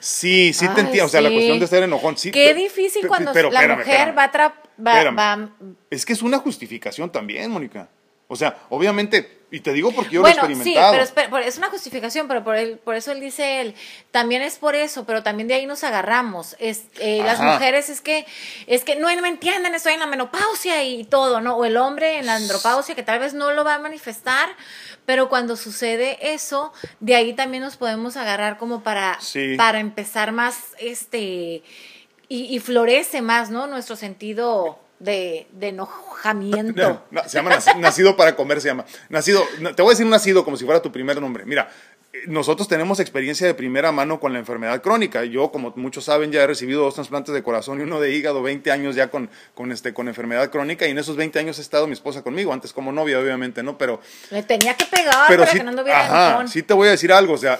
Sí, 0.03 0.53
sí 0.53 0.67
te 0.75 0.81
entiendo. 0.81 1.07
O 1.07 1.09
sea, 1.09 1.21
la 1.21 1.31
cuestión 1.31 1.61
de 1.61 1.67
ser 1.69 1.85
enojón. 1.85 2.19
Sí, 2.19 2.33
Qué 2.33 2.53
difícil 2.55 3.07
cuando 3.07 3.33
la 3.33 3.77
mujer 3.77 4.19
va 4.19 4.25
a... 4.25 4.53
Va, 4.85 5.49
Es 5.91 6.05
que 6.05 6.13
es 6.13 6.23
una 6.23 6.39
justificación 6.39 7.11
también, 7.13 7.51
Mónica. 7.51 7.89
O 8.27 8.35
sea, 8.35 8.59
obviamente, 8.71 9.42
y 9.53 9.61
te 9.61 9.75
digo 9.75 9.93
porque 9.93 10.15
yo 10.15 10.23
lo 10.23 10.29
he 10.29 10.31
experimentado. 10.31 11.05
Sí, 11.05 11.13
pero 11.15 11.39
es, 11.39 11.59
una 11.59 11.69
justificación, 11.69 12.27
pero 12.27 12.43
por, 12.43 12.57
él, 12.57 12.81
por 12.83 12.95
eso 12.95 13.13
él 13.13 13.21
dice 13.21 13.61
él, 13.61 13.75
también 14.11 14.41
es 14.41 14.57
por 14.57 14.75
eso, 14.75 15.05
pero 15.05 15.23
también 15.23 15.47
de 15.47 15.53
ahí 15.53 15.67
nos 15.67 15.85
agarramos. 15.85 16.57
Es, 16.59 16.85
eh, 16.99 17.23
las 17.23 17.39
mujeres 17.39 17.91
es 17.91 18.01
que, 18.01 18.25
es 18.67 18.83
que 18.83 18.97
no 18.97 19.09
me 19.09 19.29
entienden, 19.29 19.75
estoy 19.75 19.93
en 19.93 20.01
la 20.01 20.07
menopausia 20.07 20.83
y 20.85 21.05
todo, 21.05 21.43
¿no? 21.43 21.57
O 21.57 21.67
el 21.67 21.77
hombre 21.77 22.19
en 22.19 22.25
la 22.25 22.37
andropausia, 22.37 22.95
que 22.95 23.03
tal 23.03 23.19
vez 23.19 23.35
no 23.35 23.53
lo 23.53 23.63
va 23.63 23.75
a 23.75 23.79
manifestar, 23.79 24.49
pero 25.05 25.29
cuando 25.29 25.57
sucede 25.57 26.33
eso, 26.33 26.73
de 27.01 27.15
ahí 27.15 27.35
también 27.35 27.63
nos 27.63 27.77
podemos 27.77 28.17
agarrar 28.17 28.57
como 28.57 28.83
para, 28.83 29.19
para 29.59 29.81
empezar 29.81 30.33
más, 30.33 30.57
este, 30.79 31.19
y, 31.19 31.63
y 32.29 32.59
florece 32.61 33.21
más, 33.21 33.51
¿no? 33.51 33.67
Nuestro 33.67 33.97
sentido 33.97 34.79
de, 35.03 35.47
de 35.53 35.69
enojamiento. 35.69 37.05
se 37.27 37.39
llama 37.39 37.59
nacido 37.79 38.17
para 38.17 38.37
comer, 38.37 38.61
se 38.61 38.69
llama. 38.69 38.85
Nacido, 39.09 39.45
te 39.75 39.83
voy 39.83 39.91
a 39.91 39.95
decir 39.95 40.07
nacido 40.07 40.45
como 40.45 40.57
si 40.57 40.65
fuera 40.65 40.81
tu 40.81 40.93
primer 40.93 41.21
nombre. 41.21 41.45
Mira, 41.45 41.69
nosotros 42.27 42.69
tenemos 42.69 43.01
experiencia 43.01 43.47
de 43.47 43.55
primera 43.55 43.91
mano 43.91 44.21
con 44.21 44.33
la 44.33 44.39
enfermedad 44.39 44.81
crónica. 44.81 45.25
Yo, 45.25 45.51
como 45.51 45.73
muchos 45.77 46.05
saben, 46.05 46.31
ya 46.31 46.43
he 46.43 46.47
recibido 46.47 46.83
dos 46.83 46.95
trasplantes 46.95 47.35
de 47.35 47.43
corazón 47.43 47.81
y 47.81 47.83
uno 47.83 48.01
de 48.01 48.13
hígado, 48.13 48.43
20 48.43 48.71
años 48.71 48.95
ya 48.95 49.11
con, 49.11 49.29
con, 49.55 49.73
este, 49.73 49.93
con 49.93 50.07
enfermedad 50.07 50.51
crónica. 50.51 50.87
Y 50.87 50.93
en 50.93 50.99
esos 50.99 51.17
20 51.17 51.39
años 51.41 51.59
ha 51.59 51.63
estado 51.63 51.89
mi 51.89 51.95
esposa 51.95 52.23
conmigo, 52.23 52.53
antes 52.53 52.73
como 52.73 52.93
novia, 52.93 53.19
obviamente, 53.19 53.63
¿no? 53.65 53.77
Pero. 53.77 54.01
Le 54.31 54.45
tenía 54.45 54.77
que 54.77 54.85
pegar 54.87 55.27
para 55.27 55.47
que 55.47 55.65
no 55.65 55.71
anduviera 55.71 56.37
ajá, 56.37 56.47
Sí, 56.47 56.63
te 56.63 56.75
voy 56.75 56.89
a 56.89 56.93
decir 56.93 57.13
algo. 57.13 57.33
O 57.35 57.39
sea, 57.39 57.59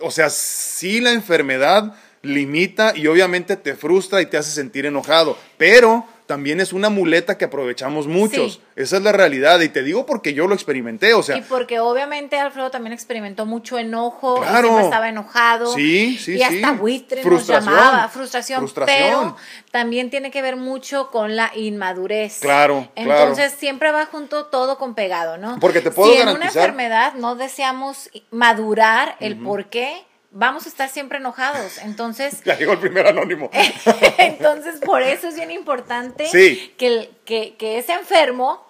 o 0.00 0.10
sea, 0.10 0.30
sí 0.30 1.00
la 1.00 1.12
enfermedad 1.12 1.94
limita 2.22 2.92
y 2.96 3.06
obviamente 3.06 3.56
te 3.56 3.76
frustra 3.76 4.20
y 4.20 4.26
te 4.26 4.36
hace 4.36 4.50
sentir 4.50 4.86
enojado. 4.86 5.38
Pero 5.58 6.06
también 6.26 6.60
es 6.60 6.72
una 6.72 6.90
muleta 6.90 7.38
que 7.38 7.46
aprovechamos 7.46 8.06
muchos. 8.06 8.60
Esa 8.74 8.96
es 8.96 9.02
la 9.02 9.12
realidad. 9.12 9.60
Y 9.60 9.68
te 9.68 9.82
digo 9.82 10.06
porque 10.06 10.34
yo 10.34 10.46
lo 10.46 10.54
experimenté, 10.54 11.14
o 11.14 11.22
sea. 11.22 11.36
Y 11.36 11.42
porque 11.42 11.80
obviamente 11.80 12.38
Alfredo 12.38 12.70
también 12.70 12.92
experimentó 12.92 13.46
mucho 13.46 13.78
enojo, 13.78 14.40
claro. 14.40 14.80
estaba 14.80 15.08
enojado. 15.08 15.72
Sí, 15.74 16.18
sí, 16.18 16.36
y 16.36 16.42
hasta 16.42 16.72
buitre 16.72 17.24
nos 17.24 17.46
llamaba, 17.46 18.08
frustración, 18.08 18.68
Pero 18.84 19.36
también 19.70 20.10
tiene 20.10 20.30
que 20.30 20.42
ver 20.42 20.56
mucho 20.56 21.10
con 21.10 21.36
la 21.36 21.52
inmadurez. 21.54 22.40
Claro, 22.40 22.88
Entonces 22.94 23.54
siempre 23.56 23.92
va 23.92 24.06
junto 24.06 24.46
todo 24.46 24.78
con 24.78 24.94
pegado, 24.94 25.38
¿no? 25.38 25.58
Porque 25.60 25.80
te 25.80 25.90
puedo 25.90 26.12
si 26.12 26.18
en 26.18 26.28
una 26.28 26.46
enfermedad 26.46 27.14
no 27.14 27.36
deseamos 27.36 28.10
madurar 28.30 29.16
el 29.20 29.36
por 29.36 29.66
qué 29.66 30.04
vamos 30.30 30.66
a 30.66 30.68
estar 30.68 30.88
siempre 30.88 31.18
enojados. 31.18 31.78
Entonces. 31.78 32.40
Ya 32.44 32.56
llegó 32.56 32.72
el 32.72 32.78
primer 32.78 33.06
anónimo. 33.06 33.50
entonces, 34.18 34.80
por 34.80 35.02
eso 35.02 35.28
es 35.28 35.36
bien 35.36 35.50
importante 35.50 36.28
que, 36.32 37.10
que, 37.24 37.56
que 37.56 37.78
ese 37.78 37.94
enfermo 37.94 38.64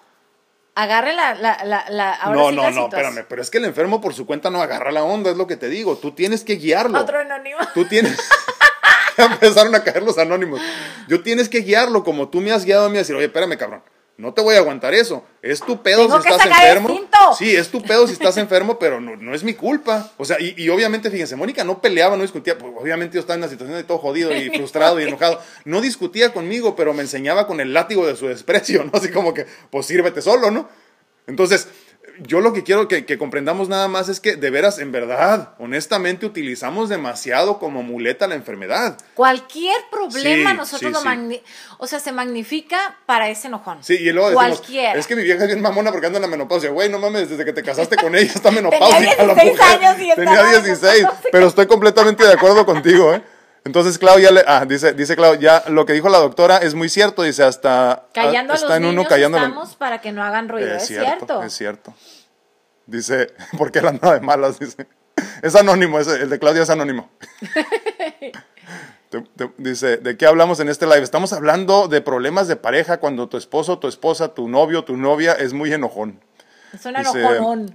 agarre 0.75 1.13
la, 1.13 1.33
la, 1.33 1.63
la, 1.63 2.19
no, 2.33 2.51
no, 2.51 2.69
no, 2.69 2.85
espérame, 2.85 3.25
pero 3.27 3.41
es 3.41 3.49
que 3.49 3.57
el 3.57 3.65
enfermo 3.65 3.99
por 3.99 4.13
su 4.13 4.25
cuenta 4.27 4.49
no 4.49 4.61
agarra 4.61 4.91
la 4.91 5.03
onda, 5.03 5.31
es 5.31 5.37
lo 5.37 5.47
que 5.47 5.57
te 5.57 5.69
digo. 5.69 5.97
Tú 5.97 6.11
tienes 6.11 6.43
que 6.43 6.55
guiarlo. 6.55 6.99
Otro 6.99 7.19
anónimo. 7.19 7.57
Tú 7.73 7.85
tienes. 7.85 8.17
Empezaron 9.17 9.73
a 9.73 9.83
caer 9.83 10.03
los 10.03 10.17
anónimos. 10.19 10.61
Yo 11.07 11.23
tienes 11.23 11.49
que 11.49 11.59
guiarlo 11.59 12.03
como 12.03 12.29
tú 12.29 12.41
me 12.41 12.51
has 12.51 12.65
guiado 12.65 12.85
a 12.85 12.89
mí 12.89 12.97
a 12.97 12.99
decir, 12.99 13.15
oye, 13.15 13.25
espérame, 13.25 13.57
cabrón 13.57 13.81
no 14.17 14.33
te 14.33 14.41
voy 14.41 14.55
a 14.55 14.59
aguantar 14.59 14.95
eso. 14.95 15.23
Es 15.43 15.59
tu 15.59 15.83
pedo 15.83 16.09
si 16.09 16.27
estás 16.27 16.43
enfermo. 16.43 16.99
Sí, 17.37 17.55
es 17.55 17.69
tu 17.69 17.83
pedo 17.83 18.07
si 18.07 18.13
estás 18.13 18.35
enfermo, 18.37 18.79
pero 18.79 18.99
no, 18.99 19.15
no 19.15 19.35
es 19.35 19.43
mi 19.43 19.53
culpa. 19.53 20.11
O 20.17 20.25
sea, 20.25 20.37
y, 20.39 20.67
obviamente, 20.69 21.11
fíjense, 21.11 21.35
Mónica 21.35 21.63
no 21.63 21.81
peleaba, 21.81 22.17
no 22.17 22.23
discutía. 22.23 22.57
Pues, 22.57 22.73
obviamente 22.75 23.13
yo 23.13 23.19
estaba 23.19 23.35
en 23.35 23.41
una 23.41 23.49
situación 23.49 23.77
de 23.77 23.83
todo 23.83 23.99
jodido 23.99 24.35
y 24.35 24.49
frustrado 24.49 24.99
y 24.99 25.03
enojado. 25.03 25.39
No 25.65 25.81
discutía 25.81 26.33
conmigo, 26.33 26.75
pero 26.75 26.95
me 26.95 27.03
enseñaba 27.03 27.45
con 27.45 27.59
el 27.59 27.73
látigo 27.73 28.07
de 28.07 28.15
su 28.15 28.27
desprecio, 28.27 28.83
¿no? 28.83 28.91
Así 28.93 29.09
como 29.11 29.35
que, 29.35 29.45
pues 29.69 29.85
sírvete 29.85 30.23
solo, 30.23 30.49
¿no? 30.49 30.67
Entonces, 31.27 31.67
yo 32.19 32.41
lo 32.41 32.53
que 32.53 32.63
quiero 32.63 32.87
que, 32.87 33.05
que, 33.05 33.17
comprendamos 33.17 33.69
nada 33.69 33.87
más 33.87 34.09
es 34.09 34.19
que 34.19 34.35
de 34.35 34.49
veras, 34.49 34.79
en 34.79 34.91
verdad, 34.91 35.53
honestamente, 35.59 36.25
utilizamos 36.25 36.89
demasiado 36.89 37.59
como 37.59 37.83
muleta 37.83 38.27
la 38.27 38.35
enfermedad. 38.35 38.97
Cualquier 39.13 39.75
problema 39.91 40.53
nosotros 40.53 40.91
lo 40.91 40.99
o 41.79 41.87
sea, 41.87 41.99
se 41.99 42.11
magnifica 42.11 42.97
para 43.05 43.29
ese 43.29 43.47
enojón. 43.47 43.83
Sí, 43.83 43.95
y 43.95 44.11
luego 44.11 44.33
Cualquier. 44.33 44.97
es 44.97 45.07
que 45.07 45.15
mi 45.15 45.23
vieja 45.23 45.43
es 45.43 45.47
bien 45.47 45.61
mamona 45.61 45.91
porque 45.91 46.07
anda 46.07 46.17
en 46.17 46.23
la 46.23 46.27
menopausia. 46.27 46.69
Güey, 46.71 46.89
no 46.89 46.99
mames, 46.99 47.29
desde 47.29 47.45
que 47.45 47.53
te 47.53 47.63
casaste 47.63 47.95
con 47.95 48.15
ella 48.15 48.31
está 48.33 48.51
menopáusica 48.51 49.15
Tenía 49.15 49.33
16 49.33 49.61
Años 49.61 49.95
y 49.99 50.15
Tenía 50.15 50.43
16, 50.43 51.05
pero 51.31 51.47
estoy 51.47 51.67
completamente 51.67 52.25
de 52.25 52.33
acuerdo 52.33 52.65
contigo, 52.65 53.13
¿eh? 53.13 53.21
Entonces, 53.67 53.97
Claudia, 53.97 54.31
le, 54.31 54.45
ah, 54.47 54.63
dice, 54.65 54.93
dice 54.93 55.17
Claudia, 55.17 55.61
ya 55.61 55.69
lo 55.69 55.85
que 55.85 55.91
dijo 55.91 56.07
la 56.07 56.19
doctora 56.19 56.59
es 56.59 56.73
muy 56.73 56.87
cierto, 56.87 57.23
dice, 57.23 57.43
hasta 57.43 58.05
callando 58.13 58.53
está 58.53 58.65
a 58.65 58.69
los 58.69 58.77
en 58.77 58.83
niños 58.83 59.01
uno 59.01 59.09
callando 59.09 59.37
estamos 59.37 59.75
para 59.75 59.99
que 59.99 60.13
no 60.13 60.23
hagan 60.23 60.47
ruido, 60.47 60.73
es, 60.73 60.87
cierto, 60.87 61.43
Es 61.43 61.51
cierto. 61.51 61.93
Dice, 62.85 63.33
porque 63.57 63.79
él 63.79 63.89
anda 63.89 64.13
de 64.13 64.21
malas, 64.21 64.57
dice. 64.57 64.87
Es 65.41 65.53
anónimo, 65.55 65.99
el 65.99 66.29
de 66.29 66.39
Claudia 66.39 66.63
es 66.63 66.69
anónimo. 66.69 67.09
dice, 69.57 69.97
¿de 69.97 70.15
qué 70.15 70.25
hablamos 70.25 70.61
en 70.61 70.69
este 70.69 70.85
live? 70.85 71.01
Estamos 71.01 71.33
hablando 71.33 71.89
de 71.89 71.99
problemas 71.99 72.47
de 72.47 72.55
pareja 72.55 73.01
cuando 73.01 73.27
tu 73.27 73.35
esposo, 73.35 73.79
tu 73.79 73.89
esposa, 73.89 74.33
tu 74.33 74.47
novio, 74.47 74.85
tu 74.85 74.95
novia 74.95 75.33
es 75.33 75.51
muy 75.51 75.73
enojón. 75.73 76.21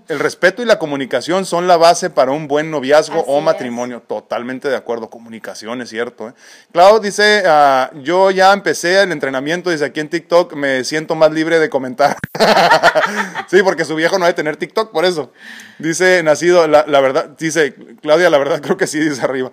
El 0.09 0.19
respeto 0.19 0.63
y 0.63 0.67
la 0.67 0.79
comunicación 0.79 1.45
son 1.45 1.67
la 1.67 1.77
base 1.77 2.11
para 2.11 2.33
un 2.33 2.49
buen 2.49 2.71
noviazgo 2.71 3.21
o 3.21 3.41
matrimonio. 3.41 4.03
Totalmente 4.07 4.69
de 4.69 4.77
acuerdo. 4.77 5.09
Comunicación, 5.11 5.81
es 5.81 5.89
cierto. 5.89 6.29
¿eh? 6.29 6.33
Clau 6.73 7.01
dice, 7.01 7.43
ah, 7.47 7.91
yo 8.03 8.31
ya 8.31 8.53
empecé 8.53 9.03
el 9.03 9.13
entrenamiento, 9.13 9.71
dice 9.71 9.85
aquí 9.85 10.01
en 10.01 10.09
TikTok, 10.09 10.55
me 10.55 10.85
siento 10.85 11.15
más 11.15 11.33
libre 11.33 11.59
de 11.59 11.69
comentar. 11.69 12.17
sí, 13.49 13.63
porque 13.63 13.85
su 13.85 13.95
viejo 13.95 14.19
no 14.19 14.27
debe 14.27 14.35
tener 14.35 14.57
TikTok, 14.57 14.93
por 14.93 15.05
eso. 15.05 15.33
Dice, 15.79 16.23
nacido, 16.23 16.67
la, 16.69 16.85
la 16.87 17.01
verdad, 17.01 17.31
dice, 17.39 17.75
Claudia, 18.01 18.31
la 18.31 18.39
verdad 18.39 18.61
creo 18.61 18.77
que 18.77 18.87
sí, 18.87 18.99
dice 18.99 19.23
arriba. 19.23 19.51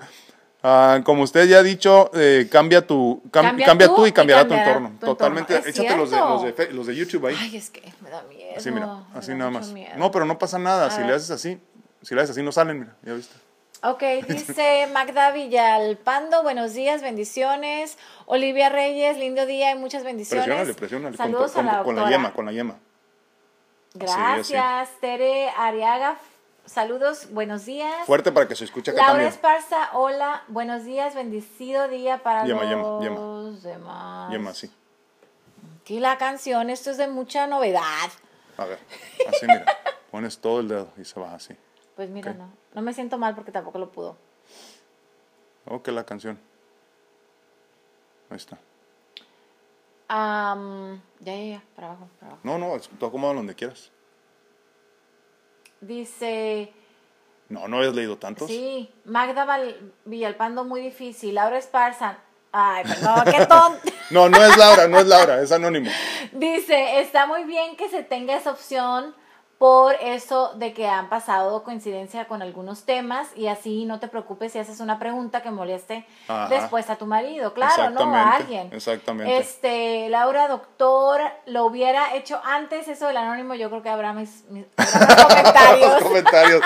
Ah, 0.62 1.00
como 1.06 1.24
usted 1.24 1.48
ya 1.48 1.60
ha 1.60 1.64
dicho, 1.64 2.12
eh, 2.14 2.50
cambia 2.52 2.86
tu 2.86 3.22
cambia, 3.32 3.66
tú, 3.96 4.06
y 4.06 4.12
cambiará, 4.12 4.46
tu 4.46 4.54
entorno. 4.54 4.92
Totalmente. 5.00 5.56
Échate 5.66 5.96
los 5.96 6.12
de, 6.12 6.18
los 6.18 6.44
de, 6.44 6.74
los, 6.74 6.88
de, 6.88 6.96
YouTube 6.96 7.28
ahí. 7.28 7.36
Ay, 7.40 7.56
es 7.56 7.70
que 7.70 7.82
me 8.02 8.10
da 8.10 8.22
miedo. 8.24 8.39
Así, 8.60 8.72
mira, 8.72 9.04
así 9.14 9.34
nada 9.34 9.52
más. 9.52 9.74
No, 9.98 10.12
pero 10.12 10.26
no 10.26 10.38
pasa 10.38 10.60
nada. 10.60 10.90
si 10.92 11.02
le 11.04 11.14
haces 11.14 11.32
así, 11.32 11.60
si 12.02 12.16
le 12.16 12.22
haces 12.22 12.32
así, 12.32 12.44
no 12.44 12.52
salen, 12.52 12.80
mira, 12.80 12.96
ya 13.04 13.14
viste. 13.14 13.36
Ok, 13.82 14.04
dice 14.28 14.88
Magda 14.94 15.32
Villalpando, 15.32 16.44
buenos 16.44 16.74
días, 16.74 17.02
bendiciones. 17.02 17.98
Olivia 18.26 18.70
Reyes, 18.70 19.18
lindo 19.18 19.46
día 19.46 19.72
y 19.72 19.78
muchas 19.78 20.04
bendiciones. 20.04 20.46
Presiónale, 20.46 20.74
presiónale. 20.74 21.18
Saludos 21.18 21.52
con, 21.54 21.70
a 21.70 21.78
la 21.78 21.84
Con 21.84 21.96
la 21.96 22.10
yema, 22.10 22.34
con 22.34 22.46
la 22.46 22.52
yema. 22.52 22.76
Gracias, 23.94 24.90
Tere 25.00 25.50
Ariaga 25.58 26.18
Saludos, 26.70 27.30
buenos 27.32 27.66
días. 27.66 28.06
Fuerte 28.06 28.32
para 28.32 28.48
que 28.48 28.56
se 28.56 28.64
escuche 28.64 28.92
acá 28.92 29.08
Laura 29.08 29.28
Esparza, 29.28 29.90
hola, 29.94 30.44
buenos 30.50 30.86
días, 30.86 31.16
bendecido 31.16 31.88
día 31.88 32.20
para 32.20 32.46
los 32.46 32.62
yema, 32.70 33.00
demás. 33.64 34.32
Yema, 34.32 34.54
sí. 34.54 34.70
Aquí 35.82 36.00
la 36.00 36.20
canción, 36.20 36.70
esto 36.70 36.92
es 36.92 36.98
de 36.98 37.08
mucha 37.08 37.48
novedad. 37.48 38.12
A 38.60 38.66
ver, 38.66 38.80
así 39.30 39.48
mira, 39.48 39.66
pones 40.12 40.38
todo 40.38 40.60
el 40.60 40.68
dedo 40.68 40.92
y 40.98 41.06
se 41.06 41.18
va 41.18 41.34
así. 41.34 41.56
Pues 41.96 42.10
mira, 42.10 42.34
no, 42.34 42.52
no 42.74 42.82
me 42.82 42.94
siento 42.94 43.18
mal 43.18 43.34
porque 43.34 43.54
tampoco 43.54 43.80
lo 43.80 43.90
pudo. 43.90 44.18
Ok, 45.66 45.88
la 45.88 46.04
canción. 46.04 46.38
Ahí 48.30 48.36
está. 48.36 48.58
ya, 50.10 51.36
ya, 51.36 51.36
ya, 51.36 51.64
para 51.74 51.88
abajo, 51.88 52.10
para 52.20 52.32
abajo. 52.34 52.42
No, 52.44 52.58
no, 52.58 52.78
tú 53.00 53.06
acomoda 53.06 53.36
donde 53.36 53.56
quieras. 53.56 53.92
Dice... 55.80 56.74
No, 57.48 57.70
no 57.70 57.78
habías 57.78 57.96
leído 57.96 58.18
tantos. 58.18 58.48
Sí, 58.50 58.94
Magda 59.06 59.48
Villalpando, 60.04 60.66
muy 60.66 60.82
difícil. 60.82 61.36
Laura 61.36 61.58
Esparza. 61.58 62.20
Ay, 62.52 62.84
perdón, 62.84 63.24
qué 63.26 63.46
tonto. 63.46 63.80
no, 64.10 64.30
no 64.30 64.44
es 64.44 64.58
Laura, 64.58 64.88
no 64.88 65.00
es 65.00 65.08
Laura, 65.08 65.42
es 65.42 65.52
anónimo. 65.52 65.92
Dice, 66.32 67.00
está 67.00 67.28
muy 67.28 67.44
bien 67.44 67.76
que 67.76 67.90
se 67.90 68.04
tenga 68.04 68.36
esa 68.36 68.52
opción 68.52 69.14
por 69.60 69.96
eso 69.96 70.54
de 70.56 70.74
que 70.74 70.88
han 70.88 71.10
pasado 71.10 71.64
coincidencia 71.64 72.30
con 72.30 72.42
algunos 72.42 72.86
temas 72.86 73.28
y 73.36 73.48
así 73.48 73.84
no 73.84 74.00
te 74.00 74.08
preocupes 74.08 74.54
si 74.54 74.60
haces 74.60 74.80
una 74.80 75.00
pregunta 75.00 75.42
que 75.42 75.52
moleste 75.52 76.08
después 76.50 76.90
a 76.90 76.96
tu 76.96 77.06
marido, 77.06 77.54
claro, 77.54 77.90
¿no? 77.90 78.16
A 78.16 78.38
alguien. 78.38 78.70
Exactamente. 78.72 79.38
Este, 79.38 80.08
Laura, 80.08 80.48
doctor, 80.48 81.22
lo 81.46 81.66
hubiera 81.66 82.16
hecho 82.16 82.40
antes 82.46 82.88
eso 82.88 83.08
del 83.08 83.18
anónimo, 83.18 83.54
yo 83.54 83.70
creo 83.70 83.84
que 83.84 83.90
habrá 83.90 84.14
mis, 84.14 84.46
comentarios. 84.48 86.04
comentarios. 86.04 86.62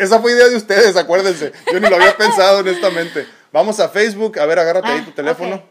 esa 0.00 0.18
fue 0.18 0.32
idea 0.32 0.48
de 0.48 0.56
ustedes, 0.56 0.96
acuérdense. 0.96 1.52
Yo 1.72 1.78
ni 1.78 1.88
lo 1.88 1.94
había 1.94 2.16
pensado 2.16 2.58
honestamente. 2.58 3.28
Vamos 3.54 3.78
a 3.78 3.88
Facebook, 3.88 4.40
a 4.40 4.46
ver, 4.46 4.58
agárrate 4.58 4.88
ahí 4.88 4.98
ah, 5.00 5.04
tu 5.04 5.12
teléfono. 5.12 5.62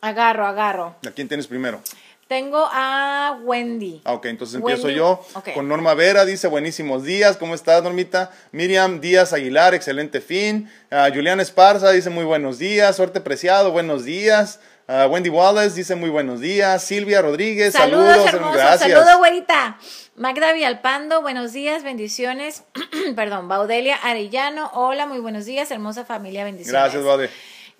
Agarro, 0.00 0.44
agarro. 0.44 0.96
¿A 1.06 1.10
quién 1.12 1.28
tienes 1.28 1.46
primero? 1.46 1.80
Tengo 2.26 2.68
a 2.72 3.38
Wendy. 3.44 4.02
Ah, 4.04 4.14
ok, 4.14 4.24
entonces 4.24 4.56
empiezo 4.56 4.90
yo 4.90 5.24
con 5.54 5.68
Norma 5.68 5.94
Vera, 5.94 6.24
dice 6.24 6.48
buenísimos 6.48 7.04
días, 7.04 7.36
¿cómo 7.36 7.54
estás 7.54 7.84
Normita? 7.84 8.32
Miriam 8.50 9.00
Díaz 9.00 9.32
Aguilar, 9.32 9.72
excelente 9.72 10.20
fin. 10.20 10.68
Uh, 10.90 11.14
Julián 11.14 11.38
Esparza 11.38 11.92
dice 11.92 12.10
muy 12.10 12.24
buenos 12.24 12.58
días, 12.58 12.96
suerte 12.96 13.20
preciado, 13.20 13.70
buenos 13.70 14.04
días. 14.04 14.58
Ah, 14.90 15.06
Wendy 15.06 15.28
Wallace 15.28 15.76
dice 15.76 15.94
muy 15.94 16.08
buenos 16.08 16.40
días. 16.40 16.82
Silvia 16.82 17.20
Rodríguez, 17.20 17.74
saludos, 17.74 18.30
saludos 18.30 18.54
gracias. 18.54 18.90
Saludos, 18.90 19.18
güerita. 19.18 19.78
Magda 20.18 20.52
Vialpando, 20.52 21.22
buenos 21.22 21.52
días, 21.52 21.84
bendiciones. 21.84 22.64
Perdón, 23.14 23.46
Baudelia 23.46 23.94
Arellano, 23.94 24.68
hola, 24.74 25.06
muy 25.06 25.20
buenos 25.20 25.44
días, 25.44 25.70
hermosa 25.70 26.04
familia, 26.04 26.42
bendiciones. 26.42 26.72
Gracias, 26.72 27.04
Baude. 27.04 27.30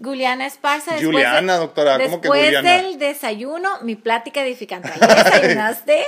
Juliana 0.01 0.47
Esparza. 0.47 1.03
Juliana, 1.03 1.57
doctora, 1.57 1.99
¿cómo 1.99 2.20
que 2.20 2.28
Después 2.28 2.62
del 2.62 2.97
desayuno, 2.97 3.68
mi 3.82 3.97
plática 3.97 4.41
edificante. 4.45 4.89
desayunaste? 5.01 6.07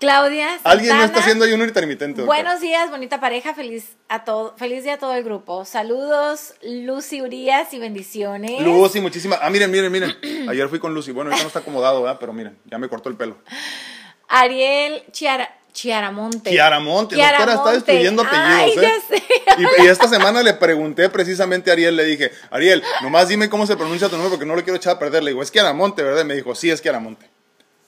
Claudia. 0.00 0.58
Alguien 0.64 0.96
no 0.96 1.04
está 1.04 1.20
haciendo 1.20 1.44
ayuno 1.44 1.62
intermitente. 1.62 2.22
Buenos 2.22 2.60
días, 2.60 2.90
bonita 2.90 3.20
pareja. 3.20 3.54
Feliz, 3.54 3.92
a 4.08 4.24
todo, 4.24 4.56
feliz 4.56 4.82
día 4.82 4.94
a 4.94 4.98
todo 4.98 5.14
el 5.14 5.22
grupo. 5.22 5.64
Saludos, 5.64 6.54
Lucy 6.60 7.22
Urias 7.22 7.72
y 7.72 7.78
bendiciones. 7.78 8.60
Lucy, 8.62 9.00
muchísimas. 9.00 9.38
Ah, 9.40 9.50
miren, 9.50 9.70
miren, 9.70 9.92
miren. 9.92 10.16
Ayer 10.48 10.68
fui 10.68 10.80
con 10.80 10.92
Lucy. 10.92 11.12
Bueno, 11.12 11.30
ahorita 11.30 11.44
no 11.44 11.48
está 11.48 11.60
acomodado, 11.60 12.02
¿verdad? 12.02 12.16
Pero 12.18 12.32
miren, 12.32 12.58
ya 12.64 12.78
me 12.78 12.88
cortó 12.88 13.08
el 13.08 13.14
pelo. 13.14 13.36
Ariel 14.28 15.02
Chiara. 15.12 15.52
Chiaramonte. 15.72 16.50
Chiaramonte, 16.50 17.16
doctora, 17.16 17.52
está 17.52 17.72
destruyendo 17.72 18.22
apellidos. 18.22 18.86
¿eh? 19.10 19.22
Y, 19.82 19.86
esta 19.86 20.08
semana 20.08 20.42
le 20.42 20.54
pregunté 20.54 21.10
precisamente 21.10 21.68
a 21.68 21.74
Ariel, 21.74 21.94
le 21.94 22.04
dije, 22.04 22.32
Ariel, 22.50 22.82
nomás 23.02 23.28
dime 23.28 23.50
cómo 23.50 23.66
se 23.66 23.76
pronuncia 23.76 24.08
tu 24.08 24.14
nombre 24.14 24.30
porque 24.30 24.46
no 24.46 24.56
lo 24.56 24.64
quiero 24.64 24.78
echar 24.78 24.96
a 24.96 24.98
perder. 24.98 25.22
Le 25.22 25.32
digo, 25.32 25.42
es 25.42 25.52
Chiaramonte, 25.52 26.02
¿verdad? 26.02 26.22
Y 26.22 26.24
me 26.24 26.34
dijo, 26.34 26.54
sí, 26.54 26.70
es 26.70 26.80
Chiaramonte. 26.80 27.28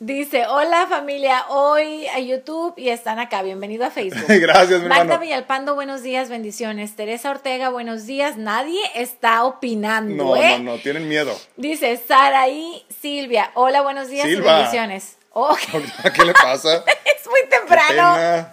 Dice, 0.00 0.46
hola 0.46 0.86
familia, 0.86 1.46
hoy 1.48 2.06
a 2.06 2.20
YouTube 2.20 2.74
y 2.76 2.90
están 2.90 3.18
acá, 3.18 3.42
bienvenido 3.42 3.84
a 3.84 3.90
Facebook. 3.90 4.26
Gracias, 4.28 4.80
mi 4.80 4.88
Magda 4.88 5.02
hermano. 5.02 5.20
Villalpando, 5.20 5.74
buenos 5.74 6.04
días, 6.04 6.28
bendiciones. 6.28 6.94
Teresa 6.94 7.32
Ortega, 7.32 7.70
buenos 7.70 8.06
días. 8.06 8.36
Nadie 8.36 8.78
está 8.94 9.42
opinando, 9.42 10.22
No, 10.22 10.36
¿eh? 10.36 10.60
no, 10.60 10.76
no, 10.76 10.78
tienen 10.78 11.08
miedo. 11.08 11.36
Dice 11.56 11.96
Saraí 11.96 12.84
Silvia, 13.00 13.50
hola, 13.54 13.82
buenos 13.82 14.08
días 14.08 14.28
y 14.28 14.36
bendiciones. 14.36 15.17
Oh, 15.30 15.56
¿Qué 16.14 16.24
le 16.24 16.32
pasa? 16.32 16.84
es 17.04 17.26
muy 17.28 17.40
temprano. 17.48 18.48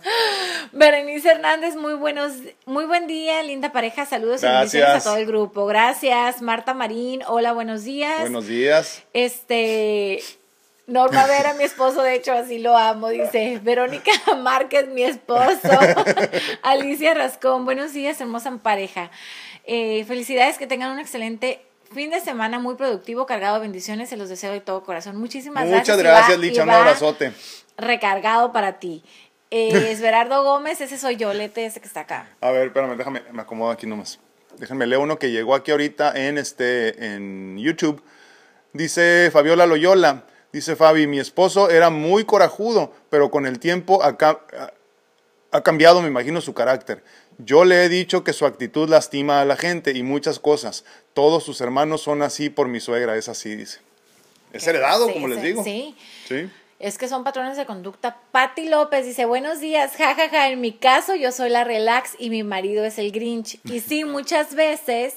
Berenice 0.72 1.32
Hernández, 1.32 1.76
muy 1.76 1.94
buenos, 1.94 2.34
muy 2.66 2.86
buen 2.86 3.08
día, 3.08 3.42
linda 3.44 3.72
pareja, 3.72 4.06
saludos 4.06 4.44
y 4.44 4.46
bendiciones 4.46 4.96
a 4.96 5.04
todo 5.04 5.18
el 5.18 5.26
grupo. 5.26 5.66
Gracias. 5.66 6.42
Marta 6.42 6.74
Marín, 6.74 7.24
hola, 7.28 7.54
buenos 7.54 7.84
días. 7.84 8.22
Buenos 8.22 8.48
días. 8.48 9.04
Este, 9.14 10.22
Norma 10.88 11.26
Vera, 11.26 11.54
mi 11.54 11.64
esposo, 11.64 12.04
de 12.04 12.14
hecho, 12.16 12.34
así 12.34 12.60
lo 12.60 12.78
amo, 12.78 13.10
dice. 13.10 13.60
Verónica 13.64 14.12
Márquez, 14.38 14.88
mi 14.88 15.04
esposo. 15.04 15.70
Alicia 16.62 17.14
Rascón, 17.14 17.66
buenos 17.66 17.94
días, 17.94 18.22
hermosa 18.22 18.56
pareja. 18.62 19.10
Eh, 19.66 20.06
felicidades, 20.06 20.60
que 20.60 20.68
tengan 20.68 20.92
un 20.92 21.00
excelente 21.00 21.66
fin 21.96 22.12
de 22.12 22.20
semana, 22.20 22.60
muy 22.60 22.76
productivo, 22.76 23.26
cargado 23.26 23.56
de 23.56 23.62
bendiciones, 23.62 24.10
se 24.10 24.18
los 24.18 24.30
deseo 24.30 24.52
de 24.52 24.60
todo 24.60 24.84
corazón. 24.84 25.16
Muchísimas 25.16 25.64
gracias. 25.64 25.98
Muchas 25.98 25.98
gracias, 25.98 26.38
Licha. 26.38 26.64
Un 26.64 26.70
abrazote. 26.70 27.32
Recargado 27.78 28.52
para 28.52 28.80
ti. 28.80 29.04
Eh, 29.50 29.70
Esberardo 29.92 30.44
Gómez, 30.44 30.82
ese 30.82 30.98
soy 30.98 31.16
yo, 31.16 31.34
Lete, 31.34 31.66
ese 31.66 31.80
que 31.80 31.88
está 31.88 32.02
acá. 32.02 32.30
A 32.42 32.52
ver, 32.52 32.68
espérame, 32.68 32.98
déjame, 32.98 33.24
me 33.32 33.42
acomodo 33.42 33.72
aquí 33.72 33.88
nomás. 33.88 34.20
Déjenme 34.58 34.86
leer 34.86 35.02
uno 35.02 35.18
que 35.18 35.32
llegó 35.32 35.56
aquí 35.56 35.72
ahorita 35.72 36.14
en 36.16 36.38
este 36.38 37.16
en 37.16 37.58
YouTube. 37.58 38.04
Dice 38.74 39.30
Fabiola 39.32 39.66
Loyola, 39.66 40.26
dice 40.52 40.76
Fabi, 40.76 41.08
mi 41.08 41.20
esposo 41.20 41.70
era 41.70 41.90
muy 41.90 42.26
corajudo, 42.26 42.94
pero 43.10 43.32
con 43.32 43.46
el 43.46 43.60
tiempo 43.60 44.04
ha, 44.04 44.18
ha 45.52 45.62
cambiado, 45.64 46.02
me 46.02 46.10
imagino, 46.10 46.42
su 46.42 46.54
carácter. 46.54 47.04
Yo 47.38 47.66
le 47.66 47.84
he 47.84 47.90
dicho 47.90 48.24
que 48.24 48.34
su 48.34 48.46
actitud 48.46 48.90
lastima 48.90 49.42
a 49.42 49.46
la 49.46 49.58
gente 49.58 49.92
y 49.92 50.04
muchas 50.04 50.40
cosas. 50.40 50.86
Todos 51.14 51.44
sus 51.44 51.60
hermanos 51.62 52.02
son 52.02 52.22
así 52.22 52.50
por 52.50 52.68
mi 52.68 52.80
suegra, 52.80 53.18
es 53.18 53.28
así, 53.28 53.56
dice. 53.56 53.80
Es 54.54 54.66
heredado, 54.68 55.08
Sí, 55.08 55.14
como 55.14 55.28
les 55.28 55.42
digo. 55.42 55.64
Sí. 55.64 55.96
Sí. 56.28 56.50
Es 56.80 56.98
que 56.98 57.08
son 57.08 57.24
patrones 57.24 57.58
de 57.58 57.66
conducta. 57.66 58.18
Patti 58.32 58.68
López 58.68 59.06
dice, 59.06 59.26
buenos 59.26 59.60
días, 59.60 59.92
jajaja, 59.96 60.30
ja, 60.30 60.30
ja. 60.30 60.50
en 60.50 60.60
mi 60.62 60.74
caso 60.74 61.16
yo 61.16 61.32
soy 61.32 61.50
la 61.50 61.64
relax 61.64 62.16
y 62.20 62.30
mi 62.30 62.44
marido 62.44 62.84
es 62.86 62.98
el 62.98 63.12
Grinch. 63.12 63.60
Y 63.64 63.80
sí, 63.80 64.04
muchas 64.04 64.56
veces 64.56 65.16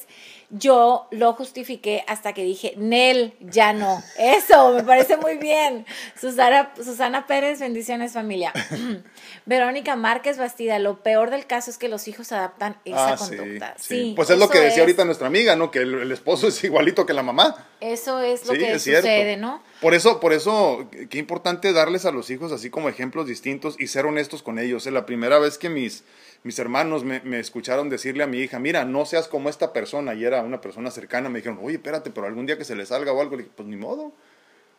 yo 0.50 1.08
lo 1.10 1.34
justifiqué 1.34 2.04
hasta 2.06 2.32
que 2.32 2.42
dije, 2.42 2.74
Nel, 2.76 3.34
ya 3.40 3.72
no. 3.72 4.02
Eso, 4.18 4.72
me 4.72 4.82
parece 4.82 5.16
muy 5.18 5.36
bien. 5.36 5.84
Susana, 6.18 6.72
Susana 6.76 7.26
Pérez, 7.26 7.60
bendiciones 7.60 8.12
familia. 8.12 8.52
Verónica 9.46 9.96
Márquez 9.96 10.38
Bastida, 10.38 10.78
lo 10.78 11.02
peor 11.02 11.30
del 11.30 11.46
caso 11.46 11.70
es 11.70 11.78
que 11.78 11.88
los 11.88 12.08
hijos 12.08 12.32
adaptan 12.32 12.76
esa 12.84 13.12
Ah, 13.12 13.16
conducta. 13.16 13.74
sí. 13.78 13.98
Sí, 14.08 14.12
Pues 14.16 14.30
es 14.30 14.38
lo 14.38 14.48
que 14.48 14.60
decía 14.60 14.80
ahorita 14.82 15.04
nuestra 15.04 15.26
amiga, 15.26 15.56
¿no? 15.56 15.70
Que 15.70 15.80
el, 15.80 15.94
el 15.94 16.12
esposo 16.12 16.48
es 16.48 16.62
igualito 16.64 17.04
que 17.06 17.12
la 17.12 17.22
mamá. 17.22 17.66
Eso 17.80 18.20
es 18.20 18.46
lo 18.46 18.54
Sí, 18.54 18.58
que 18.58 18.72
es 18.72 18.82
sucede, 18.82 19.36
¿no? 19.36 19.62
Por 19.80 19.94
eso, 19.94 20.18
por 20.20 20.32
eso, 20.32 20.88
qué 21.10 21.18
importante 21.18 21.72
darles 21.72 22.04
a 22.06 22.10
los 22.10 22.30
hijos 22.30 22.50
así 22.50 22.70
como 22.70 22.88
ejemplos 22.88 23.26
distintos 23.26 23.76
y 23.78 23.86
ser 23.86 24.06
honestos 24.06 24.42
con 24.42 24.58
ellos. 24.58 24.86
Es 24.86 24.92
la 24.92 25.06
primera 25.06 25.38
vez 25.38 25.58
que 25.58 25.68
mis, 25.68 26.04
mis 26.42 26.58
hermanos 26.58 27.04
me, 27.04 27.20
me 27.20 27.38
escucharon 27.38 27.88
decirle 27.88 28.24
a 28.24 28.26
mi 28.26 28.38
hija, 28.38 28.58
mira, 28.58 28.84
no 28.84 29.06
seas 29.06 29.28
como 29.28 29.48
esta 29.48 29.72
persona, 29.72 30.14
y 30.14 30.24
era 30.24 30.42
una 30.42 30.60
persona 30.60 30.90
cercana, 30.90 31.28
me 31.28 31.38
dijeron, 31.38 31.60
oye, 31.62 31.76
espérate, 31.76 32.10
pero 32.10 32.26
algún 32.26 32.46
día 32.46 32.58
que 32.58 32.64
se 32.64 32.74
le 32.74 32.84
salga 32.84 33.12
o 33.12 33.20
algo, 33.20 33.36
le 33.36 33.44
dije, 33.44 33.54
pues 33.56 33.68
ni 33.68 33.76
modo. 33.76 34.12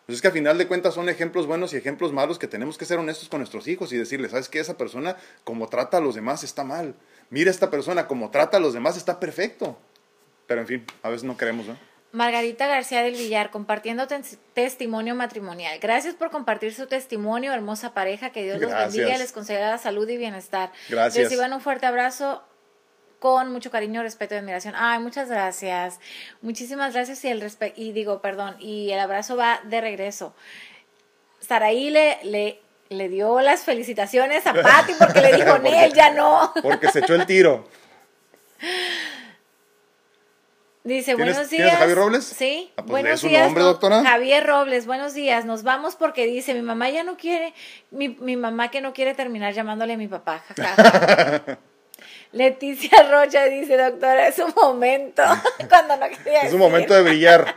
Pues 0.06 0.18
es 0.18 0.22
que 0.24 0.28
a 0.30 0.32
final 0.32 0.58
de 0.58 0.68
cuentas 0.68 0.96
son 0.96 1.08
ejemplos 1.08 1.46
buenos 1.46 1.72
y 1.72 1.78
ejemplos 1.78 2.12
malos 2.12 2.40
que 2.40 2.48
tenemos 2.48 2.80
que 2.80 2.86
ser 2.86 2.98
honestos 2.98 3.30
con 3.30 3.42
nuestros 3.42 3.68
hijos 3.68 3.94
y 3.94 3.98
decirles, 3.98 4.32
¿sabes 4.32 4.50
qué? 4.50 4.60
Esa 4.60 4.76
persona 4.76 5.16
como 5.44 5.70
trata 5.70 5.98
a 5.98 6.02
los 6.02 6.16
demás 6.16 6.44
está 6.44 6.64
mal. 6.64 6.96
Mira 7.30 7.52
esta 7.52 7.70
persona 7.70 8.08
como 8.08 8.32
trata 8.32 8.58
a 8.58 8.60
los 8.60 8.74
demás 8.74 8.98
está 8.98 9.20
perfecto. 9.20 9.78
Pero 10.48 10.62
en 10.62 10.68
fin, 10.68 10.86
a 11.04 11.10
veces 11.10 11.24
no 11.26 11.38
queremos, 11.38 11.68
¿no? 11.68 11.78
Margarita 12.12 12.66
García 12.68 13.04
del 13.04 13.14
Villar, 13.14 13.52
compartiendo 13.52 14.08
tes- 14.08 14.40
testimonio 14.54 15.14
matrimonial. 15.16 15.78
Gracias 15.80 16.16
por 16.16 16.32
compartir 16.32 16.74
su 16.74 16.88
testimonio, 16.88 17.54
hermosa 17.54 17.94
pareja. 17.94 18.32
Que 18.32 18.44
Dios 18.44 18.60
los 18.60 18.72
Gracias. 18.72 18.96
bendiga 18.96 19.16
y 19.16 19.20
les 19.20 19.32
conceda 19.32 19.78
salud 19.78 20.10
y 20.10 20.18
bienestar. 20.18 20.72
Gracias. 20.90 21.26
Reciban 21.26 21.54
un 21.54 21.62
fuerte 21.62 21.86
abrazo 21.86 22.44
con 23.20 23.52
mucho 23.52 23.70
cariño, 23.70 24.02
respeto 24.02 24.34
y 24.34 24.38
admiración. 24.40 24.74
Ay, 24.78 25.00
muchas 25.00 25.30
gracias. 25.30 26.00
Muchísimas 26.42 26.94
gracias 26.94 27.24
y 27.26 27.28
el 27.28 27.42
respe- 27.42 27.74
y 27.76 27.92
digo, 27.92 28.22
perdón, 28.22 28.56
y 28.60 28.92
el 28.92 29.00
abrazo 29.00 29.36
va 29.38 29.60
de 29.66 29.82
regreso. 29.82 30.34
Saraí 31.42 31.90
le, 31.90 32.18
le, 32.24 32.60
le 32.90 33.08
dio 33.10 33.40
las 33.42 33.62
felicitaciones 33.66 34.48
a 34.48 34.54
Patti 34.64 34.94
porque 34.98 35.22
le 35.22 35.34
dijo, 35.36 35.60
Nel, 35.60 35.94
ya 35.94 36.12
no. 36.12 36.54
Porque 36.64 36.88
se 36.92 37.00
echó 37.00 37.14
el 37.16 37.26
tiro. 37.26 37.68
Dice, 40.84 41.14
¿Tienes- 41.16 41.18
buenos 41.36 41.50
días. 41.50 41.64
tienes 41.64 41.78
Javier 41.78 41.98
Robles? 41.98 42.24
Sí. 42.26 42.72
Ah, 42.78 42.84
pues 42.84 42.88
buenos 42.90 43.20
su 43.20 43.28
días. 43.28 43.44
nombre, 43.44 43.64
no- 43.64 43.70
doctora. 43.70 44.02
Javier 44.04 44.46
Robles, 44.48 44.86
buenos 44.86 45.14
días. 45.14 45.44
Nos 45.46 45.64
vamos 45.64 45.96
porque 45.96 46.26
dice, 46.26 46.54
mi 46.54 46.62
mamá 46.62 46.90
ya 46.90 47.04
no 47.04 47.18
quiere, 47.18 47.54
mi, 47.92 48.10
mi 48.10 48.38
mamá 48.38 48.72
que 48.72 48.80
no 48.80 48.94
quiere 48.94 49.14
terminar 49.14 49.54
llamándole 49.54 49.94
a 49.94 49.98
mi 49.98 50.08
papá. 50.08 50.44
jaja". 50.56 51.60
Leticia 52.32 53.04
Rocha 53.12 53.46
dice, 53.46 53.76
doctora, 53.76 54.28
es 54.28 54.40
un 54.40 54.54
momento. 54.56 55.24
Cuando 55.70 55.98
no 55.98 56.08
quería 56.10 56.42
Es 56.44 56.54
un 56.54 56.60
momento 56.60 56.94
de 56.94 57.02
brillar. 57.04 57.56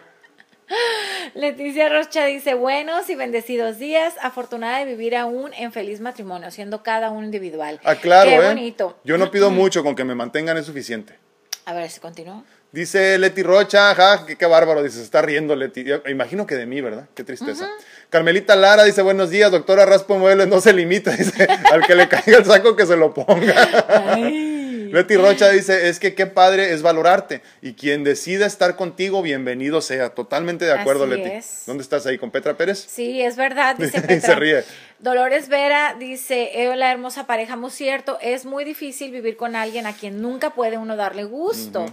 Leticia 1.35 1.89
Rocha 1.91 2.25
dice, 2.25 2.55
buenos 2.55 3.09
y 3.11 3.15
bendecidos 3.15 3.79
días, 3.79 4.15
afortunada 4.23 4.79
de 4.79 4.87
vivir 4.87 5.15
aún 5.17 5.53
en 5.55 5.73
feliz 5.73 6.01
matrimonio, 6.01 6.51
siendo 6.51 6.83
cada 6.83 7.11
uno 7.11 7.25
individual. 7.25 7.81
Ah, 7.85 7.95
claro, 7.95 8.31
Qué 8.31 8.37
¿eh? 8.37 8.49
bonito. 8.49 8.99
Yo 9.05 9.17
no 9.19 9.31
pido 9.31 9.51
mucho, 9.51 9.85
con 9.85 9.95
que 9.95 10.05
me 10.05 10.15
mantengan 10.15 10.57
es 10.57 10.67
suficiente. 10.67 11.19
A 11.67 11.75
ver 11.75 11.89
si 11.91 12.01
continúa. 12.01 12.43
Dice 12.73 13.19
Leti 13.19 13.43
Rocha, 13.43 13.91
ajá, 13.91 14.25
qué, 14.27 14.37
qué 14.37 14.47
bárbaro, 14.47 14.83
dice, 14.83 14.97
se 14.97 15.03
está 15.03 15.21
riendo 15.21 15.55
Leti. 15.55 15.85
Yo 15.85 16.01
imagino 16.09 16.47
que 16.47 16.55
de 16.55 16.65
mí, 16.65 16.81
¿verdad? 16.81 17.07
Qué 17.15 17.23
tristeza. 17.23 17.69
Carmelita 18.09 18.57
Lara 18.57 18.85
dice, 18.85 19.03
buenos 19.03 19.29
días, 19.29 19.51
doctora 19.51 19.85
Raspo 19.85 20.17
Muebles, 20.19 20.49
no 20.49 20.59
se 20.63 20.73
limita, 20.73 21.11
dice, 21.17 21.47
al 21.71 21.87
que 21.87 21.95
le 21.95 22.09
caiga 22.09 22.39
el 22.39 22.47
saco 22.47 22.75
que 22.75 22.87
se 22.87 22.97
lo 22.97 23.13
ponga. 23.13 23.55
Leti 24.93 25.17
Rocha 25.17 25.49
dice, 25.49 25.89
es 25.89 25.99
que 25.99 26.15
qué 26.15 26.27
padre 26.27 26.73
es 26.73 26.83
valorarte. 26.83 27.41
Y 27.63 27.73
quien 27.75 28.05
decida 28.05 28.45
estar 28.47 28.77
contigo, 28.77 29.23
bienvenido 29.23 29.81
sea. 29.81 30.11
Totalmente 30.11 30.67
de 30.67 30.73
acuerdo, 30.73 31.05
Así 31.05 31.15
Leti. 31.15 31.31
es. 31.31 31.63
¿Dónde 31.67 31.83
estás 31.83 32.05
ahí? 32.07 32.19
¿Con 32.19 32.31
Petra 32.31 32.59
Pérez? 32.59 32.87
Sí, 32.91 33.23
es 33.23 33.37
verdad, 33.37 33.77
dice 33.77 33.93
Se 34.01 34.07
Petra. 34.07 34.35
ríe. 34.35 34.65
Dolores 35.03 35.49
Vera 35.49 35.97
dice, 35.99 36.63
eh, 36.63 36.69
hola 36.69 36.93
hermosa 36.93 37.27
pareja, 37.27 37.57
muy 37.57 37.73
cierto, 37.73 38.19
es 38.23 38.45
muy 38.45 38.63
difícil 38.65 39.11
vivir 39.11 39.37
con 39.37 39.57
alguien 39.57 39.85
a 39.85 39.95
quien 39.95 40.23
nunca 40.23 40.51
puede 40.51 40.79
uno 40.79 40.95
darle 40.95 41.25
gusto. 41.25 41.87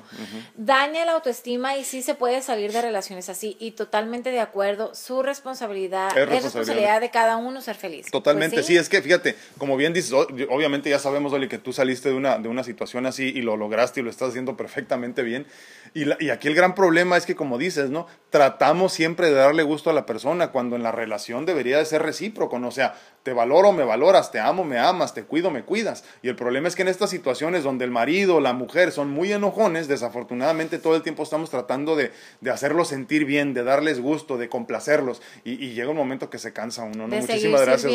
Daña 0.55 1.03
la 1.05 1.13
autoestima 1.13 1.75
y 1.75 1.83
sí 1.85 2.03
se 2.03 2.13
puede 2.13 2.43
salir 2.43 2.71
de 2.71 2.83
relaciones 2.83 3.27
así. 3.27 3.57
Y 3.59 3.71
totalmente 3.71 4.29
de 4.29 4.39
acuerdo, 4.39 4.93
su 4.93 5.23
responsabilidad 5.23 6.15
Es 6.15 6.23
es 6.31 6.43
responsabilidad. 6.43 7.01
de 7.01 7.09
cada 7.09 7.37
uno 7.37 7.61
ser 7.61 7.77
feliz. 7.77 8.11
Totalmente, 8.11 8.57
Pues 8.57 8.67
sí. 8.67 8.77
es 8.77 8.89
que 8.89 9.01
fíjate, 9.01 9.35
como 9.57 9.75
bien 9.75 9.91
dices, 9.91 10.13
obviamente 10.13 10.91
ya 10.91 10.99
sabemos, 10.99 11.33
Oli, 11.33 11.47
que 11.47 11.57
tú 11.57 11.73
saliste 11.73 12.09
de 12.09 12.15
una, 12.15 12.37
de 12.37 12.47
una 12.47 12.63
situación 12.63 13.07
así 13.07 13.23
y 13.35 13.41
lo 13.41 13.57
lograste 13.57 14.01
y 14.01 14.03
lo 14.03 14.11
estás 14.11 14.29
haciendo 14.29 14.55
perfectamente 14.55 15.23
bien. 15.23 15.47
Y, 15.95 16.05
la- 16.05 16.17
y 16.19 16.29
aquí 16.29 16.47
el 16.47 16.53
gran 16.53 16.75
problema 16.75 17.17
es 17.17 17.25
que, 17.25 17.35
como 17.35 17.57
dices, 17.57 17.89
¿no? 17.89 18.05
Tratamos 18.29 18.93
siempre 18.93 19.29
de 19.29 19.33
darle 19.33 19.63
gusto 19.63 19.89
a 19.89 19.93
la 19.93 20.05
persona 20.05 20.51
cuando 20.51 20.75
en 20.75 20.83
la 20.83 20.91
relación 20.91 21.47
debería 21.47 21.79
de 21.79 21.85
ser 21.85 22.03
recíproco, 22.03 22.59
¿no? 22.59 22.67
O 22.67 22.71
sea, 22.71 22.93
te 23.23 23.33
valoro, 23.33 23.73
me 23.73 23.83
valoras, 23.83 24.31
te 24.31 24.39
amo, 24.39 24.63
me 24.63 24.79
amas, 24.79 25.13
te 25.13 25.23
cuido, 25.23 25.51
me 25.51 25.63
cuidas. 25.63 26.03
Y 26.21 26.29
el 26.29 26.35
problema 26.35 26.67
es 26.67 26.75
que 26.75 26.83
en 26.83 26.87
estas 26.87 27.09
situaciones 27.09 27.63
donde 27.63 27.85
el 27.85 27.91
marido 27.91 28.37
o 28.37 28.39
la 28.39 28.53
mujer 28.53 28.91
son 28.91 29.09
muy 29.09 29.31
enojones, 29.33 29.87
desafortunadamente 29.87 30.79
todo 30.79 30.95
el 30.95 31.01
tiempo 31.03 31.23
estamos 31.23 31.49
tratando 31.49 31.95
de, 31.95 32.11
de 32.41 32.51
hacerlos 32.51 32.87
sentir 32.87 33.25
bien, 33.25 33.53
de 33.53 33.63
darles 33.63 33.99
gusto, 33.99 34.37
de 34.37 34.49
complacerlos. 34.49 35.21
Y, 35.43 35.63
y 35.63 35.73
llega 35.73 35.89
un 35.89 35.97
momento 35.97 36.29
que 36.29 36.39
se 36.39 36.53
cansa 36.53 36.83
uno, 36.83 37.07
¿no? 37.07 37.15
De 37.15 37.21
Muchísimas 37.21 37.61
gracias. 37.61 37.91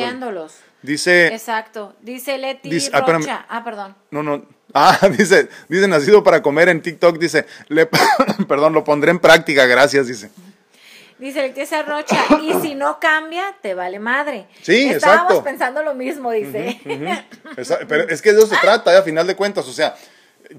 Dice, 0.82 1.28
Exacto. 1.28 1.94
Dice 2.02 2.36
Leti 2.36 2.68
Dice- 2.68 2.90
ah, 2.92 2.98
espérame. 2.98 3.22
Rocha. 3.22 3.46
Ah, 3.48 3.64
perdón. 3.64 3.96
no, 4.10 4.22
no, 4.22 4.44
ah, 4.74 4.98
dice, 5.18 5.48
dice, 5.68 5.88
nacido 5.88 6.22
para 6.22 6.42
comer 6.42 6.68
en 6.68 6.82
TikTok, 6.82 7.18
dice, 7.18 7.46
le, 7.68 7.86
perdón, 8.48 8.74
lo 8.74 8.84
pondré 8.84 9.10
en 9.10 9.18
práctica, 9.18 9.64
gracias, 9.66 10.06
dice. 10.06 10.30
Dice 11.18 11.42
Leticia 11.42 11.82
Rocha, 11.82 12.16
y 12.42 12.52
si 12.60 12.74
no 12.74 12.98
cambia, 12.98 13.54
te 13.62 13.74
vale 13.74 13.98
madre. 13.98 14.46
Sí, 14.62 14.88
Estábamos 14.88 15.24
exacto. 15.24 15.44
pensando 15.44 15.82
lo 15.82 15.94
mismo, 15.94 16.32
dice. 16.32 16.80
Pero 17.88 18.08
es 18.08 18.20
que 18.20 18.32
de 18.32 18.38
eso 18.38 18.48
se 18.48 18.56
trata, 18.56 18.98
a 18.98 19.02
final 19.02 19.26
de 19.26 19.36
cuentas, 19.36 19.66
o 19.68 19.72
sea, 19.72 19.94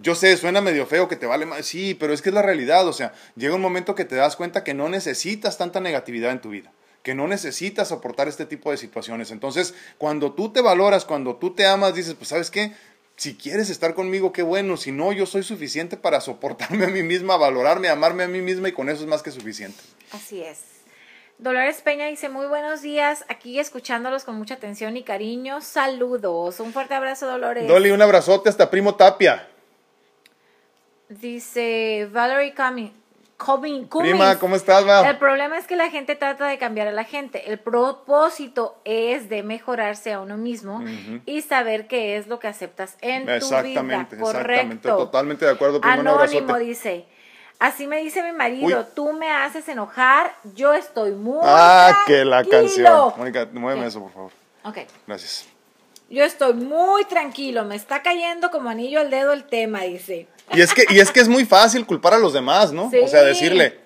yo 0.01 0.15
sé, 0.15 0.35
suena 0.37 0.61
medio 0.61 0.85
feo 0.85 1.07
que 1.07 1.15
te 1.15 1.25
vale 1.25 1.45
más, 1.45 1.65
sí, 1.65 1.93
pero 1.93 2.13
es 2.13 2.21
que 2.21 2.29
es 2.29 2.35
la 2.35 2.41
realidad, 2.41 2.87
o 2.87 2.93
sea, 2.93 3.13
llega 3.35 3.55
un 3.55 3.61
momento 3.61 3.95
que 3.95 4.05
te 4.05 4.15
das 4.15 4.35
cuenta 4.35 4.63
que 4.63 4.73
no 4.73 4.89
necesitas 4.89 5.57
tanta 5.57 5.79
negatividad 5.79 6.31
en 6.31 6.41
tu 6.41 6.49
vida 6.49 6.71
que 7.03 7.13
no 7.13 7.27
necesitas 7.27 7.89
soportar 7.89 8.27
este 8.27 8.47
tipo 8.47 8.71
de 8.71 8.77
situaciones. 8.77 9.29
Entonces, 9.29 9.75
cuando 9.99 10.33
tú 10.33 10.51
te 10.51 10.61
valoras, 10.61 11.05
cuando 11.05 11.35
tú 11.35 11.53
te 11.53 11.67
amas, 11.67 11.93
dices, 11.93 12.15
pues 12.15 12.29
sabes 12.29 12.49
qué, 12.49 12.73
si 13.15 13.35
quieres 13.35 13.69
estar 13.69 13.93
conmigo, 13.93 14.33
qué 14.33 14.41
bueno, 14.41 14.75
si 14.75 14.91
no, 14.91 15.11
yo 15.11 15.27
soy 15.27 15.43
suficiente 15.43 15.97
para 15.97 16.19
soportarme 16.19 16.85
a 16.85 16.89
mí 16.89 17.03
misma, 17.03 17.37
valorarme, 17.37 17.89
amarme 17.89 18.23
a 18.23 18.27
mí 18.27 18.41
misma 18.41 18.69
y 18.69 18.71
con 18.71 18.89
eso 18.89 19.03
es 19.03 19.07
más 19.07 19.21
que 19.21 19.29
suficiente. 19.29 19.77
Así 20.15 20.41
es. 20.41 20.63
Dolores 21.37 21.81
Peña 21.81 22.05
dice, 22.05 22.29
muy 22.29 22.47
buenos 22.47 22.81
días, 22.81 23.25
aquí 23.27 23.59
escuchándolos 23.59 24.23
con 24.23 24.35
mucha 24.35 24.53
atención 24.53 24.95
y 24.95 25.03
cariño. 25.03 25.59
Saludos. 25.59 26.61
Un 26.61 26.71
fuerte 26.71 26.93
abrazo, 26.93 27.27
Dolores. 27.27 27.67
Dolly, 27.67 27.91
un 27.91 28.01
abrazote 28.01 28.47
hasta 28.47 28.71
Primo 28.71 28.95
Tapia. 28.95 29.45
Dice 31.09 32.07
Valerie 32.11 32.55
Cummings. 32.55 32.93
Cummings. 33.37 33.89
Prima, 33.89 34.39
¿cómo 34.39 34.55
estás, 34.55 34.85
Val? 34.85 35.05
El 35.05 35.17
problema 35.17 35.57
es 35.57 35.67
que 35.67 35.75
la 35.75 35.89
gente 35.89 36.15
trata 36.15 36.47
de 36.47 36.57
cambiar 36.57 36.87
a 36.87 36.93
la 36.93 37.03
gente. 37.03 37.51
El 37.51 37.59
propósito 37.59 38.79
es 38.85 39.27
de 39.27 39.43
mejorarse 39.43 40.13
a 40.13 40.21
uno 40.21 40.37
mismo 40.37 40.81
y 41.25 41.41
saber 41.41 41.87
qué 41.87 42.15
es 42.15 42.27
lo 42.27 42.39
que 42.39 42.47
aceptas 42.47 42.95
en 43.01 43.23
tu 43.23 43.25
vida. 43.25 43.35
Exactamente, 43.35 44.17
Correcto. 44.17 44.39
exactamente. 44.39 44.87
Totalmente 44.87 45.45
de 45.45 45.51
acuerdo, 45.51 45.81
primo. 45.81 45.93
Anónimo 45.93 46.57
dice, 46.57 47.05
así 47.59 47.87
me 47.87 47.97
dice 48.01 48.21
mi 48.23 48.31
marido, 48.31 48.85
tú 48.95 49.13
me 49.13 49.31
haces 49.31 49.67
enojar, 49.69 50.33
yo 50.55 50.73
estoy 50.73 51.11
muy 51.11 51.39
Ah, 51.43 52.03
que 52.05 52.25
la 52.25 52.43
tranquilo". 52.43 52.61
canción. 52.61 53.13
Mónica, 53.17 53.47
muéveme 53.53 53.87
eso, 53.87 54.01
por 54.01 54.11
favor. 54.13 54.31
Ok. 54.63 54.77
Gracias. 55.07 55.45
Yo 56.09 56.23
estoy 56.23 56.53
muy 56.53 57.05
tranquilo, 57.05 57.65
me 57.65 57.75
está 57.75 58.03
cayendo 58.03 58.51
como 58.51 58.69
anillo 58.69 58.99
al 58.99 59.09
dedo 59.09 59.33
el 59.33 59.43
tema, 59.45 59.81
dice. 59.81 60.27
Y 60.53 60.61
es 60.61 60.73
que, 60.73 60.85
y 60.89 60.99
es 60.99 61.09
que 61.11 61.19
es 61.19 61.27
muy 61.27 61.45
fácil 61.45 61.85
culpar 61.87 62.13
a 62.13 62.19
los 62.19 62.33
demás, 62.33 62.71
¿no? 62.71 62.89
Sí. 62.91 62.99
O 62.99 63.07
sea, 63.07 63.23
decirle, 63.23 63.79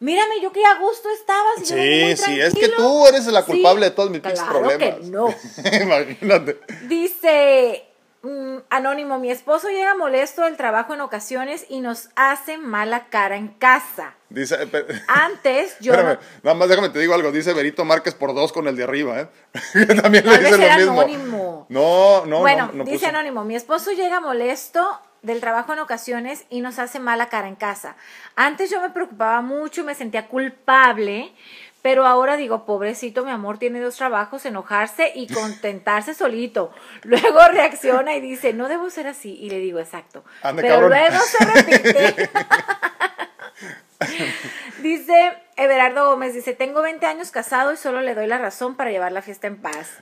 Mírame, 0.00 0.40
yo 0.42 0.50
que 0.50 0.64
a 0.66 0.78
gusto 0.80 1.08
estaba. 1.10 1.44
si 1.58 1.64
yo 1.66 1.76
vengo 1.76 2.06
muy 2.06 2.16
sí, 2.16 2.22
sí, 2.24 2.40
es 2.40 2.54
que 2.54 2.60
tranquilo". 2.68 2.76
tú 2.78 3.06
eres 3.06 3.26
la 3.26 3.44
culpable 3.44 3.84
Sí, 3.84 3.90
de 3.90 3.94
todos 3.94 4.10
mis 4.10 4.20
claro 4.20 4.48
problemas. 4.60 4.98
que 4.98 5.04
no. 5.06 5.28
Imagínate. 5.82 6.58
Dice 6.88 7.84
mm, 8.22 8.56
Anónimo, 8.70 9.18
mi 9.18 9.30
esposo 9.30 9.68
llega 9.68 9.94
molesto 9.94 10.42
del 10.42 10.56
trabajo 10.56 10.94
en 10.94 11.00
ocasiones 11.00 11.66
y 11.68 11.80
nos 11.80 12.08
hace 12.16 12.58
mala 12.58 13.06
cara 13.08 13.36
en 13.36 13.48
casa. 13.48 14.14
Dice, 14.28 14.56
eh, 14.72 14.86
Antes 15.08 15.76
yo 15.80 15.92
espérame, 15.92 16.18
nada 16.42 16.56
más 16.56 16.68
déjame 16.68 16.88
te 16.88 16.98
digo 16.98 17.14
algo. 17.14 17.32
Dice 17.32 17.52
Berito 17.52 17.84
Márquez 17.84 18.14
por 18.14 18.34
dos 18.34 18.52
con 18.52 18.66
el 18.68 18.76
de 18.76 18.84
arriba, 18.84 19.20
¿eh? 19.20 19.28
También 20.02 20.24
le 20.24 20.38
Tal 20.38 20.44
dice 20.44 20.50
lo 20.50 20.76
mismo. 20.76 21.00
anónimo. 21.00 21.66
No, 21.68 22.26
no, 22.26 22.38
bueno, 22.40 22.66
no, 22.68 22.78
no 22.78 22.84
dice 22.84 23.06
puso. 23.06 23.08
Anónimo, 23.08 23.44
mi 23.44 23.56
esposo 23.56 23.92
llega 23.92 24.20
molesto 24.20 25.00
del 25.22 25.40
trabajo 25.40 25.72
en 25.72 25.78
ocasiones 25.78 26.44
y 26.50 26.60
nos 26.62 26.78
hace 26.80 26.98
mala 26.98 27.28
cara 27.28 27.46
en 27.46 27.54
casa. 27.54 27.94
Antes 28.34 28.70
yo 28.70 28.80
me 28.80 28.90
preocupaba 28.90 29.40
mucho 29.40 29.82
y 29.82 29.84
me 29.84 29.94
sentía 29.94 30.26
culpable, 30.26 31.32
pero 31.82 32.06
ahora 32.06 32.36
digo, 32.36 32.64
pobrecito, 32.64 33.24
mi 33.24 33.32
amor 33.32 33.58
tiene 33.58 33.80
dos 33.80 33.96
trabajos, 33.96 34.46
enojarse 34.46 35.10
y 35.14 35.26
contentarse 35.34 36.14
solito. 36.14 36.72
Luego 37.02 37.40
reacciona 37.48 38.14
y 38.14 38.20
dice, 38.20 38.52
no 38.52 38.68
debo 38.68 38.88
ser 38.88 39.08
así. 39.08 39.34
Y 39.34 39.50
le 39.50 39.58
digo, 39.58 39.80
exacto. 39.80 40.24
Ande, 40.42 40.62
pero 40.62 40.74
cabrón. 40.74 40.90
luego 40.90 41.18
se 41.18 41.44
repite. 41.44 42.30
dice 44.82 45.32
Everardo 45.56 46.10
Gómez, 46.10 46.34
dice, 46.34 46.54
tengo 46.54 46.82
20 46.82 47.04
años 47.06 47.32
casado 47.32 47.72
y 47.72 47.76
solo 47.76 48.00
le 48.00 48.14
doy 48.14 48.28
la 48.28 48.38
razón 48.38 48.76
para 48.76 48.90
llevar 48.90 49.12
la 49.12 49.22
fiesta 49.22 49.48
en 49.48 49.60
paz. 49.60 49.98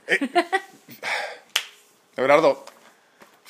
Everardo, 2.15 2.63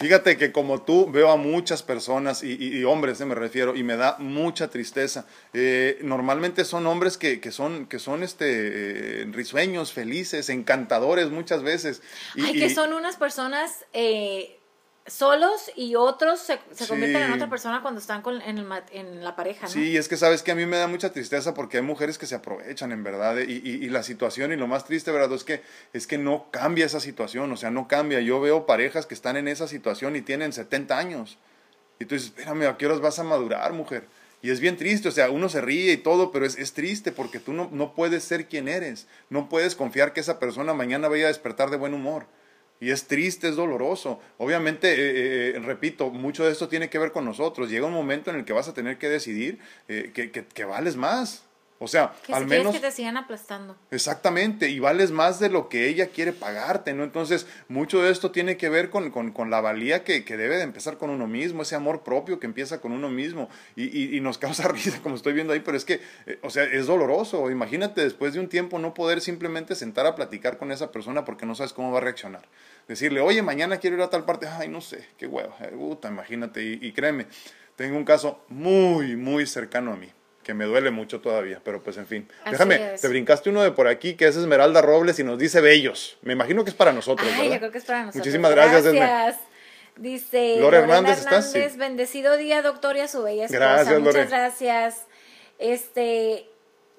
fíjate 0.01 0.37
que 0.37 0.51
como 0.51 0.81
tú 0.81 1.09
veo 1.11 1.29
a 1.31 1.37
muchas 1.37 1.83
personas, 1.83 2.43
y, 2.43 2.53
y- 2.59 2.77
y 2.79 2.83
hombres 2.83 3.21
eh, 3.21 3.25
me 3.25 3.35
refiero, 3.35 3.75
y 3.75 3.83
me 3.83 3.95
da 3.95 4.17
mucha 4.19 4.69
tristeza. 4.69 5.25
Eh, 5.53 5.99
normalmente 6.01 6.65
son 6.65 6.85
hombres 6.87 7.17
que, 7.17 7.39
que 7.39 7.51
son, 7.51 7.85
que 7.85 7.99
son 7.99 8.23
este, 8.23 9.21
eh, 9.21 9.25
risueños, 9.31 9.93
felices, 9.93 10.49
encantadores 10.49 11.29
muchas 11.29 11.63
veces. 11.63 12.01
Y, 12.35 12.43
Ay, 12.45 12.53
que 12.53 12.69
son 12.73 12.93
unas 12.93 13.15
personas 13.15 13.85
eh, 13.93 14.57
solos 15.07 15.71
y 15.75 15.95
otros 15.95 16.39
se, 16.39 16.59
se 16.73 16.87
convierten 16.87 17.23
en 17.23 17.31
otra 17.33 17.49
persona 17.49 17.81
cuando 17.81 17.99
están 17.99 18.21
con, 18.21 18.41
en, 18.41 18.59
el 18.59 18.67
en 18.91 19.23
la 19.23 19.35
pareja, 19.35 19.65
¿no? 19.65 19.71
Sí, 19.71 19.97
es 19.97 20.07
que 20.07 20.15
sabes 20.15 20.43
que 20.43 20.51
a 20.51 20.55
mí 20.55 20.65
me 20.65 20.77
da 20.77 20.87
mucha 20.87 21.11
tristeza 21.11 21.53
porque 21.53 21.77
hay 21.77 21.83
mujeres 21.83 22.17
que 22.17 22.25
se 22.27 22.35
aprovechan, 22.35 22.91
en 22.91 23.03
verdad, 23.03 23.37
y, 23.39 23.51
y- 23.51 23.83
y 23.85 23.89
la 23.89 24.03
situación, 24.03 24.51
y 24.51 24.55
lo 24.57 24.67
más 24.67 24.85
triste, 24.85 25.11
¿verdad? 25.11 25.33
Es 25.33 25.43
que, 25.43 25.63
es 25.93 26.05
que 26.07 26.17
no 26.17 26.47
cambia 26.51 26.85
esa 26.85 26.99
situación, 26.99 27.51
o 27.51 27.57
sea, 27.57 27.71
no 27.71 27.87
cambia. 27.87 28.21
Yo 28.21 28.39
veo 28.39 28.65
parejas 28.65 29.05
que 29.05 29.13
están 29.15 29.37
en 29.37 29.47
esa 29.47 29.67
situación 29.67 30.15
y 30.15 30.21
tienen 30.21 30.53
70 30.53 30.97
años. 30.97 31.37
Y 31.99 32.05
tú 32.05 32.15
dices, 32.15 32.29
espérame, 32.29 32.63
¿a 32.67 32.77
qué 32.77 32.85
horas 32.85 32.99
vas 33.01 33.17
a 33.19 33.23
madurar, 33.23 33.73
mujer? 33.73 34.05
Y 34.43 34.49
es 34.49 34.59
bien 34.59 34.75
triste, 34.77 35.07
o 35.07 35.11
sea, 35.11 35.29
uno 35.29 35.49
se 35.49 35.61
ríe 35.61 35.93
y 35.93 35.97
todo, 35.97 36.31
pero 36.31 36.45
es, 36.47 36.57
es 36.57 36.73
triste 36.73 37.11
porque 37.11 37.39
tú 37.39 37.53
no, 37.53 37.69
no 37.71 37.93
puedes 37.93 38.23
ser 38.23 38.47
quien 38.47 38.67
eres. 38.67 39.07
No 39.29 39.49
puedes 39.49 39.75
confiar 39.75 40.13
que 40.13 40.19
esa 40.19 40.39
persona 40.39 40.73
mañana 40.73 41.07
vaya 41.09 41.25
a 41.25 41.27
despertar 41.27 41.69
de 41.69 41.77
buen 41.77 41.93
humor. 41.93 42.25
Y 42.81 42.91
es 42.91 43.05
triste, 43.07 43.47
es 43.47 43.55
doloroso. 43.55 44.19
Obviamente, 44.37 44.91
eh, 44.93 45.55
eh, 45.55 45.59
repito, 45.59 46.09
mucho 46.09 46.43
de 46.45 46.51
esto 46.51 46.67
tiene 46.67 46.89
que 46.89 46.99
ver 46.99 47.11
con 47.13 47.23
nosotros. 47.23 47.69
Llega 47.69 47.85
un 47.85 47.93
momento 47.93 48.29
en 48.31 48.37
el 48.37 48.43
que 48.45 48.53
vas 48.53 48.67
a 48.67 48.73
tener 48.73 48.97
que 48.97 49.07
decidir 49.07 49.59
eh, 49.87 50.11
que, 50.13 50.31
que- 50.31 50.45
que 50.45 50.65
vales 50.65 50.97
más. 50.97 51.45
O 51.83 51.87
sea, 51.87 52.13
Que 52.23 52.31
al 52.31 52.43
si 52.43 52.49
menos... 52.49 52.71
que 52.75 52.79
te 52.79 52.91
sigan 52.91 53.17
aplastando. 53.17 53.75
Exactamente, 53.89 54.69
y 54.69 54.79
vales 54.79 55.09
más 55.09 55.39
de 55.39 55.49
lo 55.49 55.67
que 55.67 55.87
ella 55.87 56.09
quiere 56.09 56.31
pagarte, 56.31 56.93
¿no? 56.93 57.03
Entonces, 57.03 57.47
mucho 57.69 58.03
de 58.03 58.11
esto 58.11 58.29
tiene 58.29 58.55
que 58.55 58.69
ver 58.69 58.91
con, 58.91 59.09
con- 59.09 59.31
con 59.31 59.49
la 59.49 59.61
valía 59.61 60.03
que, 60.03 60.23
que 60.23 60.37
debe 60.37 60.57
de 60.57 60.63
empezar 60.63 60.99
con 60.99 61.09
uno 61.09 61.25
mismo, 61.25 61.63
ese 61.63 61.73
amor 61.73 62.03
propio 62.03 62.39
que 62.39 62.45
empieza 62.45 62.79
con 62.81 62.91
uno 62.91 63.09
mismo, 63.09 63.49
y, 63.75 63.85
y- 63.85 64.15
y 64.15 64.21
nos 64.21 64.37
causa 64.37 64.67
risa 64.67 64.99
como 65.01 65.15
estoy 65.15 65.33
viendo 65.33 65.53
ahí, 65.53 65.61
pero 65.61 65.75
es 65.75 65.83
que, 65.83 66.01
eh, 66.27 66.37
o 66.43 66.51
sea, 66.51 66.65
es 66.65 66.85
doloroso. 66.85 67.49
Imagínate 67.49 68.01
después 68.03 68.33
de 68.35 68.39
un 68.41 68.47
tiempo 68.47 68.77
no 68.77 68.93
poder 68.93 69.19
simplemente 69.19 69.73
sentar 69.73 70.05
a 70.05 70.13
platicar 70.15 70.57
con 70.59 70.71
esa 70.71 70.91
persona 70.91 71.25
porque 71.25 71.47
no 71.47 71.55
sabes 71.55 71.73
cómo 71.73 71.91
va 71.91 71.97
a 71.97 72.01
reaccionar. 72.01 72.43
Decirle, 72.87 73.21
oye, 73.21 73.41
mañana 73.41 73.77
quiero 73.77 73.95
ir 73.95 74.03
a 74.03 74.09
tal 74.11 74.23
parte, 74.25 74.47
ay, 74.47 74.67
no 74.69 74.81
sé, 74.81 75.07
qué 75.17 75.25
huevo, 75.25 75.55
eh, 75.61 75.69
puta, 75.69 76.09
imagínate, 76.09 76.61
y, 76.63 76.79
y 76.79 76.91
créeme, 76.91 77.25
tengo 77.75 77.97
un 77.97 78.05
caso 78.05 78.45
muy, 78.49 79.15
muy 79.15 79.47
cercano 79.47 79.93
a 79.93 79.95
mí 79.95 80.11
que 80.51 80.55
me 80.55 80.65
duele 80.65 80.91
mucho 80.91 81.21
todavía, 81.21 81.61
pero 81.63 81.81
pues 81.81 81.95
en 81.95 82.05
fin. 82.07 82.27
Así 82.41 82.51
Déjame, 82.51 82.95
es. 82.95 83.01
te 83.01 83.07
brincaste 83.07 83.49
uno 83.49 83.61
de 83.63 83.71
por 83.71 83.87
aquí 83.87 84.15
que 84.15 84.27
es 84.27 84.35
Esmeralda 84.35 84.81
Robles 84.81 85.17
y 85.19 85.23
nos 85.23 85.39
dice 85.39 85.61
bellos. 85.61 86.17
Me 86.23 86.33
imagino 86.33 86.65
que 86.65 86.71
es 86.71 86.75
para 86.75 86.91
nosotros, 86.91 87.25
Ay, 87.31 87.43
¿verdad? 87.43 87.53
yo 87.53 87.59
creo 87.59 87.71
que 87.71 87.77
es 87.77 87.85
para 87.85 87.99
nosotros. 87.99 88.17
Muchísimas 88.19 88.51
gracias, 88.51 88.85
Esme. 88.85 88.99
Gracias. 88.99 89.41
Dice 89.95 90.55
Lore 90.59 90.77
Lorena 90.79 90.97
Hernández, 90.97 91.19
¿estás? 91.19 91.51
Sí. 91.51 91.61
bendecido 91.77 92.35
día, 92.35 92.61
doctor, 92.61 92.97
y 92.97 92.99
a 92.99 93.07
su 93.07 93.23
bella 93.23 93.45
esposa. 93.45 93.59
Gracias, 93.59 93.99
Muchas 93.99 94.13
Lore. 94.15 94.25
gracias. 94.27 94.97
Este, 95.59 96.49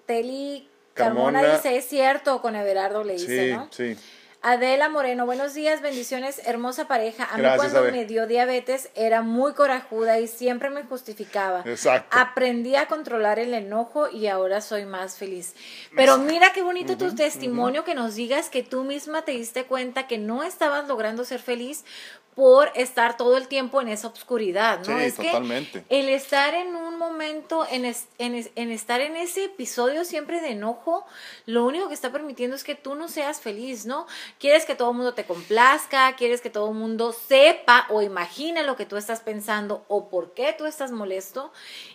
Teli 0.07 0.69
Carmona, 0.95 1.41
Carmona. 1.41 1.57
dice, 1.57 1.77
es 1.77 1.85
cierto, 1.87 2.41
con 2.41 2.57
Everardo 2.57 3.05
le 3.05 3.15
dice, 3.15 3.49
Sí, 3.49 3.53
¿no? 3.53 3.69
sí. 3.71 3.97
Adela 4.45 4.89
Moreno, 4.89 5.25
buenos 5.25 5.55
días, 5.55 5.83
bendiciones, 5.83 6.43
hermosa 6.45 6.89
pareja. 6.89 7.29
A 7.31 7.37
mí 7.37 7.43
Gracias, 7.43 7.71
cuando 7.71 7.93
me 7.93 8.05
dio 8.07 8.27
diabetes 8.27 8.91
era 8.97 9.23
muy 9.23 9.53
corajuda 9.53 10.19
y 10.19 10.27
siempre 10.27 10.69
me 10.69 10.83
justificaba. 10.83 11.63
Exacto. 11.65 12.19
Aprendí 12.19 12.75
a 12.75 12.89
controlar 12.89 13.39
el 13.39 13.55
enojo 13.55 14.09
y 14.11 14.27
ahora 14.27 14.61
soy 14.61 14.85
más 14.85 15.17
feliz. 15.17 15.55
Pero 15.95 16.19
mira 16.19 16.53
qué 16.53 16.63
bonito 16.63 16.99
tu 16.99 17.15
testimonio 17.15 17.85
que 17.85 17.95
nos 17.95 18.17
digas 18.17 18.51
que 18.51 18.65
tú 18.65 18.83
misma 18.83 19.23
te 19.23 19.31
diste 19.31 19.63
cuenta 19.65 20.09
que 20.09 20.19
no 20.19 20.43
estabas 20.43 20.89
logrando 20.89 21.25
ser 21.25 21.39
feliz 21.39 21.85
por 22.35 22.71
estar 22.75 23.19
todo 23.19 23.37
el 23.37 23.47
tiempo 23.47 23.83
en 23.83 23.89
esa 23.89 24.09
oscuridad, 24.09 24.79
¿no? 24.79 24.85
Sí, 24.99 25.05
es 25.05 25.17
totalmente. 25.17 25.85
que 25.87 26.01
el 26.01 26.09
estar 26.09 26.55
en 26.55 26.75
un 26.75 26.97
momento, 26.97 27.67
en, 27.71 27.85
es- 27.85 28.07
en 28.17 28.35
es- 28.35 28.51
en 28.55 28.71
estar 28.71 29.03
en 29.03 29.17
ese 29.17 29.45
episodio 29.45 30.05
siempre 30.07 30.41
de 30.41 30.53
enojo, 30.53 31.05
lo 31.45 31.67
único 31.67 31.89
que 31.89 31.95
está 31.95 32.11
permitiendo 32.11 32.57
es 32.57 32.65
que 32.65 32.75
tú 32.75 32.95
no 32.95 33.09
seas 33.09 33.41
feliz, 33.43 33.85
¿no? 33.85 34.07
Quieres 34.39 34.65
que 34.65 34.75
todo 34.75 34.93
el 34.93 34.97
mundo 34.97 35.13
te 35.13 35.25
complazca, 35.25 36.17
quieres 36.17 36.41
que 36.41 36.49
todo 36.49 36.71
el 36.71 36.75
mundo 36.75 37.13
sepa 37.13 37.87
o 37.91 38.01
imagine 38.01 38.63
lo 38.63 38.77
que 38.77 38.87
tú 38.87 38.97
estás 38.97 39.21
pensando 39.21 39.85
o 39.89 40.09
por 40.09 40.33
qué 40.33 40.55
tú 40.57 40.65
estás 40.65 40.91
molesto 40.91 41.53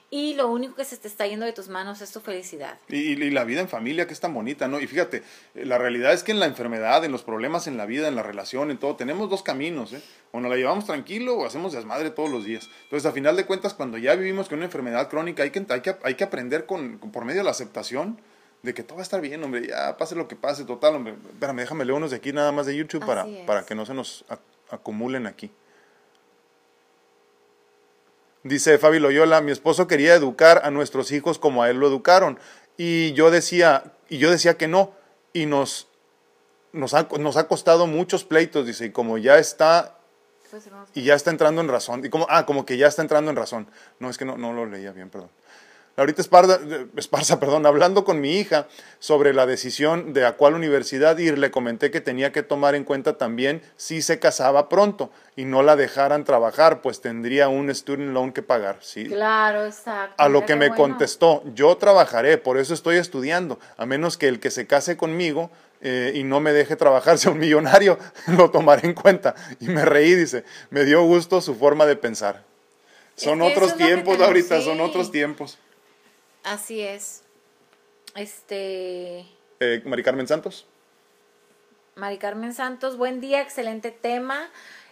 y 0.10 0.36
lo 0.36 0.48
único 0.48 0.76
que 0.76 0.86
se 0.86 0.96
te 0.98 1.08
está 1.10 1.28
yendo 1.28 1.46
de 1.46 1.52
tus 1.54 1.68
manos 1.68 2.02
es 2.02 2.12
tu 2.12 2.22
felicidad. 2.22 2.78
Y, 2.88 3.16
la 3.32 3.44
vida 3.44 3.60
en 3.60 3.68
familia 3.68 4.08
que 4.08 4.14
es 4.14 4.20
tan 4.22 4.34
bonita, 4.34 4.68
¿no? 4.70 4.80
Y 4.80 4.88
fíjate, 4.88 5.22
eh, 5.56 5.66
la 5.66 5.78
realidad 5.78 6.14
es 6.14 6.24
que 6.24 6.32
en 6.32 6.40
la 6.40 6.46
enfermedad, 6.46 7.04
en 7.04 7.12
los 7.12 7.24
problemas 7.24 7.68
en 7.68 7.76
la 7.76 7.86
vida, 7.86 8.08
en 8.08 8.16
la 8.16 8.24
relación, 8.24 8.72
en 8.72 8.78
todo, 8.78 8.96
tenemos 8.96 9.30
dos 9.30 9.44
caminos, 9.44 9.92
¿eh? 9.94 10.02
O 10.32 10.40
nos 10.40 10.50
la 10.50 10.56
llevamos 10.58 10.86
tranquilo 10.86 11.36
o 11.38 11.46
hacemos 11.46 11.74
desmadre 11.74 12.10
todos 12.10 12.30
los 12.30 12.46
días. 12.46 12.70
Entonces, 12.84 13.06
a 13.06 13.12
final 13.12 13.36
de 13.36 13.46
cuentas, 13.46 13.74
cuando 13.74 13.98
ya 13.98 14.16
vivimos 14.16 14.48
con 14.48 14.60
una 14.60 14.66
enfermedad 14.66 15.10
crónica, 15.10 15.44
hay 15.44 15.50
que, 15.52 15.66
hay 15.70 15.82
que, 15.82 15.96
hay 16.04 16.16
que 16.16 16.24
aprender 16.24 16.66
con, 16.66 16.98
con- 17.00 17.12
por 17.12 17.26
medio 17.26 17.40
de 17.42 17.46
la 17.46 17.52
aceptación 17.52 18.20
de 18.64 18.74
que 18.74 18.84
todo 18.84 18.96
va 18.96 19.02
a 19.02 19.04
estar 19.04 19.22
bien, 19.22 19.44
hombre, 19.44 19.68
ya 19.68 19.98
pase 19.98 20.16
lo 20.16 20.28
que 20.28 20.36
pase, 20.36 20.64
total, 20.66 20.96
hombre. 20.96 21.16
Espérame, 21.34 21.58
déjame 21.60 21.86
leer 21.86 21.96
unos 21.98 22.12
de 22.12 22.18
aquí 22.18 22.32
nada 22.34 22.52
más 22.52 22.66
de 22.66 22.76
YouTube 22.76 23.06
para, 23.06 23.28
es. 23.28 23.46
para 23.46 23.66
que 23.66 23.76
no 23.76 23.86
se 23.86 23.94
nos 23.94 24.26
ac- 24.30 24.40
acumulen 24.72 25.28
aquí. 25.28 25.52
Dice 28.48 28.78
Fabi 28.78 29.00
Loyola, 29.00 29.42
mi 29.42 29.52
esposo 29.52 29.88
quería 29.88 30.16
educar 30.16 30.62
a 30.64 30.72
nuestros 30.72 31.12
hijos 31.12 31.38
como 31.38 31.64
a 31.64 31.70
él 31.70 31.78
lo 31.78 31.88
educaron. 31.88 32.40
Y 32.78 33.14
yo 33.14 33.32
decía, 33.32 33.94
y 34.10 34.18
yo 34.20 34.32
decía 34.32 34.58
que 34.58 34.68
no. 34.68 34.94
Y 35.34 35.46
nos, 35.46 35.88
nos, 36.72 36.94
ha, 36.94 37.08
nos 37.20 37.38
ha 37.38 37.48
costado 37.48 37.88
muchos 37.88 38.24
pleitos, 38.24 38.66
dice, 38.66 38.86
y 38.86 38.92
como 38.92 39.18
ya 39.18 39.38
está, 39.38 39.98
y 40.94 41.04
ya 41.04 41.16
está 41.16 41.30
entrando 41.30 41.62
en 41.62 41.68
razón. 41.68 42.06
Y 42.06 42.10
como, 42.10 42.26
ah, 42.30 42.46
como 42.46 42.66
que 42.66 42.78
ya 42.78 42.88
está 42.88 43.02
entrando 43.02 43.30
en 43.32 43.38
razón. 43.38 43.68
No, 44.00 44.10
es 44.10 44.18
que 44.18 44.26
no, 44.26 44.38
no 44.38 44.54
lo 44.54 44.66
leía 44.66 44.92
bien, 44.92 45.10
perdón. 45.10 45.30
Laurita 45.98 46.22
Esparza, 46.22 46.60
Esparza, 46.96 47.40
perdón, 47.40 47.66
hablando 47.66 48.06
con 48.06 48.22
mi 48.22 48.38
hija 48.38 48.68
sobre 49.00 49.34
la 49.34 49.48
decisión 49.48 50.14
de 50.14 50.28
a 50.28 50.34
cuál 50.34 50.54
universidad 50.54 51.18
ir, 51.18 51.40
le 51.40 51.50
comenté 51.50 51.90
que 51.90 52.02
tenía 52.02 52.32
que 52.32 52.44
tomar 52.44 52.76
en 52.76 52.84
cuenta 52.84 53.18
también 53.18 53.64
si 53.78 54.04
se 54.04 54.20
casaba 54.20 54.70
pronto 54.70 55.10
y 55.36 55.46
no 55.46 55.64
la 55.64 55.76
dejaran 55.76 56.24
trabajar, 56.24 56.84
pues 56.84 57.02
tendría 57.02 57.50
un 57.50 57.74
student 57.74 58.14
loan 58.14 58.32
que 58.32 58.44
pagar, 58.44 58.78
¿sí? 58.82 59.06
Claro, 59.06 59.66
exacto. 59.66 60.14
A 60.22 60.30
lo 60.30 60.46
que 60.46 60.56
me 60.56 60.68
bueno. 60.68 60.84
contestó, 60.84 61.44
yo 61.56 61.76
trabajaré, 61.78 62.38
por 62.38 62.60
eso 62.60 62.76
estoy 62.76 62.98
estudiando, 62.98 63.60
a 63.76 63.88
menos 63.88 64.18
que 64.18 64.28
el 64.28 64.40
que 64.40 64.52
se 64.52 64.68
case 64.68 64.98
conmigo 64.98 65.50
eh, 65.82 66.12
y 66.14 66.24
no 66.24 66.40
me 66.40 66.54
deje 66.54 66.76
trabajar 66.76 67.18
sea 67.18 67.32
un 67.32 67.40
millonario, 67.40 67.98
lo 68.38 68.52
tomaré 68.52 68.88
en 68.88 68.94
cuenta. 68.94 69.34
Y 69.60 69.66
me 69.66 69.84
reí, 69.84 70.14
dice, 70.14 70.44
me 70.70 70.86
dio 70.86 71.02
gusto 71.02 71.42
su 71.42 71.56
forma 71.56 71.88
de 71.88 71.96
pensar. 71.96 72.44
Son 73.16 73.40
que 73.40 73.46
otros 73.46 73.76
tiempos, 73.78 74.22
ahorita, 74.22 74.62
son 74.62 74.80
otros 74.80 75.12
tiempos. 75.12 75.58
Así 76.48 76.80
es. 76.80 77.26
Este. 78.16 79.26
Eh, 79.60 79.82
Mari 79.84 80.02
Carmen 80.02 80.30
Santos. 80.30 80.66
Mari 81.96 82.20
Carmen 82.20 82.54
Santos, 82.54 82.96
buen 82.96 83.20
día, 83.20 83.42
excelente 83.42 83.92
tema. 83.92 84.50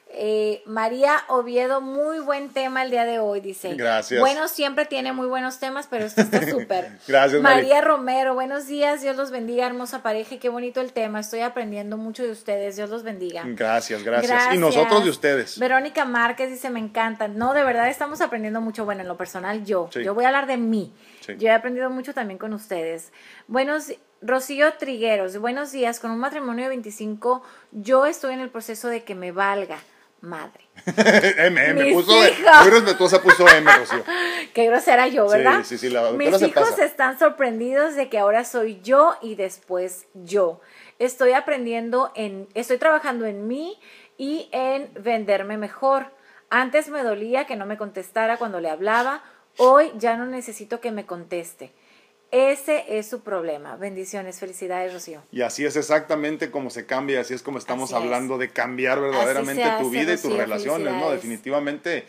Eh, 0.07 0.61
María 0.65 1.23
Oviedo, 1.27 1.81
muy 1.81 2.19
buen 2.19 2.49
tema 2.49 2.83
el 2.83 2.91
día 2.91 3.05
de 3.05 3.19
hoy, 3.19 3.41
dice. 3.41 3.73
Gracias. 3.73 4.19
Bueno, 4.19 4.47
siempre 4.47 4.85
tiene 4.85 5.11
muy 5.13 5.27
buenos 5.27 5.59
temas, 5.59 5.87
pero 5.89 6.05
este 6.05 6.21
está 6.21 6.47
súper. 6.47 6.99
Gracias, 7.07 7.41
Mari. 7.41 7.63
María 7.63 7.81
Romero, 7.81 8.33
buenos 8.33 8.67
días, 8.67 9.01
Dios 9.01 9.17
los 9.17 9.31
bendiga, 9.31 9.65
hermosa 9.65 10.03
pareja, 10.03 10.35
y 10.35 10.37
qué 10.37 10.47
bonito 10.47 10.79
el 10.79 10.93
tema. 10.93 11.19
Estoy 11.19 11.41
aprendiendo 11.41 11.97
mucho 11.97 12.23
de 12.23 12.31
ustedes, 12.31 12.75
Dios 12.75 12.89
los 12.89 13.03
bendiga. 13.03 13.43
Gracias, 13.45 14.03
gracias. 14.03 14.53
Y 14.53 14.57
nosotros 14.57 15.03
de 15.03 15.09
ustedes. 15.09 15.59
Verónica 15.59 16.05
Márquez 16.05 16.49
dice, 16.49 16.69
me 16.69 16.79
encantan. 16.79 17.37
No, 17.37 17.53
de 17.53 17.63
verdad 17.63 17.89
estamos 17.89 18.21
aprendiendo 18.21 18.61
mucho. 18.61 18.85
Bueno, 18.85 19.01
en 19.01 19.07
lo 19.07 19.17
personal 19.17 19.65
yo. 19.65 19.89
Sí. 19.91 20.03
Yo 20.03 20.13
voy 20.13 20.25
a 20.25 20.27
hablar 20.27 20.45
de 20.45 20.57
mí. 20.57 20.93
Sí. 21.21 21.33
Yo 21.37 21.47
he 21.47 21.51
aprendido 21.51 21.89
mucho 21.89 22.13
también 22.13 22.37
con 22.37 22.53
ustedes. 22.53 23.11
Buenos, 23.47 23.91
Rocío 24.21 24.71
Trigueros, 24.75 25.37
buenos 25.39 25.71
días. 25.71 25.99
Con 25.99 26.11
un 26.11 26.19
matrimonio 26.19 26.65
de 26.65 26.69
25, 26.69 27.43
yo 27.71 28.05
estoy 28.05 28.35
en 28.35 28.39
el 28.39 28.49
proceso 28.49 28.87
de 28.87 29.03
que 29.03 29.15
me 29.15 29.33
valga 29.33 29.79
madre. 30.26 30.65
M, 31.38 31.69
M, 31.69 31.93
puso, 31.93 32.11
hijos. 32.26 32.51
muy 32.63 32.69
respetuosa 32.71 33.21
puso 33.21 33.47
M, 33.47 33.71
Rocío. 33.78 34.03
Qué 34.53 34.65
grosera 34.67 35.07
yo, 35.07 35.28
Sí, 35.30 35.38
¿verdad? 35.38 35.63
sí, 35.63 35.78
sí, 35.78 35.89
la 35.89 36.01
doctora 36.01 36.17
Mis 36.32 36.39
se 36.39 36.47
hijos 36.47 36.69
pasa. 36.69 36.86
están 36.86 37.17
sorprendidos 37.19 37.95
de 37.95 38.09
que 38.09 38.19
ahora 38.19 38.43
soy 38.43 38.82
yo 38.82 39.15
y 39.21 39.36
después 39.36 40.05
yo. 40.13 40.59
Estoy 40.99 41.34
aprendiendo 41.34 42.11
en, 42.15 42.47
estoy 42.53 42.78
trabajando 42.78 43.26
en 43.26 43.47
mí 43.47 43.80
y 44.17 44.49
en 44.51 44.89
venderme 44.99 45.57
mejor. 45.57 46.07
Antes 46.49 46.89
me 46.89 47.03
dolía 47.03 47.45
que 47.45 47.55
no 47.55 47.65
me 47.65 47.78
contestara 47.78 48.38
cuando 48.38 48.59
le 48.61 48.69
hablaba, 48.69 49.23
hoy 49.57 49.91
ya 49.95 50.15
no 50.15 50.26
necesito 50.26 50.80
que 50.80 50.91
me 50.91 51.05
conteste. 51.05 51.73
Ese 52.36 52.83
es 52.97 53.07
su 53.07 53.21
problema. 53.21 53.77
Bendiciones, 53.77 54.39
felicidades, 54.41 54.91
Rocío. 54.91 55.21
Y 55.31 55.41
así 55.41 55.65
es 55.65 55.77
exactamente 55.77 56.51
como 56.51 56.69
se 56.69 56.86
cambia, 56.86 57.21
así 57.21 57.33
es 57.33 57.41
como 57.41 57.57
estamos 57.59 57.93
Así 57.93 57.97
es. 57.97 58.03
hablando 58.03 58.38
de 58.38 58.49
cambiar 58.49 58.99
verdaderamente 58.99 59.63
tu 59.79 59.89
vida 59.89 60.13
y 60.13 60.17
tus 60.17 60.36
relaciones, 60.36 60.93
¿no? 60.95 61.11
Definitivamente. 61.11 62.05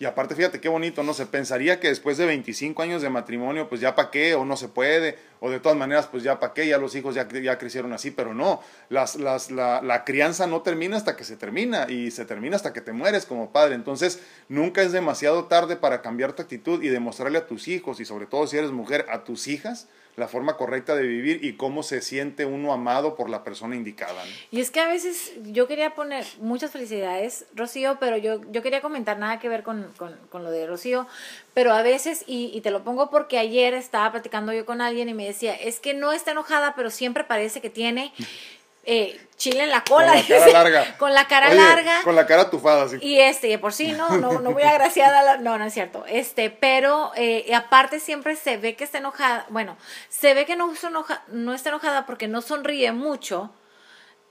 Y 0.00 0.04
aparte, 0.04 0.36
fíjate 0.36 0.60
qué 0.60 0.68
bonito, 0.68 1.02
¿no? 1.02 1.12
Se 1.12 1.26
pensaría 1.26 1.80
que 1.80 1.88
después 1.88 2.16
de 2.18 2.26
25 2.26 2.82
años 2.82 3.02
de 3.02 3.10
matrimonio, 3.10 3.68
pues 3.68 3.80
ya 3.80 3.96
para 3.96 4.10
qué, 4.12 4.36
o 4.36 4.44
no 4.44 4.56
se 4.56 4.68
puede, 4.68 5.18
o 5.40 5.50
de 5.50 5.58
todas 5.58 5.76
maneras, 5.76 6.06
pues 6.06 6.22
ya 6.22 6.38
para 6.38 6.54
qué, 6.54 6.68
ya 6.68 6.78
los 6.78 6.94
hijos 6.94 7.16
ya, 7.16 7.28
ya 7.28 7.58
crecieron 7.58 7.92
así, 7.92 8.12
pero 8.12 8.32
no, 8.32 8.62
las, 8.90 9.16
las, 9.16 9.50
la, 9.50 9.82
la 9.82 10.04
crianza 10.04 10.46
no 10.46 10.62
termina 10.62 10.96
hasta 10.96 11.16
que 11.16 11.24
se 11.24 11.36
termina, 11.36 11.90
y 11.90 12.12
se 12.12 12.24
termina 12.24 12.54
hasta 12.54 12.72
que 12.72 12.80
te 12.80 12.92
mueres 12.92 13.26
como 13.26 13.50
padre. 13.50 13.74
Entonces, 13.74 14.20
nunca 14.48 14.82
es 14.82 14.92
demasiado 14.92 15.46
tarde 15.46 15.74
para 15.74 16.00
cambiar 16.00 16.32
tu 16.32 16.42
actitud 16.42 16.80
y 16.80 16.88
demostrarle 16.88 17.38
a 17.38 17.46
tus 17.48 17.66
hijos, 17.66 17.98
y 17.98 18.04
sobre 18.04 18.26
todo 18.26 18.46
si 18.46 18.56
eres 18.56 18.70
mujer, 18.70 19.04
a 19.10 19.24
tus 19.24 19.48
hijas, 19.48 19.88
la 20.18 20.28
forma 20.28 20.56
correcta 20.56 20.96
de 20.96 21.06
vivir 21.06 21.44
y 21.44 21.54
cómo 21.54 21.82
se 21.82 22.02
siente 22.02 22.44
uno 22.44 22.72
amado 22.72 23.14
por 23.14 23.30
la 23.30 23.44
persona 23.44 23.76
indicada. 23.76 24.24
¿no? 24.24 24.30
Y 24.50 24.60
es 24.60 24.70
que 24.70 24.80
a 24.80 24.88
veces 24.88 25.32
yo 25.44 25.68
quería 25.68 25.94
poner 25.94 26.26
muchas 26.40 26.72
felicidades, 26.72 27.46
Rocío, 27.54 27.98
pero 28.00 28.16
yo, 28.16 28.40
yo 28.50 28.62
quería 28.62 28.80
comentar 28.80 29.18
nada 29.18 29.38
que 29.38 29.48
ver 29.48 29.62
con, 29.62 29.92
con, 29.96 30.16
con 30.28 30.42
lo 30.42 30.50
de 30.50 30.66
Rocío, 30.66 31.06
pero 31.54 31.72
a 31.72 31.82
veces, 31.82 32.24
y, 32.26 32.50
y 32.52 32.60
te 32.60 32.70
lo 32.70 32.82
pongo 32.82 33.10
porque 33.10 33.38
ayer 33.38 33.74
estaba 33.74 34.10
platicando 34.10 34.52
yo 34.52 34.66
con 34.66 34.80
alguien 34.80 35.08
y 35.08 35.14
me 35.14 35.24
decía, 35.24 35.54
es 35.54 35.78
que 35.78 35.94
no 35.94 36.12
está 36.12 36.32
enojada, 36.32 36.74
pero 36.74 36.90
siempre 36.90 37.22
parece 37.22 37.60
que 37.60 37.70
tiene 37.70 38.12
eh, 38.90 39.20
chile 39.36 39.64
en 39.64 39.70
la 39.70 39.84
cola. 39.84 40.08
Con 40.08 40.16
la 40.16 40.22
cara 40.26 40.44
dice, 40.44 40.52
larga. 40.52 40.96
Con 40.98 41.14
la 41.14 41.28
cara 41.28 41.48
Oye, 41.48 41.56
larga. 41.56 42.02
Con 42.02 42.16
la 42.16 42.26
cara 42.26 42.48
tufada, 42.50 42.84
así. 42.84 42.96
Y 43.02 43.20
este, 43.20 43.46
de 43.48 43.58
por 43.58 43.72
sí, 43.74 43.92
no, 43.92 44.08
no, 44.16 44.40
no 44.40 44.50
muy 44.50 44.62
agraciada, 44.62 45.22
la- 45.22 45.36
no, 45.36 45.58
no 45.58 45.64
es 45.66 45.74
cierto. 45.74 46.04
Este, 46.08 46.50
pero 46.50 47.12
eh, 47.16 47.54
aparte 47.54 48.00
siempre 48.00 48.34
se 48.34 48.56
ve 48.56 48.74
que 48.76 48.84
está 48.84 48.98
enojada, 48.98 49.44
bueno, 49.50 49.76
se 50.08 50.32
ve 50.34 50.46
que 50.46 50.56
no, 50.56 50.72
está 50.72 50.88
enoja- 50.88 51.22
no 51.28 51.52
está 51.54 51.68
enojada 51.68 52.06
porque 52.06 52.26
no 52.28 52.40
sonríe 52.40 52.90
mucho, 52.92 53.50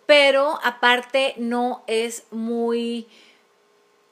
pero 0.08 0.60
aparte 0.64 1.36
no 1.38 1.84
es 1.88 2.24
muy 2.32 3.08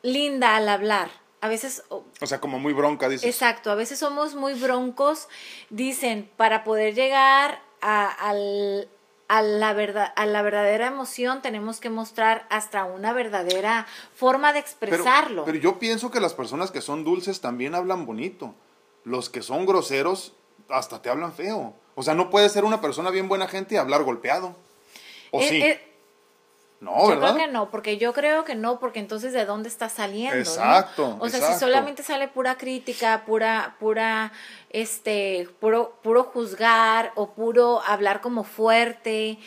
linda 0.02 0.56
al 0.56 0.70
hablar. 0.70 1.10
A 1.42 1.48
veces, 1.48 1.84
o- 1.90 2.06
sea, 2.26 2.40
como 2.40 2.58
muy 2.60 2.74
bronca, 2.74 3.08
dices. 3.10 3.28
exacto, 3.30 3.70
a 3.72 3.76
veces 3.76 4.00
somos 4.00 4.34
muy 4.36 4.54
broncos, 4.54 5.28
dicen, 5.70 6.30
para 6.38 6.64
poder 6.64 6.96
llegar 6.96 7.60
a, 7.82 8.08
al- 8.30 8.88
a 9.28 9.42
la 9.42 9.74
verdad, 9.74 10.14
a 10.16 10.26
la 10.26 10.42
verdadera 10.42 10.88
emoción 10.88 11.42
tenemos 11.42 11.80
que 11.80 11.90
mostrar 11.90 12.46
hasta 12.50 12.86
una 12.86 13.12
verdadera 13.14 13.88
forma 14.14 14.54
de 14.54 14.60
expresarlo. 14.60 15.46
pero 15.46 15.58
yo 15.58 15.80
pienso 15.80 16.12
que 16.12 16.20
las 16.20 16.34
personas 16.34 16.72
que 16.72 16.82
son 16.82 17.04
dulces 17.04 17.42
también 17.42 17.74
hablan 17.76 18.06
bonito. 18.06 18.54
Los 19.04 19.30
que 19.30 19.42
son 19.42 19.66
groseros 19.66 20.34
hasta 20.70 21.02
te 21.02 21.10
hablan 21.10 21.34
feo. 21.34 21.74
O 21.96 22.04
sea, 22.04 22.14
no 22.16 22.30
puedes 22.30 22.52
ser 22.52 22.66
una 22.66 22.82
persona 22.82 23.10
bien 23.10 23.28
buena 23.28 23.48
gente 23.48 23.76
y 23.76 23.78
hablar 23.78 24.04
golpeado. 24.04 24.56
¿O 25.32 25.42
Eh, 25.42 25.48
sí? 25.50 25.62
eh, 25.62 25.95
no, 26.86 27.02
yo 27.02 27.08
¿verdad? 27.10 27.34
creo 27.34 27.46
que 27.48 27.52
no, 27.52 27.70
porque 27.70 27.98
yo 27.98 28.14
creo 28.14 28.46
que 28.46 28.56
no, 28.56 28.80
porque 28.80 29.00
entonces 29.00 29.34
de 29.34 29.46
dónde 29.46 29.68
está 29.70 29.90
saliendo, 29.90 30.36
¿no? 30.36 30.42
Exacto, 30.42 31.18
O 31.20 31.28
sea, 31.30 31.40
exacto. 31.40 31.54
si 31.54 31.60
solamente 31.60 32.04
sale 32.04 32.28
pura 32.28 32.58
crítica, 32.58 33.24
pura, 33.26 33.76
pura, 33.80 34.32
este, 34.70 35.50
puro, 35.60 36.00
puro 36.04 36.24
juzgar 36.24 37.12
o 37.16 37.32
puro 37.32 37.82
hablar 37.86 38.22
como 38.22 38.44
fuerte 38.44 39.40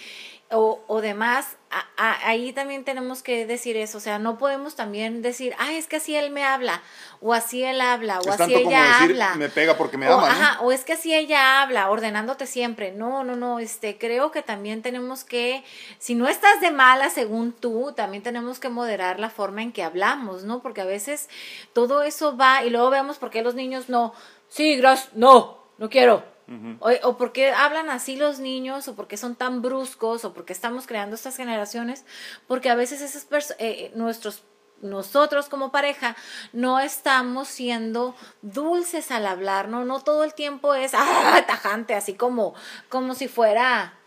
o, 0.50 0.82
o 0.86 1.02
demás, 1.02 1.56
a- 1.70 1.84
a- 1.98 2.26
ahí 2.28 2.54
también 2.54 2.82
tenemos 2.82 3.22
que 3.22 3.44
decir 3.44 3.76
eso, 3.76 3.98
o 3.98 4.00
sea, 4.00 4.18
no 4.18 4.38
podemos 4.38 4.76
también 4.76 5.20
decir, 5.20 5.54
ah, 5.58 5.72
es 5.74 5.86
que 5.86 5.96
así 5.96 6.16
él 6.16 6.30
me 6.30 6.42
habla, 6.42 6.80
o 7.20 7.34
así 7.34 7.62
él 7.64 7.82
habla, 7.82 8.18
o 8.20 8.22
es 8.22 8.28
así 8.28 8.38
tanto 8.38 8.62
como 8.62 8.70
ella 8.70 8.86
decir, 8.98 9.10
habla. 9.10 9.34
me 9.34 9.50
pega 9.50 9.76
porque 9.76 9.98
me 9.98 10.08
o, 10.08 10.14
ama, 10.14 10.26
¿no? 10.26 10.32
ajá, 10.32 10.60
o 10.62 10.72
es 10.72 10.84
que 10.86 10.94
así 10.94 11.14
ella 11.14 11.60
habla, 11.60 11.90
ordenándote 11.90 12.46
siempre. 12.46 12.92
No, 12.92 13.24
no, 13.24 13.36
no, 13.36 13.58
este, 13.58 13.98
creo 13.98 14.30
que 14.30 14.40
también 14.40 14.80
tenemos 14.80 15.22
que, 15.24 15.62
si 15.98 16.14
no 16.14 16.26
estás 16.28 16.62
de 16.62 16.70
mala 16.70 17.10
según 17.10 17.52
tú, 17.52 17.92
también 17.94 18.22
tenemos 18.22 18.58
que 18.58 18.70
moderar 18.70 19.20
la 19.20 19.28
forma 19.28 19.60
en 19.62 19.72
que 19.72 19.82
hablamos, 19.82 20.44
¿no? 20.44 20.62
Porque 20.62 20.80
a 20.80 20.86
veces 20.86 21.28
todo 21.74 22.02
eso 22.04 22.38
va 22.38 22.64
y 22.64 22.70
luego 22.70 22.88
vemos 22.88 23.18
por 23.18 23.28
qué 23.28 23.42
los 23.42 23.54
niños 23.54 23.90
no, 23.90 24.14
sí, 24.48 24.76
gracias, 24.76 25.10
no, 25.14 25.58
no 25.76 25.90
quiero. 25.90 26.37
O, 26.80 26.90
o 27.02 27.16
por 27.16 27.32
qué 27.32 27.50
hablan 27.52 27.90
así 27.90 28.16
los 28.16 28.38
niños, 28.38 28.88
o 28.88 28.94
por 28.96 29.06
qué 29.08 29.16
son 29.16 29.34
tan 29.34 29.60
bruscos, 29.62 30.24
o 30.24 30.32
por 30.32 30.44
qué 30.44 30.52
estamos 30.52 30.86
creando 30.86 31.14
estas 31.14 31.36
generaciones, 31.36 32.04
porque 32.46 32.70
a 32.70 32.74
veces 32.74 33.00
esas 33.02 33.28
pers- 33.28 33.54
eh, 33.58 33.92
nuestros 33.94 34.42
nosotros 34.80 35.48
como 35.48 35.72
pareja 35.72 36.14
no 36.52 36.78
estamos 36.78 37.48
siendo 37.48 38.14
dulces 38.42 39.10
al 39.10 39.26
hablar, 39.26 39.68
no, 39.68 39.84
no 39.84 40.00
todo 40.04 40.22
el 40.22 40.34
tiempo 40.34 40.72
es 40.74 40.92
ah, 40.94 41.44
tajante, 41.46 41.94
así 41.94 42.14
como, 42.14 42.54
como 42.88 43.14
si 43.16 43.26
fuera, 43.26 43.98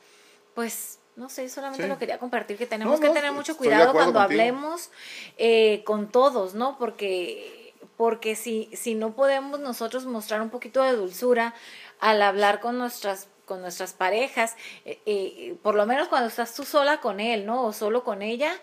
pues, 0.56 1.00
no 1.18 1.28
sé, 1.28 1.50
solamente 1.50 1.84
Sí. 1.84 1.90
lo 1.90 1.98
quería 2.00 2.20
compartir, 2.20 2.58
que 2.58 2.66
tenemos 2.68 2.96
No, 2.96 3.02
que 3.02 3.08
no, 3.10 3.14
tener 3.14 3.34
mucho 3.34 3.58
cuidado 3.58 3.92
cuando 3.92 4.14
contigo. 4.20 4.22
hablemos 4.22 4.90
eh, 5.38 5.84
con 5.86 6.10
todos, 6.10 6.54
¿no? 6.54 6.78
Porque, 6.78 7.74
porque 7.98 8.38
si, 8.38 8.70
si 8.74 8.96
no 8.96 9.12
podemos 9.14 9.60
nosotros 9.60 10.06
mostrar 10.06 10.42
un 10.42 10.50
poquito 10.50 10.82
de 10.84 10.94
dulzura 10.94 11.54
al 12.02 12.22
hablar 12.22 12.60
con 12.60 12.78
nuestras 12.78 13.30
con 13.46 13.62
nuestras 13.62 13.92
parejas, 13.92 14.56
eh, 14.86 15.02
eh, 15.06 15.56
por 15.62 15.76
lo 15.76 15.86
menos 15.86 16.08
cuando 16.08 16.30
estás 16.30 16.54
tú 16.56 16.64
sola 16.64 17.02
con 17.02 17.20
él, 17.20 17.46
¿no? 17.46 17.66
O 17.66 17.74
solo 17.74 18.02
con 18.06 18.22
ella, 18.22 18.54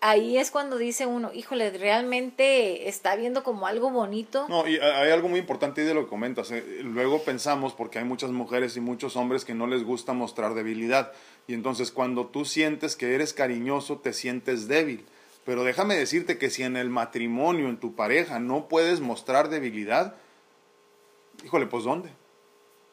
ahí 0.00 0.38
es 0.38 0.50
cuando 0.50 0.76
dice 0.76 1.06
uno, 1.06 1.32
híjole, 1.32 1.70
realmente 1.70 2.88
está 2.88 3.14
viendo 3.14 3.44
como 3.44 3.68
algo 3.68 3.90
bonito. 3.90 4.46
No, 4.48 4.66
y 4.66 4.76
hay 4.76 5.12
algo 5.12 5.28
muy 5.28 5.38
importante 5.38 5.84
de 5.84 5.94
lo 5.94 6.02
que 6.02 6.08
comentas. 6.08 6.50
eh, 6.50 6.80
Luego 6.82 7.22
pensamos, 7.22 7.74
porque 7.74 8.00
hay 8.00 8.04
muchas 8.04 8.30
mujeres 8.30 8.76
y 8.76 8.80
muchos 8.80 9.14
hombres 9.14 9.44
que 9.44 9.54
no 9.54 9.68
les 9.68 9.84
gusta 9.84 10.14
mostrar 10.14 10.54
debilidad. 10.54 11.12
Y 11.46 11.54
entonces 11.54 11.92
cuando 11.92 12.26
tú 12.26 12.44
sientes 12.44 12.96
que 12.96 13.14
eres 13.14 13.34
cariñoso, 13.34 13.98
te 13.98 14.12
sientes 14.12 14.66
débil. 14.66 15.06
Pero 15.44 15.62
déjame 15.62 15.94
decirte 15.94 16.38
que 16.38 16.50
si 16.50 16.64
en 16.64 16.76
el 16.76 16.90
matrimonio, 16.90 17.68
en 17.68 17.78
tu 17.78 17.94
pareja, 17.94 18.40
no 18.40 18.66
puedes 18.66 19.00
mostrar 19.00 19.48
debilidad, 19.48 20.16
híjole, 21.44 21.66
pues 21.66 21.84
¿dónde? 21.84 22.10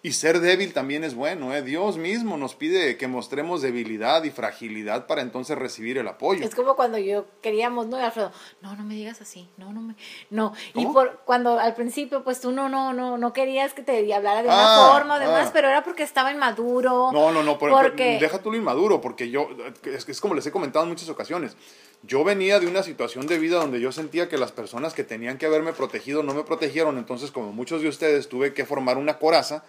Y 0.04 0.14
ser 0.14 0.40
débil 0.40 0.74
también 0.74 1.04
es 1.04 1.14
bueno, 1.14 1.54
¿eh? 1.54 1.62
Dios 1.62 1.98
mismo 1.98 2.36
nos 2.36 2.56
pide 2.56 2.98
que 2.98 3.08
mostremos 3.08 3.62
debilidad 3.62 4.24
y 4.24 4.32
fragilidad 4.32 5.06
para 5.06 5.22
entonces 5.22 5.56
recibir 5.56 6.00
el 6.00 6.08
apoyo. 6.08 6.44
Es 6.44 6.56
como 6.56 6.76
cuando 6.76 6.98
yo 6.98 7.26
queríamos, 7.42 7.86
¿no, 7.86 7.98
Alfredo? 7.98 8.32
No, 8.62 8.76
no 8.76 8.84
me 8.84 8.96
digas 8.96 9.22
así, 9.22 9.48
no, 9.58 9.72
no 9.72 9.82
me, 9.82 9.96
no. 10.32 10.54
Y 10.74 10.88
por 10.88 11.20
cuando 11.24 11.60
al 11.60 11.76
principio, 11.76 12.24
pues 12.24 12.42
tú 12.42 12.52
no, 12.52 12.68
no, 12.68 12.94
no, 12.94 13.20
no 13.20 13.32
querías 13.32 13.74
que 13.76 13.84
te 13.84 14.12
hablara 14.12 14.42
de 14.42 14.48
una 14.48 14.88
ah, 14.88 14.92
forma 14.92 15.16
o 15.18 15.20
demás, 15.20 15.50
ah. 15.50 15.52
pero 15.54 15.70
era 15.70 15.84
porque 15.84 16.02
estaba 16.02 16.32
inmaduro. 16.32 17.12
No, 17.12 17.32
no, 17.32 17.44
no, 17.44 17.60
porque... 17.60 18.18
deja 18.20 18.40
tú 18.40 18.50
lo 18.52 18.58
inmaduro, 18.58 19.02
porque 19.02 19.30
yo, 19.30 19.50
es, 19.84 20.10
es 20.10 20.20
como 20.20 20.34
les 20.34 20.48
he 20.48 20.52
comentado 20.52 20.84
en 20.84 20.90
muchas 20.90 21.10
ocasiones, 21.10 21.56
yo 22.02 22.24
venía 22.24 22.60
de 22.60 22.66
una 22.66 22.82
situación 22.82 23.28
de 23.28 23.38
vida 23.38 23.58
donde 23.58 23.80
yo 23.80 23.92
sentía 23.92 24.30
que 24.30 24.40
las 24.40 24.52
personas 24.52 24.96
que 24.96 25.04
tenían 25.04 25.38
que 25.38 25.46
haberme 25.46 25.74
protegido 25.74 26.24
no 26.24 26.34
me 26.34 26.42
protegieron, 26.42 26.98
entonces 26.98 27.30
como 27.30 27.54
muchos 27.54 27.84
de 27.84 27.88
ustedes 27.88 28.30
tuve 28.30 28.56
que 28.56 28.66
formar 28.66 28.98
una 28.98 29.20
coraza 29.20 29.64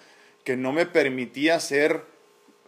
que 0.45 0.57
no 0.57 0.73
me 0.73 0.87
permitía 0.87 1.61
ser 1.61 2.05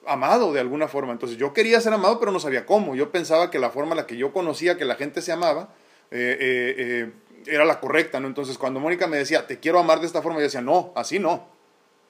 amado 0.07 0.53
de 0.53 0.61
alguna 0.61 0.89
forma. 0.89 1.13
Entonces 1.13 1.39
yo 1.39 1.53
quería 1.53 1.81
ser 1.81 1.93
amado, 1.93 2.19
pero 2.19 2.33
no 2.33 2.41
sabía 2.41 2.67
cómo. 2.67 2.95
Yo 2.95 3.11
pensaba 3.11 3.51
que 3.51 3.59
la 3.59 3.71
forma 3.71 3.93
en 3.93 3.99
la 3.99 4.07
que 4.07 4.17
yo 4.17 4.33
conocía 4.33 4.77
que 4.77 4.85
la 4.85 4.97
gente 4.97 5.23
se 5.23 5.33
amaba 5.33 5.71
eh, 6.11 6.37
eh, 6.41 6.75
eh, 6.79 7.13
era 7.47 7.65
la 7.65 7.81
correcta, 7.81 8.21
¿no? 8.21 8.29
Entonces 8.29 8.59
cuando 8.59 8.81
Mónica 8.81 9.07
me 9.07 9.17
decía, 9.17 9.47
te 9.47 9.59
quiero 9.59 9.79
amar 9.79 10.01
de 10.01 10.07
esta 10.07 10.23
forma, 10.23 10.39
yo 10.39 10.45
decía, 10.45 10.61
no, 10.61 10.93
así 10.95 11.19
no. 11.19 11.49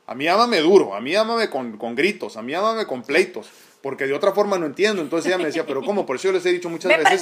A 0.07 0.15
mí 0.15 0.29
ámame 0.29 0.59
duro, 0.61 0.95
a 0.95 1.01
mí 1.01 1.17
ámame 1.17 1.49
con, 1.49 1.79
con 1.79 1.95
gritos, 1.95 2.37
a 2.37 2.43
mí 2.43 2.55
ámame 2.55 2.85
con 2.87 3.03
pleitos, 3.03 3.49
porque 3.81 4.07
de 4.07 4.13
otra 4.13 4.33
forma 4.33 4.59
no 4.59 4.67
entiendo. 4.67 5.01
Entonces 5.01 5.29
ella 5.29 5.39
me 5.39 5.47
decía, 5.47 5.65
pero 5.65 5.83
¿cómo? 5.83 6.05
Por 6.05 6.17
eso 6.17 6.29
yo 6.29 6.33
les 6.33 6.45
he 6.45 6.53
dicho 6.53 6.69
muchas 6.69 6.91
veces 6.97 7.21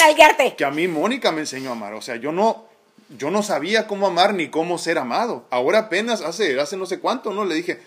que 0.57 0.65
a 0.65 0.71
mí 0.71 0.89
Mónica 0.89 1.31
me 1.31 1.41
enseñó 1.41 1.71
a 1.71 1.73
amar. 1.73 1.95
O 1.95 2.03
sea, 2.03 2.17
yo 2.17 2.33
no, 2.33 2.67
yo 3.17 3.31
no 3.31 3.45
sabía 3.45 3.87
cómo 3.87 4.09
amar 4.09 4.35
ni 4.35 4.49
cómo 4.49 4.79
ser 4.79 4.99
amado. 4.99 5.45
Ahora 5.51 5.79
apenas 5.79 6.23
hace, 6.23 6.59
hace 6.59 6.77
no 6.77 6.87
sé 6.87 6.99
cuánto, 6.99 7.33
¿no? 7.33 7.45
Le 7.45 7.55
dije, 7.55 7.81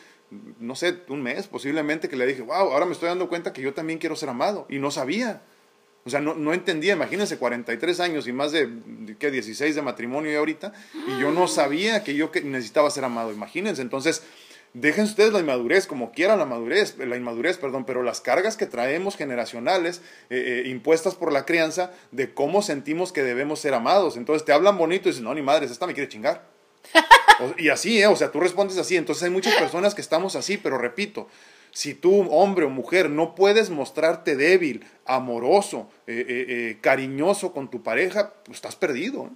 no 0.60 0.76
sé, 0.76 0.98
un 1.10 1.22
mes 1.22 1.48
posiblemente, 1.48 2.10
que 2.10 2.16
le 2.16 2.26
dije, 2.26 2.42
wow, 2.42 2.56
ahora 2.56 2.86
me 2.86 2.94
estoy 2.94 3.10
dando 3.10 3.30
cuenta 3.30 3.54
que 3.54 3.62
yo 3.62 3.74
también 3.74 4.00
quiero 4.00 4.16
ser 4.16 4.30
amado. 4.30 4.66
Y 4.70 4.80
no 4.80 4.92
sabía. 4.92 5.42
O 6.06 6.10
sea, 6.10 6.22
no, 6.22 6.36
no 6.36 6.54
entendía, 6.54 6.94
imagínense, 6.94 7.38
43 7.38 8.00
años 8.00 8.28
y 8.28 8.32
más 8.32 8.52
de, 8.52 8.70
¿qué? 9.18 9.32
16 9.32 9.74
de 9.74 9.82
matrimonio 9.82 10.32
y 10.32 10.36
ahorita, 10.36 10.72
y 10.94 11.20
yo 11.20 11.32
no 11.32 11.48
sabía 11.48 12.04
que 12.04 12.14
yo 12.14 12.30
necesitaba 12.44 12.92
ser 12.92 13.06
amado, 13.06 13.32
imagínense. 13.32 13.82
Entonces, 13.82 14.22
dejen 14.74 15.06
ustedes 15.06 15.34
la 15.34 15.40
inmadurez, 15.40 15.88
como 15.88 16.12
quieran 16.12 16.38
la 16.38 16.46
madurez, 16.46 16.96
la 17.00 17.18
inmadurez, 17.18 17.58
perdón, 17.58 17.86
pero 17.86 18.04
las 18.04 18.22
cargas 18.22 18.56
que 18.56 18.68
traemos 18.68 19.18
generacionales, 19.18 20.04
eh, 20.30 20.64
eh, 20.66 20.70
impuestas 20.70 21.16
por 21.16 21.32
la 21.32 21.44
crianza, 21.44 21.92
de 22.12 22.36
cómo 22.36 22.62
sentimos 22.62 23.12
que 23.12 23.24
debemos 23.24 23.60
ser 23.60 23.74
amados. 23.74 24.16
Entonces, 24.16 24.46
te 24.46 24.54
hablan 24.54 24.78
bonito 24.78 25.10
y 25.10 25.12
dicen, 25.12 25.24
no, 25.24 25.34
ni 25.34 25.42
madres, 25.42 25.72
esta 25.72 25.88
me 25.88 25.96
quiere 25.96 26.08
chingar 26.08 26.48
y 27.58 27.70
así, 27.70 28.02
¿eh? 28.02 28.08
O 28.08 28.16
sea, 28.16 28.32
tú 28.32 28.40
respondes 28.40 28.78
así. 28.78 28.96
Entonces 28.96 29.24
hay 29.24 29.30
muchas 29.30 29.56
personas 29.56 29.96
que 29.96 30.02
estamos 30.02 30.36
así, 30.36 30.58
pero 30.58 30.78
repito, 30.78 31.28
si 31.76 31.94
tú, 31.94 32.26
hombre 32.32 32.64
o 32.64 32.70
mujer, 32.70 33.10
no 33.10 33.36
puedes 33.36 33.70
mostrarte 33.70 34.38
débil, 34.38 34.86
amoroso, 35.06 35.90
eh, 36.08 36.26
eh, 36.28 36.46
eh, 36.48 36.78
cariñoso 36.80 37.52
con 37.52 37.70
tu 37.70 37.84
pareja, 37.84 38.34
pues 38.46 38.56
estás 38.56 38.78
perdido. 38.78 39.30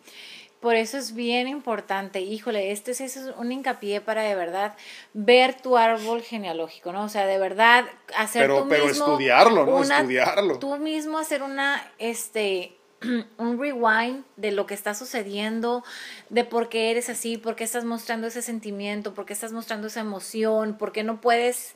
Por 0.62 0.76
eso 0.76 0.98
es 0.98 1.14
bien 1.14 1.50
importante, 1.50 2.22
híjole, 2.22 2.72
este 2.72 2.92
es, 2.92 3.02
es, 3.02 3.18
un 3.38 3.52
hincapié 3.52 4.00
para 4.00 4.24
de 4.24 4.36
verdad 4.36 4.78
ver 5.14 5.54
tu 5.62 5.76
árbol 5.76 6.22
genealógico, 6.22 6.94
¿no? 6.94 7.04
O 7.04 7.10
sea, 7.10 7.26
de 7.26 7.38
verdad 7.38 7.86
hacer 8.16 8.44
pero, 8.44 8.64
tú 8.64 8.70
pero 8.70 8.88
mismo 8.88 9.06
estudiarlo, 9.06 9.66
¿no? 9.66 9.82
estudiarlo. 9.84 10.60
Tú 10.60 10.78
mismo 10.78 11.18
hacer 11.18 11.44
una, 11.44 11.92
este, 11.98 12.79
un 13.38 13.60
rewind 13.60 14.24
de 14.36 14.52
lo 14.52 14.66
que 14.66 14.74
está 14.74 14.94
sucediendo, 14.94 15.84
de 16.30 16.44
por 16.44 16.70
qué 16.70 16.92
eres 16.92 17.10
así, 17.10 17.38
por 17.38 17.56
qué 17.56 17.64
estás 17.64 17.86
mostrando 17.86 18.28
ese 18.28 18.42
sentimiento, 18.42 19.14
por 19.14 19.26
qué 19.26 19.34
estás 19.34 19.52
mostrando 19.52 19.88
esa 19.88 20.02
emoción, 20.02 20.78
por 20.78 20.92
qué 20.92 21.04
no 21.04 21.22
puedes 21.22 21.76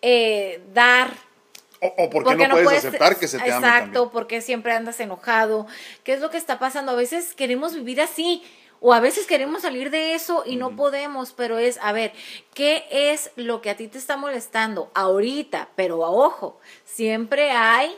eh, 0.00 0.62
dar 0.72 1.12
o, 1.80 2.10
por 2.10 2.24
qué 2.24 2.46
no, 2.46 2.54
puedes, 2.62 2.84
aceptar 2.84 3.18
que 3.18 3.26
se 3.26 3.38
te 3.38 3.50
ame 3.50 3.66
Exacto, 3.66 4.12
porque 4.12 4.40
siempre 4.40 4.72
andas 4.72 5.00
enojado. 5.00 5.66
¿Qué 6.04 6.12
es 6.12 6.20
lo 6.20 6.30
que 6.30 6.36
está 6.36 6.60
pasando? 6.60 6.92
A 6.92 6.94
veces 6.94 7.34
queremos 7.34 7.74
vivir 7.74 8.00
así. 8.00 8.42
O 8.84 8.92
a 8.92 9.00
veces 9.00 9.26
queremos 9.26 9.62
salir 9.62 9.90
de 9.90 10.14
eso 10.14 10.42
y 10.44 10.56
no 10.56 10.74
podemos, 10.74 11.32
pero 11.32 11.58
es, 11.58 11.78
a 11.82 11.92
ver, 11.92 12.12
¿qué 12.52 12.84
es 12.90 13.30
lo 13.36 13.62
que 13.62 13.70
a 13.70 13.76
ti 13.76 13.86
te 13.86 13.96
está 13.96 14.16
molestando 14.16 14.90
ahorita? 14.94 15.68
Pero 15.76 16.04
a 16.04 16.10
ojo, 16.10 16.58
siempre 16.84 17.52
hay 17.52 17.96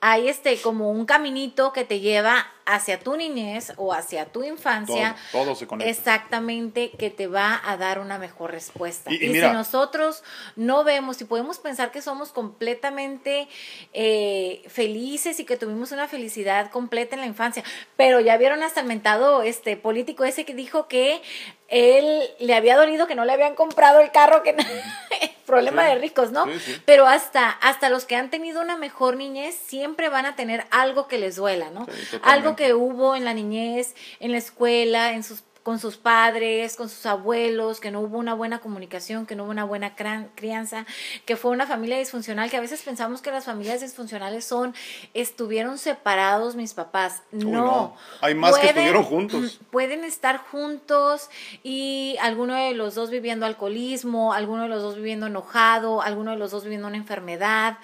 hay 0.00 0.28
este 0.28 0.56
como 0.60 0.90
un 0.90 1.04
caminito 1.04 1.72
que 1.72 1.84
te 1.84 2.00
lleva 2.00 2.46
hacia 2.64 3.00
tu 3.00 3.16
niñez 3.16 3.72
o 3.76 3.92
hacia 3.92 4.26
tu 4.26 4.42
infancia. 4.44 5.16
Todo, 5.32 5.54
se 5.54 5.66
conecta. 5.66 5.90
Exactamente, 5.90 6.90
que 6.92 7.10
te 7.10 7.26
va 7.26 7.60
a 7.64 7.76
dar 7.76 7.98
una 7.98 8.16
mejor 8.16 8.52
respuesta. 8.52 9.12
Y, 9.12 9.18
si 9.18 9.40
nosotros 9.40 10.22
no 10.56 10.84
vemos 10.84 11.20
y 11.20 11.24
podemos 11.24 11.58
pensar 11.58 11.90
que 11.90 12.00
somos 12.00 12.32
completamente 12.32 13.48
eh, 13.92 14.62
felices 14.68 15.38
y 15.40 15.44
que 15.44 15.56
tuvimos 15.56 15.92
una 15.92 16.08
felicidad 16.08 16.70
completa 16.70 17.14
en 17.16 17.20
la 17.20 17.26
infancia, 17.26 17.64
pero 17.96 18.20
ya 18.20 18.36
vieron 18.36 18.62
hasta 18.62 18.80
el 18.80 18.86
mentado 18.86 19.42
este 19.42 19.76
político 19.76 20.24
ese 20.24 20.44
que 20.44 20.54
dijo 20.54 20.88
que 20.88 21.20
él 21.68 22.22
le 22.38 22.54
había 22.54 22.76
dolido 22.76 23.06
que 23.06 23.14
no 23.14 23.24
le 23.24 23.32
habían 23.32 23.54
comprado 23.54 24.00
el 24.00 24.10
carro 24.12 24.42
que 24.42 24.56
problema 25.50 25.84
de 25.84 25.96
ricos, 25.96 26.32
¿no? 26.32 26.46
Pero 26.84 27.06
hasta, 27.06 27.50
hasta 27.50 27.90
los 27.90 28.04
que 28.04 28.16
han 28.16 28.30
tenido 28.30 28.60
una 28.60 28.76
mejor 28.76 29.16
niñez 29.16 29.54
siempre 29.54 30.08
van 30.08 30.26
a 30.26 30.36
tener 30.36 30.64
algo 30.70 31.08
que 31.08 31.18
les 31.18 31.36
duela, 31.36 31.70
¿no? 31.70 31.86
algo 32.22 32.56
que 32.56 32.74
hubo 32.74 33.16
en 33.16 33.24
la 33.24 33.34
niñez, 33.34 33.94
en 34.20 34.32
la 34.32 34.38
escuela, 34.38 35.12
en 35.12 35.24
sus 35.24 35.42
con 35.62 35.78
sus 35.78 35.96
padres, 35.96 36.76
con 36.76 36.88
sus 36.88 37.04
abuelos, 37.06 37.80
que 37.80 37.90
no 37.90 38.00
hubo 38.00 38.18
una 38.18 38.34
buena 38.34 38.60
comunicación, 38.60 39.26
que 39.26 39.36
no 39.36 39.44
hubo 39.44 39.50
una 39.50 39.64
buena 39.64 39.94
crianza, 39.94 40.86
que 41.26 41.36
fue 41.36 41.50
una 41.50 41.66
familia 41.66 41.98
disfuncional, 41.98 42.50
que 42.50 42.56
a 42.56 42.60
veces 42.60 42.82
pensamos 42.82 43.20
que 43.20 43.30
las 43.30 43.44
familias 43.44 43.80
disfuncionales 43.80 44.44
son, 44.44 44.74
estuvieron 45.12 45.78
separados 45.78 46.56
mis 46.56 46.74
papás. 46.74 47.22
No. 47.30 47.94
Hay 48.20 48.34
más 48.34 48.58
que 48.58 48.68
estuvieron 48.68 49.02
juntos. 49.04 49.60
Pueden 49.70 50.04
estar 50.04 50.38
juntos 50.38 51.28
y 51.62 52.16
alguno 52.20 52.54
de 52.54 52.72
los 52.74 52.94
dos 52.94 53.10
viviendo 53.10 53.44
alcoholismo, 53.46 54.32
alguno 54.32 54.62
de 54.62 54.68
los 54.68 54.82
dos 54.82 54.96
viviendo 54.96 55.26
enojado, 55.26 56.02
alguno 56.02 56.32
de 56.32 56.38
los 56.38 56.50
dos 56.50 56.64
viviendo 56.64 56.88
una 56.88 56.96
enfermedad. 56.96 57.78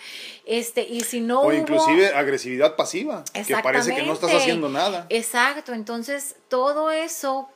Este, 0.47 0.83
y 0.83 1.01
si 1.01 1.21
no. 1.21 1.43
O 1.43 1.53
inclusive 1.53 2.15
agresividad 2.15 2.77
pasiva, 2.77 3.25
que 3.33 3.57
parece 3.63 3.95
que 3.95 4.03
no 4.03 4.15
estás 4.15 4.35
haciendo 4.35 4.69
nada. 4.69 5.07
Exacto. 5.11 5.73
Entonces, 5.73 6.37
todo 6.49 6.91
eso 6.91 7.49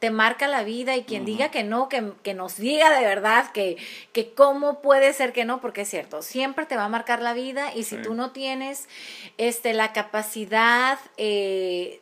te 0.00 0.10
marca 0.10 0.48
la 0.48 0.64
vida 0.64 0.96
y 0.96 1.04
quien 1.04 1.26
diga 1.26 1.50
que 1.50 1.62
no, 1.62 1.90
que, 1.90 2.12
que, 2.22 2.32
nos 2.32 2.56
diga 2.56 2.98
de 2.98 3.04
verdad 3.04 3.52
que, 3.52 3.76
que 4.12 4.32
cómo 4.32 4.80
puede 4.80 5.12
ser 5.12 5.34
que 5.34 5.44
no, 5.44 5.60
porque 5.60 5.82
es 5.82 5.90
cierto, 5.90 6.22
siempre 6.22 6.64
te 6.64 6.74
va 6.74 6.86
a 6.86 6.88
marcar 6.88 7.20
la 7.20 7.34
vida 7.34 7.74
y 7.74 7.84
si 7.84 7.96
tú 7.98 8.14
no 8.14 8.32
tienes 8.32 8.88
este, 9.36 9.74
la 9.74 9.92
capacidad, 9.92 10.98
eh, 11.18 12.00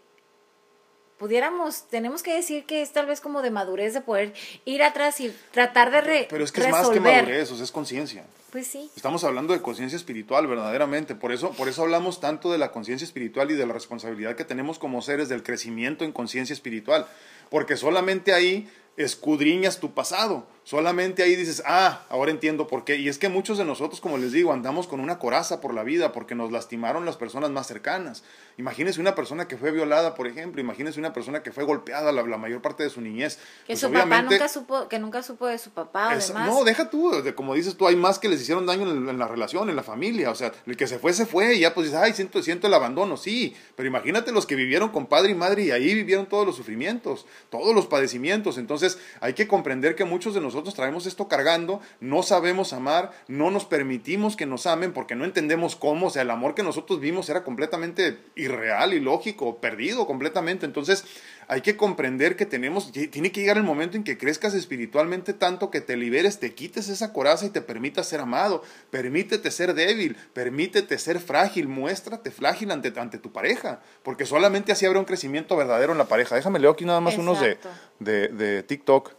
pudiéramos, 1.19 1.89
tenemos 1.89 2.23
que 2.23 2.35
decir 2.35 2.67
que 2.67 2.83
es 2.83 2.93
tal 2.93 3.07
vez 3.07 3.21
como 3.21 3.43
de 3.43 3.51
madurez 3.51 3.95
de 3.95 4.01
poder 4.01 4.33
ir 4.65 4.85
atrás 4.85 5.19
y 5.19 5.35
tratar 5.51 5.91
de 5.91 6.01
re 6.01 6.27
Pero 6.31 6.45
es 6.45 6.53
que 6.53 6.61
es 6.61 6.71
más 6.71 6.89
que 6.91 7.01
madurez, 7.01 7.51
es 7.51 7.73
conciencia. 7.73 8.25
Pues 8.51 8.67
sí. 8.67 8.91
Estamos 8.97 9.25
hablando 9.25 9.53
de 9.53 9.61
conciencia 9.61 9.97
espiritual, 9.97 10.47
verdaderamente. 10.47 11.15
Por 11.15 11.33
eso, 11.33 11.51
por 11.53 11.69
eso 11.69 11.83
hablamos 11.83 12.21
tanto 12.21 12.51
de 12.51 12.57
la 12.57 12.73
conciencia 12.73 13.05
espiritual 13.05 13.51
y 13.51 13.55
de 13.55 13.67
la 13.67 13.75
responsabilidad 13.75 14.37
que 14.37 14.45
tenemos 14.45 14.79
como 14.79 15.03
seres 15.03 15.29
del 15.29 15.43
crecimiento 15.43 16.05
en 16.05 16.13
conciencia 16.13 16.55
espiritual. 16.55 17.07
Porque 17.51 17.77
solamente 17.77 18.33
ahí 18.33 18.67
escudriñas 18.97 19.81
tu 19.81 19.93
pasado. 19.93 20.47
Solamente 20.69 21.23
ahí 21.23 21.35
dices, 21.35 21.63
ah, 21.65 22.03
ahora 22.11 22.31
entiendo 22.31 22.67
por 22.67 22.85
qué. 22.85 22.97
Y 22.97 23.09
es 23.09 23.17
que 23.17 23.31
muchos 23.31 23.57
de 23.57 23.65
nosotros, 23.65 24.03
como 24.03 24.19
les 24.19 24.33
digo, 24.33 24.53
andamos 24.53 24.87
con 24.87 25.01
una 25.01 25.19
coraza 25.19 25.63
por 25.63 25.73
la 25.73 25.83
vida 25.83 26.13
porque 26.13 26.35
nos 26.35 26.53
lastimaron 26.53 27.07
las 27.07 27.17
personas 27.17 27.49
más 27.49 27.67
cercanas. 27.67 28.23
Imagínense 28.59 29.01
una 29.01 29.15
persona 29.15 29.49
que 29.49 29.57
fue 29.57 29.71
violada, 29.71 30.15
por 30.15 30.27
ejemplo. 30.27 30.61
Imagínense 30.61 31.01
una 31.01 31.15
persona 31.15 31.43
que 31.43 31.53
fue 31.53 31.65
golpeada 31.65 32.13
la, 32.13 32.23
mayor 32.37 32.61
parte 32.61 32.83
de 32.83 32.91
su 32.91 33.01
niñez. 33.01 33.37
Que 33.67 33.69
pues 33.69 33.81
su 33.81 33.91
papá 33.91 34.21
nunca 34.21 34.47
supo, 34.47 34.89
que 34.89 34.99
nunca 34.99 35.23
supo 35.23 35.47
de 35.47 35.57
su 35.57 35.71
papá, 35.71 36.11
además. 36.11 36.47
No, 36.47 36.65
deja 36.65 36.91
tú, 36.91 37.13
como 37.35 37.55
dices 37.55 37.75
tú, 37.75 37.87
hay 37.87 37.97
más 37.97 38.19
que 38.19 38.29
les 38.29 38.43
hicieron 38.43 38.67
daño 38.67 38.91
en, 38.91 39.19
la 39.19 39.27
relación, 39.27 39.71
en 39.71 39.77
la 39.77 39.83
familia. 39.83 40.31
O 40.31 40.35
sea, 40.35 40.53
el 40.67 40.77
que 40.77 40.87
se 40.87 40.99
fue, 40.99 41.15
se 41.15 41.25
fue 41.25 41.55
y 41.55 41.61
ya 41.61 41.73
pues 41.73 41.87
dices, 41.87 41.99
ay, 41.99 42.13
siento, 42.13 42.43
siento 42.43 42.67
el 42.67 42.75
abandono, 42.75 43.17
sí. 43.17 43.57
Pero 43.75 43.89
imagínate 43.89 44.33
los 44.33 44.45
que 44.45 44.55
vivieron 44.55 44.91
con 44.91 45.07
padre 45.07 45.31
y 45.31 45.35
madre 45.35 45.63
y 45.63 45.71
ahí 45.71 45.95
vivieron 45.95 46.27
todos 46.27 46.45
los 46.45 46.57
sufrimientos, 46.57 47.25
todos 47.49 47.75
los 47.75 47.87
padecimientos. 47.87 48.59
Entonces 48.59 48.99
hay 49.23 49.33
que 49.33 49.49
comprender 49.49 49.95
que 49.95 50.05
muchos 50.05 50.35
de 50.35 50.43
nosotros 50.43 50.58
traemos 50.63 51.07
esto 51.07 51.29
cargando, 51.29 51.81
no 52.01 52.23
sabemos 52.23 52.73
amar, 52.73 53.13
no 53.29 53.51
nos 53.51 53.65
permitimos 53.65 54.37
que 54.37 54.47
nos 54.47 54.67
amen 54.67 54.93
porque 54.93 55.15
no 55.15 55.25
entendemos 55.25 55.77
cómo, 55.77 56.07
o 56.07 56.11
sea, 56.11 56.23
el 56.23 56.31
amor 56.31 56.55
que 56.55 56.63
nosotros 56.63 57.01
vimos 57.01 57.29
era 57.29 57.45
completamente 57.45 58.19
irreal, 58.35 58.95
ilógico, 58.95 59.59
perdido 59.59 60.07
completamente. 60.07 60.67
Entonces, 60.67 61.05
hay 61.49 61.63
que 61.63 61.77
comprender 61.77 62.37
que 62.37 62.45
tenemos, 62.45 62.93
tiene 62.93 63.33
que 63.33 63.41
llegar 63.41 63.57
el 63.57 63.63
momento 63.63 63.97
en 63.97 64.05
que 64.05 64.19
crezcas 64.19 64.53
espiritualmente 64.53 65.33
tanto 65.33 65.71
que 65.71 65.81
te 65.81 65.97
liberes, 65.97 66.39
te 66.39 66.55
quites 66.55 66.91
esa 66.91 67.13
coraza 67.15 67.47
y 67.47 67.51
te 67.51 67.63
permitas 67.63 68.07
ser 68.07 68.21
amado. 68.21 68.63
Permítete 68.91 69.51
ser 69.51 69.75
débil, 69.75 70.17
permítete 70.35 70.99
ser 70.99 71.21
frágil, 71.21 71.67
muéstrate 71.67 72.31
frágil 72.31 72.71
ante, 72.71 72.93
ante 73.01 73.17
tu 73.19 73.33
pareja, 73.33 73.81
porque 74.03 74.27
solamente 74.27 74.73
así 74.73 74.85
habrá 74.85 74.99
un 74.99 75.07
crecimiento 75.07 75.57
verdadero 75.57 75.93
en 75.93 75.99
la 75.99 76.05
pareja. 76.05 76.35
Déjame 76.35 76.59
leo 76.59 76.71
aquí 76.71 76.85
nada 76.85 77.01
más 77.01 77.17
unos 77.17 77.41
de, 77.41 77.59
de, 77.99 78.29
de 78.29 78.63
TikTok. 78.63 79.18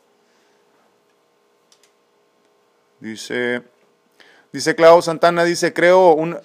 Dice, 2.99 3.63
dice 4.51 4.75
Clau 4.75 5.01
Santana, 5.01 5.43
dice, 5.43 5.73
creo, 5.73 6.13
un, 6.13 6.37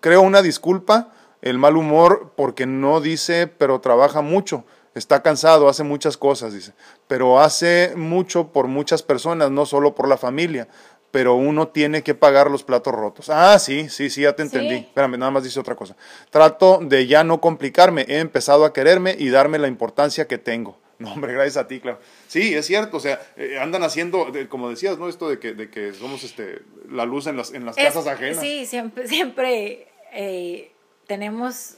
creo 0.00 0.22
una 0.22 0.42
disculpa, 0.42 1.12
el 1.42 1.58
mal 1.58 1.76
humor 1.76 2.32
porque 2.36 2.66
no 2.66 3.00
dice, 3.00 3.46
pero 3.46 3.80
trabaja 3.80 4.20
mucho, 4.20 4.64
está 4.94 5.22
cansado, 5.22 5.68
hace 5.68 5.82
muchas 5.82 6.16
cosas, 6.16 6.52
dice, 6.52 6.72
pero 7.06 7.40
hace 7.40 7.92
mucho 7.96 8.52
por 8.52 8.66
muchas 8.66 9.02
personas, 9.02 9.50
no 9.50 9.66
solo 9.66 9.94
por 9.94 10.08
la 10.08 10.16
familia 10.16 10.68
pero 11.14 11.36
uno 11.36 11.68
tiene 11.68 12.02
que 12.02 12.16
pagar 12.16 12.50
los 12.50 12.64
platos 12.64 12.92
rotos. 12.92 13.30
Ah, 13.30 13.56
sí, 13.60 13.88
sí, 13.88 14.10
sí, 14.10 14.22
ya 14.22 14.32
te 14.32 14.42
entendí. 14.42 14.74
Espérame, 14.74 15.16
nada 15.16 15.30
más 15.30 15.44
dice 15.44 15.60
otra 15.60 15.76
cosa. 15.76 15.94
Trato 16.28 16.80
de 16.82 17.06
ya 17.06 17.22
no 17.22 17.40
complicarme, 17.40 18.04
he 18.08 18.18
empezado 18.18 18.64
a 18.64 18.72
quererme 18.72 19.14
y 19.16 19.28
darme 19.28 19.60
la 19.60 19.68
importancia 19.68 20.26
que 20.26 20.38
tengo. 20.38 20.76
No, 20.98 21.12
hombre, 21.12 21.32
gracias 21.32 21.56
a 21.56 21.66
ti, 21.66 21.80
claro. 21.80 21.98
Sí, 22.28 22.54
es 22.54 22.66
cierto, 22.66 22.98
o 22.98 23.00
sea, 23.00 23.20
eh, 23.36 23.58
andan 23.60 23.82
haciendo, 23.82 24.32
como 24.48 24.70
decías, 24.70 24.98
¿no? 24.98 25.08
Esto 25.08 25.28
de 25.28 25.38
que, 25.38 25.52
de 25.52 25.70
que 25.70 25.92
somos 25.92 26.22
este, 26.24 26.62
la 26.88 27.04
luz 27.04 27.26
en 27.26 27.36
las, 27.36 27.52
en 27.52 27.64
las 27.64 27.76
casas 27.76 28.06
ajenas. 28.06 28.40
Sí, 28.40 28.66
siempre, 28.66 29.08
siempre 29.08 29.88
eh, 30.12 30.70
tenemos 31.06 31.76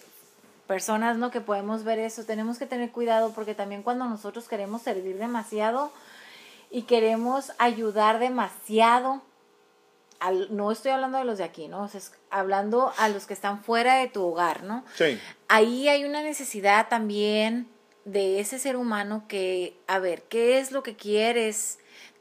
personas, 0.66 1.16
¿no? 1.16 1.30
Que 1.30 1.40
podemos 1.40 1.84
ver 1.84 1.98
eso. 1.98 2.24
Tenemos 2.24 2.58
que 2.58 2.66
tener 2.66 2.90
cuidado 2.90 3.32
porque 3.34 3.54
también 3.54 3.82
cuando 3.82 4.04
nosotros 4.04 4.48
queremos 4.48 4.82
servir 4.82 5.16
demasiado 5.18 5.92
y 6.70 6.82
queremos 6.82 7.52
ayudar 7.58 8.18
demasiado, 8.18 9.22
no 10.50 10.72
estoy 10.72 10.90
hablando 10.92 11.18
de 11.18 11.24
los 11.24 11.38
de 11.38 11.44
aquí, 11.44 11.68
¿no? 11.68 11.84
O 11.84 11.88
sea, 11.88 12.00
hablando 12.30 12.92
a 12.98 13.08
los 13.08 13.26
que 13.26 13.34
están 13.34 13.62
fuera 13.62 13.96
de 13.96 14.08
tu 14.08 14.24
hogar, 14.24 14.64
¿no? 14.64 14.84
Sí. 14.94 15.18
Ahí 15.48 15.88
hay 15.88 16.04
una 16.04 16.22
necesidad 16.22 16.88
también 16.88 17.68
de 18.06 18.40
ese 18.40 18.58
ser 18.58 18.76
humano 18.76 19.26
que, 19.28 19.76
a 19.88 19.98
ver, 19.98 20.22
¿qué 20.22 20.58
es 20.58 20.72
lo 20.72 20.82
que 20.82 20.94
quieres? 20.96 21.78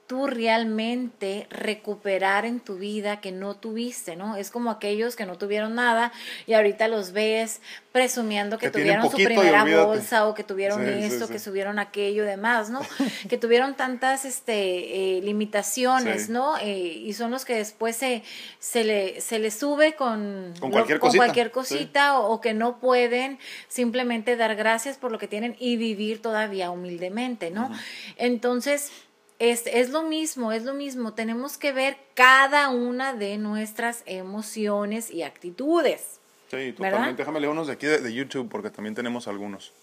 Tú 0.07 0.27
realmente 0.27 1.47
recuperar 1.49 2.45
en 2.45 2.59
tu 2.59 2.75
vida 2.75 3.21
que 3.21 3.31
no 3.31 3.55
tuviste, 3.55 4.15
¿no? 4.15 4.37
Es 4.37 4.51
como 4.51 4.69
aquellos 4.69 5.15
que 5.15 5.25
no 5.25 5.37
tuvieron 5.37 5.73
nada 5.75 6.11
y 6.45 6.53
ahorita 6.53 6.87
los 6.87 7.11
ves 7.11 7.61
presumiendo 7.91 8.57
que, 8.57 8.69
tuvieron 8.69 9.09
su 9.09 9.15
primera 9.15 9.63
bolsa 9.63 10.27
o 10.27 10.35
que 10.35 10.43
tuvieron 10.43 10.85
esto, 10.87 11.27
que 11.27 11.39
subieron 11.39 11.79
aquello 11.79 12.23
y 12.23 12.27
demás, 12.27 12.69
¿no? 12.69 12.81
que 13.29 13.37
tuvieron 13.37 13.75
tantas 13.75 14.25
este, 14.25 15.17
eh, 15.17 15.21
limitaciones, 15.21 16.29
¿no? 16.29 16.57
Eh, 16.57 16.77
y 16.77 17.13
son 17.13 17.31
los 17.31 17.45
que 17.45 17.55
después 17.55 17.95
se, 17.95 18.21
se, 18.59 18.83
le, 18.83 19.21
se 19.21 19.39
le 19.39 19.49
sube 19.49 19.95
con, 19.95 20.53
con 20.59 20.71
cualquier 20.71 20.99
cosita, 20.99 21.23
cualquier 21.23 21.51
cosita 21.51 22.19
o, 22.19 22.41
que 22.41 22.53
no 22.53 22.79
pueden 22.79 23.39
simplemente 23.69 24.35
dar 24.35 24.55
gracias 24.55 24.97
por 24.97 25.11
lo 25.11 25.17
que 25.17 25.27
tienen 25.27 25.55
y 25.57 25.77
vivir 25.77 26.21
todavía 26.21 26.69
humildemente, 26.69 27.49
¿no? 27.49 27.71
Entonces, 28.17 28.91
es, 29.39 29.67
es, 29.67 29.89
lo 29.89 30.03
mismo, 30.03 30.51
es 30.51 30.63
lo 30.63 30.73
mismo. 30.73 31.13
Tenemos 31.13 31.57
que 31.57 31.71
ver 31.71 31.97
cada 32.13 32.69
una 32.69 33.13
de 33.13 33.37
nuestras 33.37 34.03
emociones 34.05 35.11
y 35.11 35.23
actitudes. 35.23 36.19
Sí, 36.49 36.73
totalmente. 36.73 37.21
Déjame 37.21 37.39
leer 37.39 37.51
unos 37.51 37.67
de 37.67 37.73
aquí 37.73 37.87
de, 37.87 38.13
YouTube 38.13 38.49
porque 38.49 38.69
también 38.69 38.95
tenemos 38.95 39.27
algunos. 39.27 39.73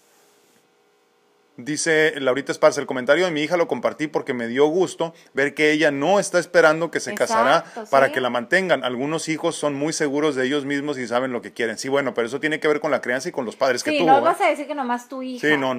Dice 1.55 2.19
Laurita 2.19 2.51
Esparza, 2.51 2.81
el 2.81 2.87
comentario 2.87 3.25
de 3.25 3.31
mi 3.31 3.43
hija 3.43 3.57
lo 3.57 3.67
compartí 3.67 4.07
porque 4.07 4.33
me 4.33 4.47
dio 4.47 4.65
gusto 4.65 5.13
ver 5.35 5.53
que 5.53 5.71
ella 5.71 5.91
no 5.91 6.19
está 6.19 6.39
esperando 6.39 6.89
que 6.89 6.99
se 6.99 7.13
casará 7.13 7.63
para 7.91 8.11
que 8.11 8.21
la 8.21 8.31
mantengan. 8.31 8.83
Algunos 8.83 9.29
hijos 9.29 9.55
son 9.55 9.75
muy 9.75 9.93
seguros 9.93 10.33
de 10.33 10.47
ellos 10.47 10.65
mismos 10.65 10.97
y 10.97 11.05
saben 11.05 11.31
lo 11.31 11.43
que 11.43 11.53
quieren. 11.53 11.77
Sí, 11.77 11.89
bueno, 11.89 12.15
pero 12.15 12.25
eso 12.25 12.39
tiene 12.39 12.59
que 12.59 12.67
ver 12.67 12.79
con 12.79 12.89
la 12.89 13.01
crianza 13.01 13.29
y 13.29 13.31
con 13.31 13.45
los 13.45 13.55
padres 13.55 13.83
que 13.83 13.91
tuvo. 13.91 13.99
Sí, 13.99 14.05
no 14.05 14.21
vas 14.21 14.41
a 14.41 14.47
decir 14.47 14.65
que 14.65 14.73
nomás 14.73 15.07
tu 15.07 15.21
hija. 15.21 15.47
Sí, 15.47 15.55
no, 15.55 15.71